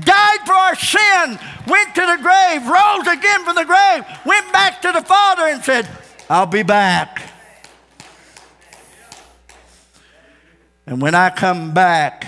died 0.00 0.40
for 0.46 0.52
our 0.52 0.76
sin, 0.76 1.38
went 1.66 1.94
to 1.94 2.02
the 2.02 2.18
grave, 2.22 2.66
rose 2.66 3.06
again 3.06 3.44
from 3.44 3.56
the 3.56 3.64
grave, 3.64 4.04
went 4.26 4.52
back 4.52 4.82
to 4.82 4.92
the 4.92 5.02
Father 5.02 5.44
and 5.46 5.62
said, 5.64 5.88
I'll 6.28 6.46
be 6.46 6.62
back. 6.62 7.33
And 10.86 11.00
when 11.00 11.14
I 11.14 11.30
come 11.30 11.72
back, 11.72 12.26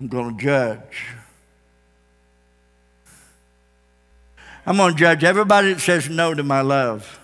I'm 0.00 0.08
going 0.08 0.36
to 0.36 0.42
judge. 0.42 1.06
I'm 4.64 4.76
going 4.76 4.92
to 4.92 4.98
judge 4.98 5.24
everybody 5.24 5.72
that 5.72 5.80
says 5.80 6.08
no 6.08 6.34
to 6.34 6.42
my 6.42 6.60
love. 6.60 7.18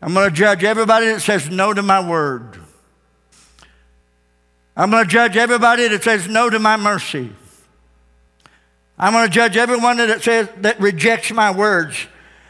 I'm 0.00 0.14
going 0.14 0.30
to 0.30 0.34
judge 0.34 0.64
everybody 0.64 1.06
that 1.06 1.20
says 1.20 1.48
no 1.48 1.72
to 1.72 1.82
my 1.82 2.06
word. 2.06 2.58
I'm 4.76 4.90
going 4.90 5.04
to 5.04 5.10
judge 5.10 5.36
everybody 5.36 5.86
that 5.86 6.02
says 6.02 6.26
no 6.26 6.50
to 6.50 6.58
my 6.58 6.76
mercy. 6.76 7.30
I'm 8.98 9.12
going 9.12 9.26
to 9.26 9.30
judge 9.30 9.56
everyone 9.56 9.98
that 9.98 10.22
says 10.22 10.48
that 10.58 10.80
rejects 10.80 11.30
my 11.30 11.50
words. 11.50 12.06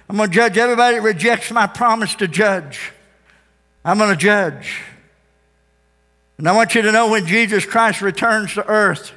I'm 0.09 0.17
going 0.17 0.31
to 0.31 0.35
judge 0.35 0.57
everybody 0.57 0.97
that 0.97 1.03
rejects 1.03 1.51
my 1.51 1.67
promise 1.67 2.15
to 2.17 2.29
judge. 2.29 2.93
I'm 3.85 3.99
going 3.99 4.11
to 4.11 4.17
judge. 4.17 4.83
And 6.39 6.49
I 6.49 6.53
want 6.53 6.75
you 6.75 6.83
to 6.83 6.93
know 6.93 7.11
when 7.11 7.27
Jesus 7.27 7.65
Christ 7.65 8.01
returns 8.01 8.55
to 8.55 8.67
earth, 8.67 9.13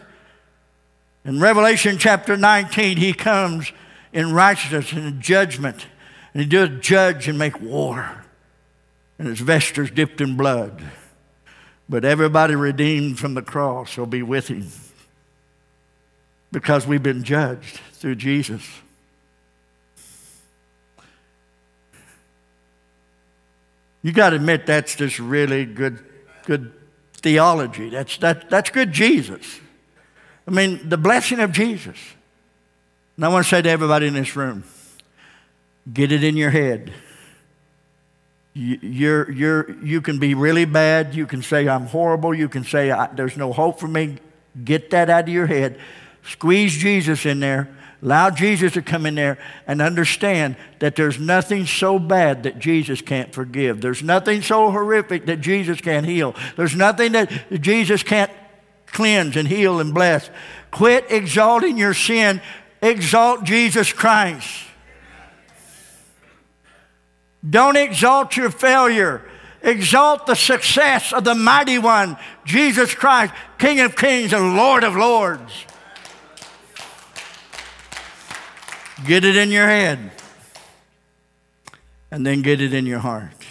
in 1.23 1.39
Revelation 1.39 1.97
chapter 1.97 2.37
19, 2.37 2.97
he 2.97 3.11
comes 3.11 3.71
in 4.13 4.31
righteousness 4.31 4.91
and 4.91 5.05
in 5.05 5.21
judgment. 5.21 5.87
And 6.33 6.43
he 6.43 6.47
does 6.47 6.69
judge 6.81 7.27
and 7.27 7.39
make 7.39 7.59
war. 7.59 8.23
And 9.17 9.27
his 9.27 9.39
vesture 9.39 9.85
dipped 9.85 10.21
in 10.21 10.37
blood. 10.37 10.83
But 11.89 12.05
everybody 12.05 12.55
redeemed 12.55 13.17
from 13.17 13.33
the 13.33 13.41
cross 13.41 13.97
will 13.97 14.05
be 14.05 14.21
with 14.21 14.47
him 14.47 14.67
because 16.51 16.87
we've 16.87 17.03
been 17.03 17.23
judged 17.23 17.79
through 17.93 18.15
Jesus. 18.15 18.63
You 24.01 24.11
got 24.11 24.29
to 24.29 24.35
admit 24.35 24.67
that's 24.67 24.95
just 24.95 25.17
really 25.19 25.65
good, 25.65 25.99
good 26.45 26.71
theology. 27.25 27.89
That's, 27.89 28.17
that, 28.19 28.49
that's 28.49 28.69
good 28.69 28.91
Jesus. 28.91 29.59
I 30.47 30.51
mean, 30.51 30.87
the 30.87 30.97
blessing 30.97 31.39
of 31.39 31.51
Jesus. 31.51 31.97
And 33.15 33.25
I 33.25 33.29
want 33.29 33.45
to 33.45 33.49
say 33.49 33.61
to 33.61 33.69
everybody 33.69 34.07
in 34.07 34.13
this 34.13 34.35
room 34.35 34.63
get 35.91 36.11
it 36.11 36.23
in 36.23 36.37
your 36.37 36.51
head 36.51 36.93
you're, 38.55 39.29
you're, 39.31 39.71
you 39.83 39.99
can 39.99 40.17
be 40.17 40.33
really 40.33 40.63
bad. 40.63 41.13
You 41.13 41.25
can 41.25 41.41
say, 41.41 41.67
I'm 41.67 41.87
horrible. 41.87 42.33
You 42.33 42.47
can 42.47 42.63
say, 42.63 42.87
there's 43.13 43.35
no 43.35 43.51
hope 43.51 43.81
for 43.81 43.87
me. 43.87 44.17
Get 44.63 44.91
that 44.91 45.09
out 45.09 45.23
of 45.23 45.29
your 45.29 45.45
head. 45.45 45.77
Squeeze 46.23 46.73
Jesus 46.73 47.25
in 47.25 47.41
there. 47.41 47.67
Allow 48.05 48.29
Jesus 48.29 48.73
to 48.73 48.83
come 48.83 49.07
in 49.07 49.15
there 49.15 49.39
and 49.65 49.81
understand 49.81 50.57
that 50.77 50.95
there's 50.95 51.19
nothing 51.19 51.65
so 51.65 51.97
bad 51.97 52.43
that 52.43 52.59
Jesus 52.59 53.01
can't 53.01 53.33
forgive. 53.33 53.81
There's 53.81 54.03
nothing 54.03 54.43
so 54.43 54.69
horrific 54.69 55.25
that 55.25 55.41
Jesus 55.41 55.81
can't 55.81 56.05
heal. 56.05 56.35
There's 56.55 56.75
nothing 56.75 57.13
that 57.13 57.31
Jesus 57.61 58.03
can't 58.03 58.31
cleanse 58.85 59.35
and 59.35 59.47
heal 59.47 59.79
and 59.79 59.91
bless. 59.91 60.29
Quit 60.69 61.07
exalting 61.09 61.79
your 61.79 61.95
sin, 61.95 62.43
exalt 62.79 63.43
Jesus 63.43 63.91
Christ. 63.91 64.65
Don't 67.47 67.75
exalt 67.75 68.37
your 68.37 68.51
failure. 68.51 69.23
Exalt 69.63 70.27
the 70.27 70.35
success 70.35 71.11
of 71.11 71.23
the 71.23 71.33
mighty 71.33 71.79
one, 71.79 72.17
Jesus 72.45 72.93
Christ, 72.93 73.33
King 73.57 73.79
of 73.79 73.95
kings 73.95 74.31
and 74.31 74.55
Lord 74.55 74.83
of 74.83 74.95
lords. 74.95 75.65
Get 79.03 79.25
it 79.25 79.35
in 79.35 79.51
your 79.51 79.67
head 79.67 80.11
and 82.11 82.25
then 82.25 82.41
get 82.41 82.61
it 82.61 82.73
in 82.73 82.85
your 82.85 82.99
heart. 82.99 83.45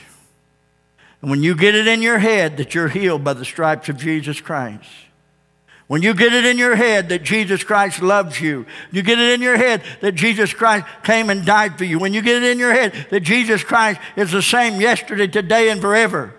And 1.21 1.31
when 1.31 1.43
you 1.43 1.55
get 1.55 1.75
it 1.75 1.87
in 1.87 2.03
your 2.03 2.19
head 2.19 2.57
that 2.57 2.75
you're 2.75 2.89
healed 2.89 3.25
by 3.25 3.35
the 3.35 3.45
stripes 3.45 3.89
of 3.89 3.99
Jesus 3.99 4.41
Christ, 4.41 4.89
when 5.87 6.03
you 6.03 6.15
get 6.15 6.33
it 6.33 6.47
in 6.47 6.57
your 6.57 6.77
head 6.77 7.11
that 7.11 7.23
Jesus 7.23 7.63
Christ 7.63 8.01
loves 8.01 8.41
you, 8.41 8.65
you 8.91 9.03
get 9.03 9.19
it 9.19 9.35
in 9.35 9.43
your 9.43 9.57
head 9.57 9.83
that 10.01 10.15
Jesus 10.15 10.55
Christ 10.55 10.87
came 11.03 11.29
and 11.29 11.45
died 11.45 11.77
for 11.77 11.85
you, 11.85 11.99
when 11.99 12.15
you 12.15 12.23
get 12.23 12.43
it 12.43 12.51
in 12.51 12.59
your 12.59 12.73
head 12.73 13.07
that 13.11 13.21
Jesus 13.21 13.63
Christ 13.63 14.01
is 14.17 14.33
the 14.33 14.43
same 14.43 14.81
yesterday, 14.81 15.27
today, 15.27 15.69
and 15.69 15.81
forever, 15.81 16.35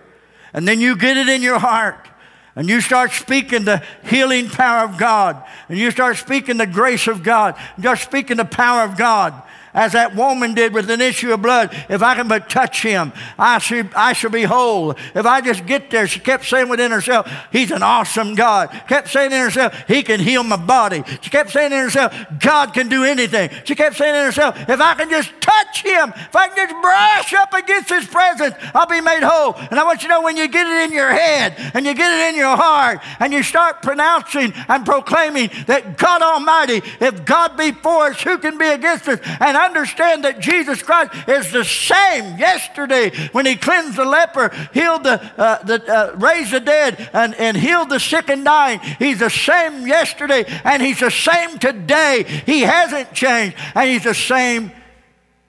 and 0.52 0.66
then 0.66 0.80
you 0.80 0.96
get 0.96 1.16
it 1.16 1.28
in 1.28 1.42
your 1.42 1.60
heart, 1.60 2.08
and 2.56 2.68
you 2.68 2.80
start 2.80 3.12
speaking 3.12 3.64
the 3.64 3.82
healing 4.04 4.48
power 4.48 4.84
of 4.84 4.96
God, 4.96 5.44
and 5.68 5.78
you 5.78 5.90
start 5.90 6.16
speaking 6.16 6.56
the 6.56 6.66
grace 6.66 7.06
of 7.06 7.22
God, 7.22 7.54
and 7.54 7.76
you 7.76 7.82
start 7.82 7.98
speaking 7.98 8.38
the 8.38 8.46
power 8.46 8.82
of 8.82 8.96
God, 8.96 9.34
as 9.76 9.92
that 9.92 10.16
woman 10.16 10.54
did 10.54 10.72
with 10.72 10.90
an 10.90 11.00
issue 11.00 11.32
of 11.32 11.42
blood. 11.42 11.70
If 11.88 12.02
I 12.02 12.14
can 12.14 12.26
but 12.26 12.48
touch 12.48 12.82
him, 12.82 13.12
I 13.38 13.58
shall, 13.58 13.88
I 13.94 14.14
shall 14.14 14.30
be 14.30 14.42
whole. 14.42 14.92
If 15.14 15.26
I 15.26 15.40
just 15.42 15.66
get 15.66 15.90
there, 15.90 16.08
she 16.08 16.18
kept 16.18 16.46
saying 16.46 16.68
within 16.68 16.90
herself, 16.90 17.30
He's 17.52 17.70
an 17.70 17.82
awesome 17.82 18.34
God. 18.34 18.70
Kept 18.88 19.08
saying 19.08 19.32
in 19.32 19.38
herself, 19.38 19.74
He 19.86 20.02
can 20.02 20.18
heal 20.18 20.42
my 20.42 20.56
body. 20.56 21.04
She 21.20 21.30
kept 21.30 21.50
saying 21.50 21.72
in 21.72 21.78
herself, 21.78 22.14
God 22.40 22.72
can 22.72 22.88
do 22.88 23.04
anything. 23.04 23.50
She 23.64 23.74
kept 23.74 23.96
saying 23.96 24.14
in 24.14 24.24
herself, 24.24 24.56
If 24.68 24.80
I 24.80 24.94
can 24.94 25.10
just 25.10 25.30
touch 25.40 25.82
him, 25.82 26.12
if 26.16 26.34
I 26.34 26.48
can 26.48 26.68
just 26.68 26.82
brush 26.82 27.34
up 27.34 27.52
against 27.52 27.90
his 27.90 28.06
presence, 28.06 28.54
I'll 28.74 28.86
be 28.86 29.00
made 29.00 29.22
whole. 29.22 29.54
And 29.70 29.78
I 29.78 29.84
want 29.84 30.02
you 30.02 30.08
to 30.08 30.14
know 30.14 30.22
when 30.22 30.36
you 30.36 30.48
get 30.48 30.66
it 30.66 30.88
in 30.88 30.92
your 30.92 31.10
head 31.10 31.54
and 31.74 31.84
you 31.84 31.94
get 31.94 32.10
it 32.10 32.34
in 32.34 32.38
your 32.38 32.56
heart 32.56 33.00
and 33.20 33.32
you 33.32 33.42
start 33.42 33.82
pronouncing 33.82 34.52
and 34.68 34.86
proclaiming 34.86 35.50
that 35.66 35.98
God 35.98 36.22
Almighty, 36.22 36.82
if 37.00 37.24
God 37.24 37.56
be 37.56 37.72
for 37.72 38.06
us, 38.06 38.22
who 38.22 38.38
can 38.38 38.58
be 38.58 38.68
against 38.68 39.08
us? 39.08 39.20
And 39.40 39.56
understand 39.66 40.24
that 40.24 40.40
Jesus 40.40 40.82
Christ 40.82 41.12
is 41.28 41.52
the 41.52 41.64
same 41.64 42.38
yesterday 42.38 43.10
when 43.32 43.46
he 43.46 43.56
cleansed 43.56 43.96
the 43.96 44.04
leper, 44.04 44.48
healed 44.72 45.04
the, 45.04 45.20
uh, 45.38 45.62
the 45.62 45.84
uh, 45.86 46.16
raised 46.16 46.52
the 46.52 46.60
dead, 46.60 47.10
and, 47.12 47.34
and 47.34 47.56
healed 47.56 47.90
the 47.90 48.00
sick 48.00 48.28
and 48.28 48.44
dying. 48.44 48.80
He's 48.98 49.18
the 49.18 49.30
same 49.30 49.86
yesterday 49.86 50.44
and 50.64 50.82
he's 50.82 51.00
the 51.00 51.10
same 51.10 51.58
today. 51.58 52.24
He 52.46 52.60
hasn't 52.60 53.12
changed 53.12 53.56
and 53.74 53.90
he's 53.90 54.04
the 54.04 54.14
same 54.14 54.72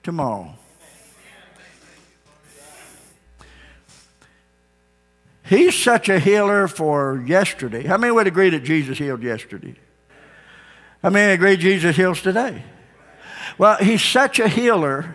tomorrow. 0.02 0.54
He's 5.48 5.74
such 5.74 6.10
a 6.10 6.18
healer 6.18 6.68
for 6.68 7.24
yesterday. 7.26 7.82
How 7.82 7.96
many 7.96 8.12
would 8.12 8.26
agree 8.26 8.50
that 8.50 8.64
Jesus 8.64 8.98
healed 8.98 9.22
yesterday? 9.22 9.76
How 11.02 11.08
many 11.08 11.32
agree 11.32 11.56
Jesus 11.56 11.96
heals 11.96 12.20
today? 12.20 12.62
Well, 13.56 13.76
he's 13.76 14.02
such 14.02 14.38
a 14.38 14.48
healer 14.48 15.14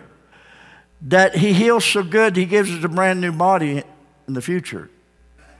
that 1.02 1.36
he 1.36 1.52
heals 1.52 1.84
so 1.84 2.02
good 2.02 2.36
he 2.36 2.46
gives 2.46 2.70
us 2.70 2.82
a 2.82 2.88
brand 2.88 3.20
new 3.20 3.32
body 3.32 3.82
in 4.26 4.34
the 4.34 4.42
future, 4.42 4.88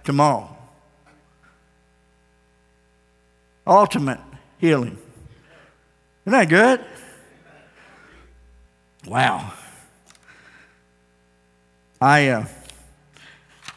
tomorrow. 0.03 0.57
Ultimate 3.66 4.20
healing. 4.59 4.99
Isn't 6.27 6.39
that 6.39 6.49
good? 6.49 6.85
Wow. 9.07 9.53
I. 12.01 12.29
Uh, 12.29 12.47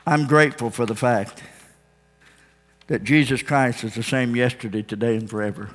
I'm 0.08 0.26
grateful 0.26 0.70
for 0.70 0.86
the 0.86 0.96
fact 0.96 1.44
that 2.88 3.04
Jesus 3.04 3.42
Christ 3.42 3.84
is 3.84 3.94
the 3.94 4.04
same 4.04 4.38
yesterday, 4.38 4.82
today, 4.82 5.18
and 5.18 5.30
forever. 5.30 5.70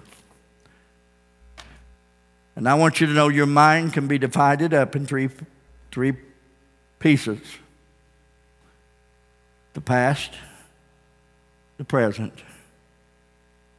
And 2.55 2.69
I 2.69 2.75
want 2.75 3.01
you 3.01 3.07
to 3.07 3.13
know 3.13 3.29
your 3.29 3.47
mind 3.47 3.93
can 3.93 4.07
be 4.09 4.19
divided 4.19 4.75
up 4.75 4.95
in 4.95 5.07
three, 5.07 5.31
three 5.91 6.15
pieces 6.99 7.41
the 9.75 9.81
past, 9.81 10.31
the 11.79 11.85
present, 11.85 12.35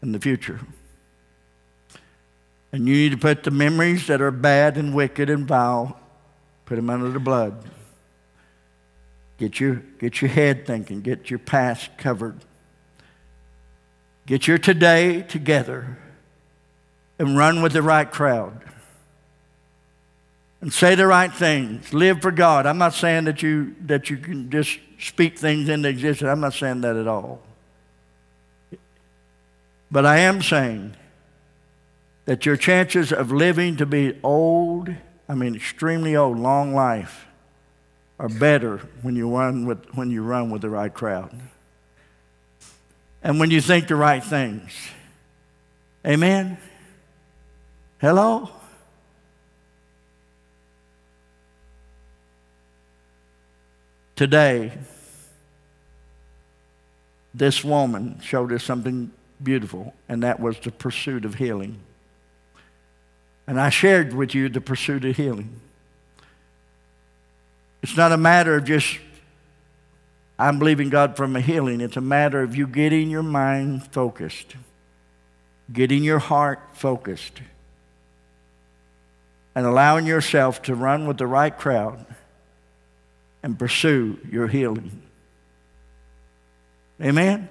and 0.02 0.14
the 0.14 0.20
future. 0.20 0.60
And 2.72 2.88
you 2.88 2.96
need 2.96 3.12
to 3.12 3.18
put 3.18 3.44
the 3.44 3.52
memories 3.52 4.08
that 4.08 4.20
are 4.20 4.32
bad 4.32 4.76
and 4.76 4.96
wicked 4.96 5.30
and 5.30 5.48
vile, 5.48 6.00
put 6.66 6.78
them 6.78 6.90
under 6.90 7.10
the 7.10 7.20
blood. 7.20 7.64
Get 9.38 9.60
your, 9.60 9.84
get 10.00 10.20
your 10.20 10.32
head 10.32 10.66
thinking, 10.66 11.02
get 11.02 11.30
your 11.30 11.38
past 11.38 11.96
covered. 12.00 12.40
Get 14.26 14.48
your 14.48 14.58
today 14.58 15.22
together 15.22 16.00
and 17.24 17.38
run 17.38 17.62
with 17.62 17.72
the 17.72 17.82
right 17.82 18.12
crowd. 18.12 18.60
And 20.60 20.74
say 20.74 20.94
the 20.96 21.08
right 21.08 21.34
things. 21.34 21.94
Live 21.94 22.22
for 22.22 22.32
God. 22.32 22.66
I'm 22.66 22.78
not 22.78 22.94
saying 22.94 23.24
that 23.26 23.42
you, 23.42 23.78
that 23.86 24.10
you 24.10 24.18
can 24.18 24.50
just 24.50 24.78
speak 25.00 25.40
things 25.40 25.70
into 25.70 25.88
existence. 25.88 26.28
I'm 26.28 26.42
not 26.42 26.54
saying 26.54 26.82
that 26.82 26.98
at 26.98 27.08
all. 27.08 27.42
But 29.90 30.06
I 30.06 30.20
am 30.20 30.42
saying 30.42 30.96
that 32.26 32.46
your 32.46 32.58
chances 32.58 33.14
of 33.14 33.32
living 33.32 33.78
to 33.78 33.86
be 33.86 34.20
old, 34.22 34.94
I 35.30 35.34
mean 35.34 35.56
extremely 35.56 36.18
old, 36.18 36.38
long 36.38 36.76
life, 36.76 37.26
are 38.20 38.28
better 38.28 38.80
when 39.02 39.16
you 39.16 39.34
run 39.34 39.66
with, 39.66 39.86
when 39.96 40.12
you 40.12 40.24
run 40.24 40.50
with 40.50 40.62
the 40.62 40.70
right 40.70 40.94
crowd. 40.94 41.32
And 43.22 43.40
when 43.40 43.50
you 43.50 43.62
think 43.62 43.88
the 43.88 43.96
right 43.96 44.24
things. 44.24 44.74
Amen? 46.06 46.58
Hello? 48.04 48.50
Today, 54.18 54.74
this 57.34 57.64
woman 57.64 58.20
showed 58.22 58.52
us 58.52 58.62
something 58.62 59.10
beautiful, 59.42 59.94
and 60.10 60.22
that 60.22 60.42
was 60.42 60.60
the 60.60 60.70
pursuit 60.70 61.24
of 61.24 61.36
healing. 61.36 61.80
And 63.48 63.58
I 63.58 63.70
shared 63.70 64.14
with 64.14 64.36
you 64.36 64.50
the 64.50 64.60
pursuit 64.60 65.06
of 65.06 65.16
healing. 65.16 65.62
It's 67.82 67.96
not 67.96 68.12
a 68.12 68.18
matter 68.18 68.58
of 68.58 68.66
just, 68.66 69.00
I'm 70.38 70.60
believing 70.60 70.90
God 70.90 71.16
for 71.16 71.24
a 71.24 71.40
healing. 71.40 71.80
It's 71.80 71.96
a 71.96 72.02
matter 72.02 72.42
of 72.42 72.54
you 72.54 72.68
getting 72.68 73.10
your 73.10 73.24
mind 73.24 73.88
focused, 73.94 74.58
getting 75.72 76.04
your 76.04 76.20
heart 76.20 76.60
focused, 76.74 77.40
and 79.56 79.66
allowing 79.66 80.06
yourself 80.06 80.62
to 80.64 80.76
run 80.76 81.08
with 81.08 81.18
the 81.18 81.28
right 81.28 81.56
crowd 81.56 82.06
and 83.42 83.58
pursue 83.58 84.18
your 84.30 84.48
healing. 84.48 85.02
Amen? 87.02 87.50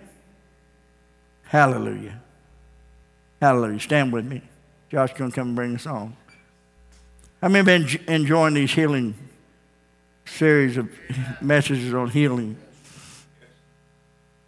Hallelujah. 1.45 2.21
Hallelujah. 3.41 3.81
Stand 3.81 4.13
with 4.13 4.25
me. 4.25 4.43
Josh 4.91 5.13
going 5.15 5.31
to 5.31 5.35
come 5.35 5.49
and 5.49 5.57
bring 5.57 5.75
us 5.75 5.87
on. 5.87 6.17
How 7.41 7.49
many 7.49 7.65
been 7.65 8.01
enjoying 8.07 8.55
these 8.55 8.73
healing 8.73 9.15
series 10.27 10.77
of 10.77 10.91
messages 11.41 11.93
on 11.95 12.11
healing. 12.11 12.57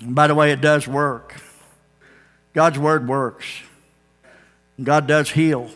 And 0.00 0.14
by 0.14 0.26
the 0.26 0.34
way, 0.34 0.52
it 0.52 0.60
does 0.60 0.86
work. 0.86 1.40
God's 2.52 2.78
word 2.78 3.08
works. 3.08 3.46
God 4.82 5.06
does 5.06 5.30
heal. 5.30 5.70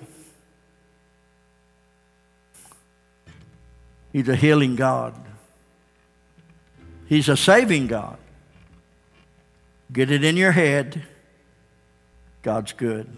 He's 4.13 4.29
a 4.29 4.37
healing 4.37 4.77
God. 4.77 5.15
He's 7.07 7.29
a 7.29 7.37
saving 7.37 7.87
God. 7.87 8.19
Get 9.93 10.11
it 10.11 10.25
in 10.25 10.37
your 10.37 10.53
head. 10.53 11.03
God's 12.43 12.73
good. 12.73 13.09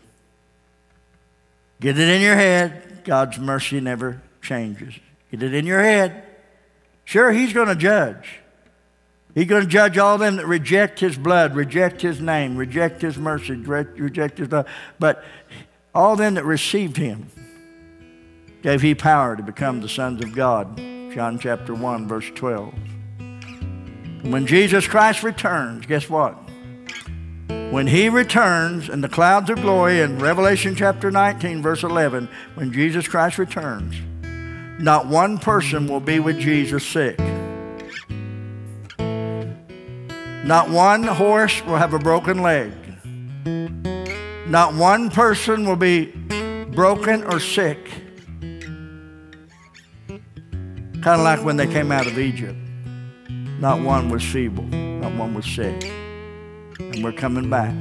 Get 1.80 1.98
it 1.98 2.08
in 2.08 2.20
your 2.20 2.34
head. 2.34 3.02
God's 3.04 3.38
mercy 3.38 3.80
never 3.80 4.20
changes. 4.42 4.94
Get 5.30 5.42
it 5.42 5.54
in 5.54 5.66
your 5.66 5.82
head. 5.82 6.24
Sure, 7.04 7.32
he's 7.32 7.52
going 7.52 7.68
to 7.68 7.74
judge. 7.74 8.38
He's 9.34 9.46
going 9.46 9.62
to 9.62 9.68
judge 9.68 9.96
all 9.98 10.18
them 10.18 10.36
that 10.36 10.46
reject 10.46 11.00
his 11.00 11.16
blood, 11.16 11.54
reject 11.54 12.02
his 12.02 12.20
name, 12.20 12.56
reject 12.56 13.02
his 13.02 13.16
mercy, 13.16 13.54
reject 13.54 14.38
his 14.38 14.50
love. 14.50 14.66
But 14.98 15.24
all 15.94 16.16
them 16.16 16.34
that 16.34 16.44
received 16.44 16.96
him 16.96 17.30
gave 18.62 18.82
he 18.82 18.94
power 18.94 19.36
to 19.36 19.42
become 19.42 19.80
the 19.80 19.88
sons 19.88 20.22
of 20.22 20.34
God. 20.34 20.76
John 21.12 21.38
chapter 21.38 21.74
1, 21.74 22.06
verse 22.06 22.30
12. 22.34 22.74
When 24.22 24.46
Jesus 24.46 24.86
Christ 24.86 25.22
returns, 25.22 25.86
guess 25.86 26.08
what? 26.10 26.36
When 27.70 27.86
he 27.86 28.08
returns 28.08 28.88
in 28.88 29.00
the 29.00 29.08
clouds 29.08 29.48
of 29.48 29.60
glory 29.60 30.00
in 30.00 30.18
Revelation 30.18 30.74
chapter 30.74 31.10
19, 31.10 31.62
verse 31.62 31.82
11, 31.82 32.28
when 32.54 32.72
Jesus 32.72 33.08
Christ 33.08 33.38
returns, 33.38 33.96
not 34.80 35.06
one 35.06 35.38
person 35.38 35.86
will 35.86 36.00
be 36.00 36.20
with 36.20 36.38
Jesus 36.38 36.86
sick. 36.86 37.18
Not 40.44 40.70
one 40.70 41.04
horse 41.04 41.64
will 41.64 41.76
have 41.76 41.94
a 41.94 41.98
broken 41.98 42.42
leg. 42.42 42.72
Not 44.48 44.74
one 44.74 45.10
person 45.10 45.66
will 45.66 45.76
be 45.76 46.06
broken 46.72 47.24
or 47.24 47.38
sick. 47.38 47.90
Kind 51.02 51.18
of 51.18 51.24
like 51.24 51.42
when 51.42 51.56
they 51.56 51.66
came 51.66 51.90
out 51.90 52.06
of 52.06 52.18
Egypt. 52.18 52.58
Not 53.58 53.80
one 53.80 54.10
was 54.10 54.22
feeble, 54.22 54.64
not 54.64 55.14
one 55.14 55.32
was 55.32 55.46
sick. 55.46 55.84
And 56.78 57.02
we're 57.02 57.12
coming 57.12 57.48
back. 57.48 57.74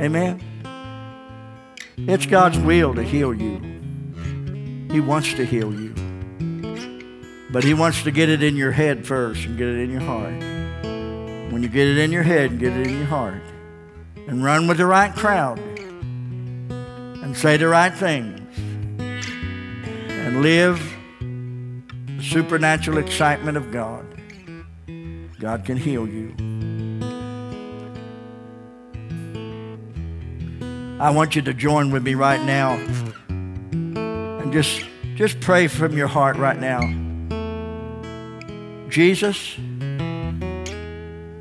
Amen? 0.00 0.42
It's 1.96 2.26
God's 2.26 2.58
will 2.58 2.92
to 2.94 3.04
heal 3.04 3.32
you, 3.32 3.60
He 4.90 4.98
wants 4.98 5.32
to 5.34 5.44
heal 5.44 5.72
you. 5.72 5.94
But 7.52 7.62
He 7.62 7.72
wants 7.72 8.02
to 8.02 8.10
get 8.10 8.28
it 8.28 8.42
in 8.42 8.56
your 8.56 8.72
head 8.72 9.06
first 9.06 9.46
and 9.46 9.56
get 9.56 9.68
it 9.68 9.78
in 9.78 9.90
your 9.90 10.00
heart. 10.00 10.34
When 11.52 11.62
you 11.62 11.68
get 11.68 11.86
it 11.86 11.98
in 11.98 12.10
your 12.10 12.24
head 12.24 12.50
and 12.50 12.58
get 12.58 12.72
it 12.72 12.88
in 12.88 12.96
your 12.96 13.06
heart, 13.06 13.42
and 14.26 14.42
run 14.42 14.66
with 14.66 14.78
the 14.78 14.86
right 14.86 15.14
crowd, 15.14 15.60
and 15.60 17.36
say 17.36 17.56
the 17.56 17.68
right 17.68 17.94
things, 17.94 18.40
and 18.98 20.42
live 20.42 20.95
supernatural 22.26 22.98
excitement 22.98 23.56
of 23.56 23.70
God, 23.70 24.04
God 25.38 25.64
can 25.64 25.76
heal 25.76 26.08
you. 26.08 26.34
I 30.98 31.10
want 31.10 31.36
you 31.36 31.42
to 31.42 31.54
join 31.54 31.90
with 31.90 32.02
me 32.02 32.14
right 32.14 32.42
now 32.42 32.72
and 33.28 34.52
just, 34.52 34.84
just 35.14 35.40
pray 35.40 35.68
from 35.68 35.96
your 35.96 36.08
heart 36.08 36.36
right 36.36 36.58
now. 36.58 36.80
Jesus, 38.88 39.56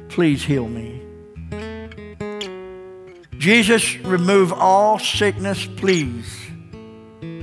please 0.10 0.44
heal 0.44 0.68
me. 0.68 1.02
Jesus, 3.38 3.98
remove 4.00 4.52
all 4.52 5.00
sickness, 5.00 5.68
please, 5.78 6.28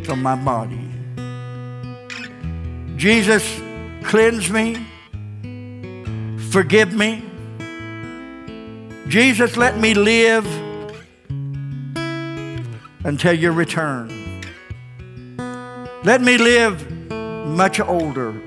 from 0.05 0.23
my 0.23 0.37
body. 0.37 0.92
Jesus, 3.03 3.61
cleanse 4.05 4.49
me, 4.49 4.77
forgive 6.53 6.95
me. 6.95 7.25
Jesus, 9.09 9.57
let 9.57 9.77
me 9.77 9.93
live 9.93 10.47
until 13.05 13.33
your 13.33 13.51
return. 13.51 14.41
Let 16.05 16.21
me 16.21 16.39
live 16.39 17.11
much 17.11 17.81
older. 17.81 18.41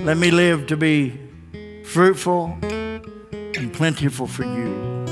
Let 0.00 0.16
me 0.16 0.30
live 0.30 0.68
to 0.68 0.78
be 0.78 1.20
fruitful 1.84 2.56
and 2.62 3.74
plentiful 3.74 4.26
for 4.26 4.44
you. 4.44 5.04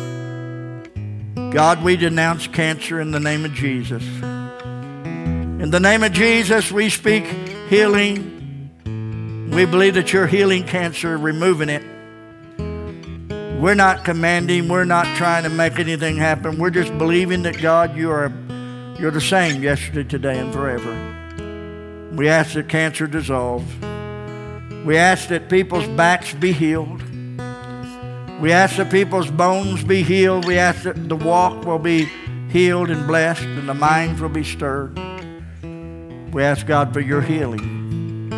God, 1.53 1.85
we 1.85 1.99
denounce 1.99 2.47
cancer 2.47 2.99
in 2.99 3.11
the 3.11 3.21
name 3.21 3.45
of 3.45 3.53
Jesus. 3.53 4.03
In 5.61 5.71
the 5.71 5.81
name 5.81 6.03
of 6.03 6.13
Jesus, 6.13 6.73
we 6.73 6.89
speak 6.89 7.27
healing. 7.71 9.49
We 9.55 9.65
believe 9.65 9.95
that 9.95 10.13
you're 10.13 10.27
healing 10.27 10.65
cancer, 10.65 11.17
removing 11.17 11.69
it. 11.69 11.85
We're 13.61 13.75
not 13.75 14.05
commanding, 14.05 14.69
we're 14.69 14.85
not 14.85 15.07
trying 15.17 15.45
to 15.45 15.51
make 15.51 15.79
anything 15.79 16.17
happen. 16.17 16.59
We're 16.59 16.71
just 16.71 16.97
believing 16.99 17.43
that 17.43 17.61
God, 17.61 17.97
you 17.97 18.11
are 18.11 18.33
you're 18.99 19.13
the 19.13 19.21
same 19.21 19.63
yesterday, 19.63 20.03
today, 20.03 20.39
and 20.39 20.53
forever. 20.53 20.93
We 22.13 22.29
ask 22.29 22.55
that 22.55 22.69
cancer 22.69 23.07
dissolve. 23.07 23.65
We 24.85 24.97
ask 24.97 25.29
that 25.29 25.49
people's 25.49 25.87
backs 25.89 26.35
be 26.35 26.53
healed. 26.53 27.03
We 28.41 28.53
ask 28.53 28.77
that 28.77 28.91
people's 28.91 29.31
bones 29.31 29.85
be 29.85 30.03
healed. 30.03 30.45
We 30.45 30.59
ask 30.59 30.83
that 30.83 31.09
the 31.09 31.17
walk 31.17 31.65
will 31.65 31.79
be 31.79 32.09
healed 32.51 32.91
and 32.91 33.07
blessed 33.07 33.45
and 33.45 33.69
the 33.69 33.75
minds 33.75 34.21
will 34.21 34.29
be 34.29 34.45
stirred. 34.45 34.99
We 36.33 36.45
ask 36.45 36.65
God 36.65 36.93
for 36.93 37.01
your 37.01 37.23
healing 37.23 38.31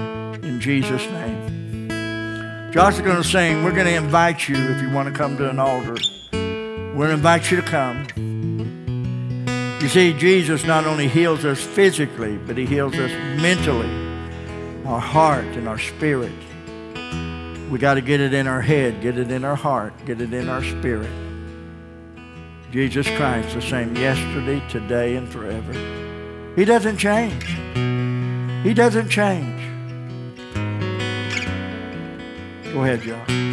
in 0.42 0.60
Jesus' 0.60 1.04
name. 1.08 2.72
Josh 2.72 2.94
is 2.94 3.02
going 3.02 3.18
to 3.18 3.24
sing. 3.24 3.64
We're 3.64 3.74
going 3.74 3.86
to 3.86 3.94
invite 3.94 4.48
you 4.48 4.56
if 4.56 4.80
you 4.80 4.90
want 4.90 5.12
to 5.12 5.14
come 5.14 5.36
to 5.36 5.50
an 5.50 5.58
altar. 5.58 5.96
We're 6.32 6.94
going 6.94 7.08
to 7.08 7.14
invite 7.14 7.50
you 7.50 7.60
to 7.60 7.66
come. 7.66 8.06
You 9.82 9.88
see, 9.88 10.14
Jesus 10.14 10.64
not 10.64 10.86
only 10.86 11.06
heals 11.06 11.44
us 11.44 11.60
physically, 11.60 12.38
but 12.38 12.56
he 12.56 12.64
heals 12.64 12.94
us 12.94 13.10
mentally, 13.42 13.90
our 14.86 15.00
heart 15.00 15.44
and 15.44 15.68
our 15.68 15.78
spirit. 15.78 16.32
We 17.70 17.78
got 17.78 17.94
to 17.94 18.00
get 18.00 18.20
it 18.20 18.32
in 18.32 18.46
our 18.46 18.62
head, 18.62 19.02
get 19.02 19.18
it 19.18 19.30
in 19.30 19.44
our 19.44 19.56
heart, 19.56 19.92
get 20.06 20.22
it 20.22 20.32
in 20.32 20.48
our 20.48 20.64
spirit. 20.64 21.10
Jesus 22.70 23.06
Christ, 23.18 23.52
the 23.54 23.60
same 23.60 23.94
yesterday, 23.96 24.66
today, 24.70 25.16
and 25.16 25.28
forever. 25.28 26.11
He 26.54 26.66
doesn't 26.66 26.98
change. 26.98 27.44
He 28.62 28.74
doesn't 28.74 29.08
change. 29.08 29.62
Go 32.72 32.84
ahead, 32.84 33.00
John. 33.00 33.51